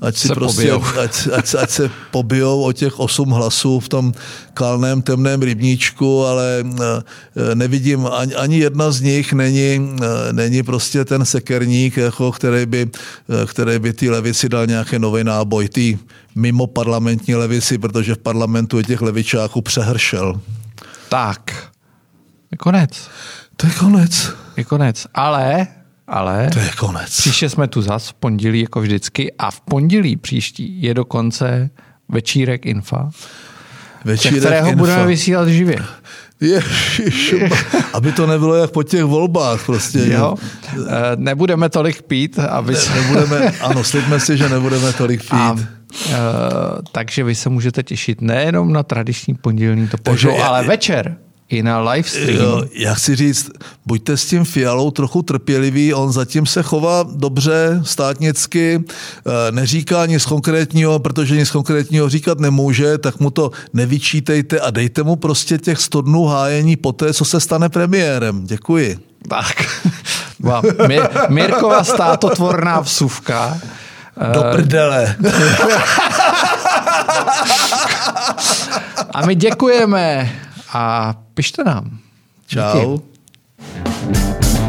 ať 0.00 0.14
si 0.16 0.28
se 0.28 0.34
prostě, 0.34 0.72
ať, 0.72 1.28
ať, 1.32 1.46
ať 1.54 1.70
se 1.70 1.90
pobijou 2.10 2.62
o 2.62 2.72
těch 2.72 3.00
osm 3.00 3.30
hlasů 3.30 3.80
v 3.80 3.88
tom 3.88 4.12
kalném 4.54 5.02
temném 5.02 5.42
rybníčku, 5.42 6.24
ale 6.24 6.64
eh, 6.64 7.54
nevidím, 7.54 8.06
ani, 8.06 8.34
ani 8.34 8.58
jedna 8.58 8.90
z 8.90 9.00
nich 9.00 9.32
není, 9.32 9.71
eh, 9.80 10.32
není 10.32 10.62
prostě 10.62 11.04
ten 11.04 11.24
sekerník, 11.24 11.96
jako, 11.96 12.32
který, 12.32 12.66
by, 12.66 12.90
eh, 13.42 13.46
který 13.46 13.78
by 13.78 13.92
ty 13.92 14.10
levici 14.10 14.48
dal 14.48 14.66
nějaký 14.66 14.98
nový 14.98 15.24
náboj, 15.24 15.68
ty 15.68 15.98
mimo 16.34 16.66
parlamentní 16.66 17.34
levici, 17.34 17.78
protože 17.78 18.14
v 18.14 18.18
parlamentu 18.18 18.78
je 18.78 18.84
těch 18.84 19.00
levičáků 19.00 19.62
přehršel. 19.62 20.40
Tak, 21.08 21.70
je 22.50 22.58
konec. 22.58 23.08
To 23.56 23.66
je 23.66 23.72
konec. 23.72 24.30
Je 24.56 24.64
konec, 24.64 25.06
ale 25.14 25.66
ale 26.08 26.50
to 26.52 26.58
je 26.58 26.70
konec. 26.78 27.16
Příště 27.16 27.48
jsme 27.48 27.68
tu 27.68 27.82
zas 27.82 28.08
v 28.08 28.14
pondělí, 28.14 28.60
jako 28.60 28.80
vždycky, 28.80 29.32
a 29.38 29.50
v 29.50 29.60
pondělí 29.60 30.16
příští 30.16 30.82
je 30.82 30.94
dokonce 30.94 31.70
večírek 32.08 32.66
Infa, 32.66 33.10
večírek 34.04 34.40
kterého 34.40 34.68
Infa. 34.68 34.78
budeme 34.78 35.06
vysílat 35.06 35.48
živě. 35.48 35.76
Ježiš, 36.42 37.34
aby 37.92 38.12
to 38.12 38.26
nebylo 38.26 38.54
jak 38.54 38.70
po 38.70 38.82
těch 38.82 39.04
volbách 39.04 39.66
prostě. 39.66 39.98
Jo, 40.06 40.34
eh, 40.68 40.82
nebudeme 41.16 41.68
tolik 41.68 42.02
pít, 42.02 42.38
aby 42.38 42.76
se... 42.76 42.90
Ne, 42.90 43.00
nebudeme, 43.00 43.52
ano, 43.60 43.84
slibme 43.84 44.20
si, 44.20 44.36
že 44.36 44.48
nebudeme 44.48 44.92
tolik 44.92 45.20
pít. 45.20 45.30
A, 45.32 45.52
uh, 45.52 45.58
takže 46.92 47.24
vy 47.24 47.34
se 47.34 47.48
můžete 47.48 47.82
těšit 47.82 48.20
nejenom 48.20 48.72
na 48.72 48.82
tradiční 48.82 49.34
pondělní 49.34 49.88
to 49.88 49.96
požou, 49.98 50.38
ale 50.42 50.64
večer 50.64 51.16
i 51.48 51.62
na 51.62 51.80
live 51.80 52.08
stream. 52.08 52.36
Jo, 52.36 52.62
já 52.72 52.94
chci 52.94 53.16
říct, 53.16 53.50
buďte 53.86 54.16
s 54.16 54.26
tím 54.26 54.44
Fialou 54.44 54.90
trochu 54.90 55.22
trpělivý, 55.22 55.94
on 55.94 56.12
zatím 56.12 56.46
se 56.46 56.62
chová 56.62 57.04
dobře, 57.14 57.80
státnicky, 57.84 58.84
eh, 58.84 59.52
neříká 59.52 60.06
nic 60.06 60.24
konkrétního, 60.24 60.98
protože 60.98 61.36
nic 61.36 61.50
konkrétního 61.50 62.08
říkat 62.08 62.40
nemůže, 62.40 62.98
tak 62.98 63.20
mu 63.20 63.30
to 63.30 63.50
nevyčítejte 63.72 64.60
a 64.60 64.70
dejte 64.70 65.02
mu 65.02 65.16
prostě 65.16 65.58
těch 65.58 65.80
100 65.80 66.00
dnů 66.00 66.24
hájení 66.24 66.76
po 66.76 66.92
té, 66.92 67.14
co 67.14 67.24
se 67.24 67.40
stane 67.40 67.68
premiérem. 67.68 68.46
Děkuji. 68.46 68.98
Tak. 69.28 69.64
Mirkova 71.28 71.84
státotvorná 71.84 72.80
vsuvka. 72.80 73.58
Do 74.32 74.42
prdele. 74.42 75.16
a 79.14 79.26
my 79.26 79.34
děkujeme 79.34 80.32
a 80.72 81.12
pište 81.34 81.64
nám. 81.64 82.00
Čau. 82.48 82.98
Díky. 82.98 84.61